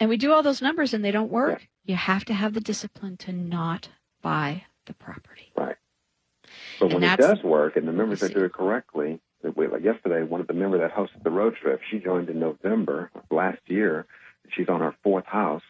and 0.00 0.08
we 0.08 0.16
do 0.16 0.32
all 0.32 0.42
those 0.42 0.62
numbers 0.62 0.94
and 0.94 1.04
they 1.04 1.10
don't 1.10 1.30
work, 1.30 1.60
yeah. 1.60 1.92
you 1.92 1.96
have 1.96 2.24
to 2.24 2.34
have 2.34 2.54
the 2.54 2.60
discipline 2.60 3.18
to 3.18 3.32
not 3.32 3.90
buy 4.22 4.64
the 4.86 4.94
property. 4.94 5.52
Right. 5.56 5.76
But 6.80 6.86
and 6.86 6.94
when 6.94 7.04
it 7.04 7.18
does 7.18 7.42
work 7.42 7.76
and 7.76 7.86
the 7.86 7.92
members 7.92 8.20
that 8.20 8.34
do 8.34 8.44
it 8.44 8.52
correctly, 8.52 9.20
like 9.42 9.84
yesterday, 9.84 10.22
one 10.22 10.40
of 10.40 10.46
the 10.46 10.54
members 10.54 10.80
that 10.80 10.94
hosted 10.94 11.22
the 11.22 11.30
road 11.30 11.56
trip, 11.56 11.80
she 11.88 11.98
joined 11.98 12.28
in 12.28 12.40
November 12.40 13.10
of 13.14 13.22
last 13.30 13.60
year. 13.66 14.06
She's 14.50 14.68
on 14.68 14.80
her 14.80 14.94
fourth 15.04 15.26
house, 15.26 15.62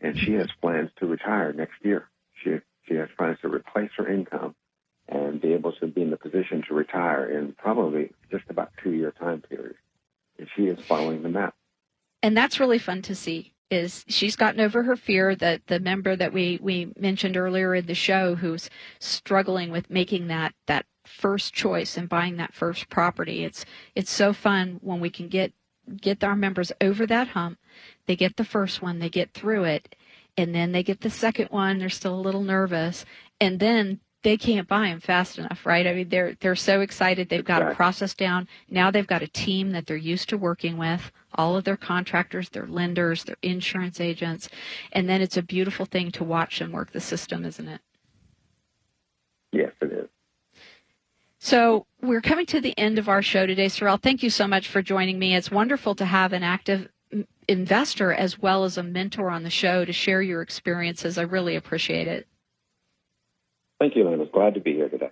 and 0.00 0.16
she 0.16 0.34
has 0.34 0.48
plans 0.60 0.90
to 1.00 1.06
retire 1.06 1.52
next 1.52 1.74
year. 1.82 2.08
She 2.42 2.58
she 2.86 2.94
has 2.94 3.08
plans 3.18 3.38
to 3.42 3.48
replace 3.48 3.90
her 3.96 4.06
income 4.06 4.54
and 5.08 5.40
be 5.40 5.52
able 5.54 5.72
to 5.72 5.86
be 5.86 6.02
in 6.02 6.10
the 6.10 6.16
position 6.16 6.62
to 6.68 6.74
retire 6.74 7.26
in 7.26 7.52
probably 7.52 8.12
just 8.30 8.44
about 8.48 8.70
two 8.82 8.92
year 8.92 9.12
time 9.12 9.42
period. 9.42 9.76
And 10.38 10.48
she 10.54 10.66
is 10.66 10.78
following 10.86 11.22
the 11.22 11.28
map. 11.28 11.54
And 12.22 12.36
that's 12.36 12.60
really 12.60 12.78
fun 12.78 13.02
to 13.02 13.14
see 13.14 13.52
is 13.70 14.04
she's 14.08 14.36
gotten 14.36 14.60
over 14.60 14.82
her 14.84 14.96
fear 14.96 15.34
that 15.36 15.66
the 15.66 15.80
member 15.80 16.16
that 16.16 16.32
we, 16.32 16.58
we 16.62 16.92
mentioned 16.98 17.36
earlier 17.36 17.74
in 17.74 17.86
the 17.86 17.94
show 17.94 18.34
who's 18.34 18.70
struggling 18.98 19.70
with 19.70 19.90
making 19.90 20.28
that, 20.28 20.54
that 20.66 20.86
first 21.04 21.54
choice 21.54 21.96
and 21.96 22.08
buying 22.08 22.36
that 22.36 22.54
first 22.54 22.88
property. 22.88 23.44
It's 23.44 23.64
it's 23.94 24.10
so 24.10 24.32
fun 24.32 24.78
when 24.82 25.00
we 25.00 25.10
can 25.10 25.28
get 25.28 25.52
get 26.00 26.22
our 26.22 26.36
members 26.36 26.70
over 26.80 27.06
that 27.06 27.28
hump. 27.28 27.58
They 28.06 28.16
get 28.16 28.36
the 28.36 28.44
first 28.44 28.82
one, 28.82 28.98
they 28.98 29.08
get 29.08 29.32
through 29.32 29.64
it, 29.64 29.96
and 30.36 30.54
then 30.54 30.72
they 30.72 30.82
get 30.82 31.00
the 31.00 31.10
second 31.10 31.48
one, 31.50 31.78
they're 31.78 31.88
still 31.88 32.14
a 32.14 32.20
little 32.20 32.42
nervous, 32.42 33.04
and 33.40 33.58
then 33.58 34.00
they 34.28 34.36
can't 34.36 34.68
buy 34.68 34.88
them 34.88 35.00
fast 35.00 35.38
enough, 35.38 35.64
right? 35.64 35.86
I 35.86 35.94
mean, 35.94 36.10
they're 36.10 36.36
they're 36.40 36.54
so 36.54 36.82
excited. 36.82 37.30
They've 37.30 37.42
got 37.42 37.62
a 37.62 37.74
process 37.74 38.12
down. 38.12 38.46
Now 38.68 38.90
they've 38.90 39.06
got 39.06 39.22
a 39.22 39.26
team 39.26 39.70
that 39.70 39.86
they're 39.86 39.96
used 39.96 40.28
to 40.28 40.36
working 40.36 40.76
with. 40.76 41.10
All 41.36 41.56
of 41.56 41.64
their 41.64 41.78
contractors, 41.78 42.50
their 42.50 42.66
lenders, 42.66 43.24
their 43.24 43.38
insurance 43.40 44.02
agents, 44.02 44.50
and 44.92 45.08
then 45.08 45.22
it's 45.22 45.38
a 45.38 45.42
beautiful 45.42 45.86
thing 45.86 46.10
to 46.10 46.24
watch 46.24 46.58
them 46.58 46.72
work 46.72 46.92
the 46.92 47.00
system, 47.00 47.46
isn't 47.46 47.68
it? 47.68 47.80
Yes, 49.50 49.72
it 49.80 49.92
is. 49.92 50.08
So 51.38 51.86
we're 52.02 52.20
coming 52.20 52.44
to 52.46 52.60
the 52.60 52.78
end 52.78 52.98
of 52.98 53.08
our 53.08 53.22
show 53.22 53.46
today, 53.46 53.68
Sorrel. 53.68 53.96
Thank 53.96 54.22
you 54.22 54.28
so 54.28 54.46
much 54.46 54.68
for 54.68 54.82
joining 54.82 55.18
me. 55.18 55.36
It's 55.36 55.50
wonderful 55.50 55.94
to 55.94 56.04
have 56.04 56.34
an 56.34 56.42
active 56.42 56.90
investor 57.48 58.12
as 58.12 58.38
well 58.38 58.64
as 58.64 58.76
a 58.76 58.82
mentor 58.82 59.30
on 59.30 59.42
the 59.42 59.48
show 59.48 59.86
to 59.86 59.92
share 59.94 60.20
your 60.20 60.42
experiences. 60.42 61.16
I 61.16 61.22
really 61.22 61.56
appreciate 61.56 62.08
it. 62.08 62.28
Thank 63.80 63.96
you, 63.96 64.04
Lynn. 64.08 64.28
Glad 64.32 64.54
to 64.54 64.60
be 64.60 64.74
here 64.74 64.88
today. 64.88 65.10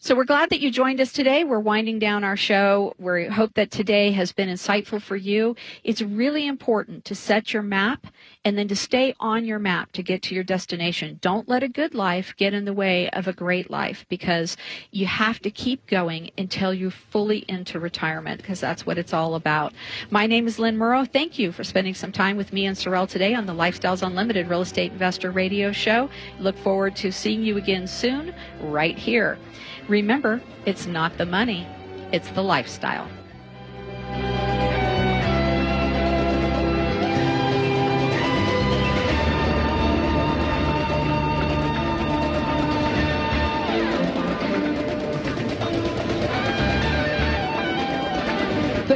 So 0.00 0.14
we're 0.14 0.26
glad 0.26 0.50
that 0.50 0.60
you 0.60 0.70
joined 0.70 1.00
us 1.00 1.12
today. 1.12 1.42
We're 1.42 1.58
winding 1.58 1.98
down 1.98 2.22
our 2.22 2.36
show. 2.36 2.94
We 3.00 3.26
hope 3.26 3.54
that 3.54 3.72
today 3.72 4.12
has 4.12 4.30
been 4.30 4.48
insightful 4.48 5.02
for 5.02 5.16
you. 5.16 5.56
It's 5.82 6.00
really 6.00 6.46
important 6.46 7.04
to 7.06 7.16
set 7.16 7.52
your 7.52 7.64
map 7.64 8.06
and 8.44 8.56
then 8.56 8.68
to 8.68 8.76
stay 8.76 9.16
on 9.18 9.44
your 9.44 9.58
map 9.58 9.90
to 9.92 10.04
get 10.04 10.22
to 10.22 10.36
your 10.36 10.44
destination. 10.44 11.18
Don't 11.20 11.48
let 11.48 11.64
a 11.64 11.68
good 11.68 11.96
life 11.96 12.32
get 12.36 12.54
in 12.54 12.64
the 12.64 12.72
way 12.72 13.10
of 13.10 13.26
a 13.26 13.32
great 13.32 13.70
life 13.70 14.06
because 14.08 14.56
you 14.92 15.04
have 15.06 15.40
to 15.40 15.50
keep 15.50 15.84
going 15.88 16.30
until 16.38 16.72
you're 16.72 16.92
fully 16.92 17.44
into 17.48 17.80
retirement 17.80 18.40
because 18.40 18.60
that's 18.60 18.86
what 18.86 18.98
it's 18.98 19.12
all 19.12 19.34
about. 19.34 19.72
My 20.10 20.28
name 20.28 20.46
is 20.46 20.60
Lynn 20.60 20.78
Murrow. 20.78 21.12
Thank 21.12 21.40
you 21.40 21.50
for 21.50 21.64
spending 21.64 21.94
some 21.94 22.12
time 22.12 22.36
with 22.36 22.52
me 22.52 22.66
and 22.66 22.78
Sorrel 22.78 23.08
today 23.08 23.34
on 23.34 23.46
the 23.46 23.52
Lifestyles 23.52 24.06
Unlimited 24.06 24.48
Real 24.48 24.62
Estate 24.62 24.92
Investor 24.92 25.32
Radio 25.32 25.72
Show. 25.72 26.08
Look 26.38 26.56
forward 26.58 26.94
to 26.96 27.10
seeing 27.10 27.42
you 27.42 27.56
again 27.56 27.88
soon 27.88 28.32
right 28.60 28.96
here. 28.96 29.38
Remember, 29.88 30.42
it's 30.66 30.86
not 30.86 31.16
the 31.16 31.24
money, 31.24 31.66
it's 32.12 32.28
the 32.30 32.42
lifestyle. 32.42 33.08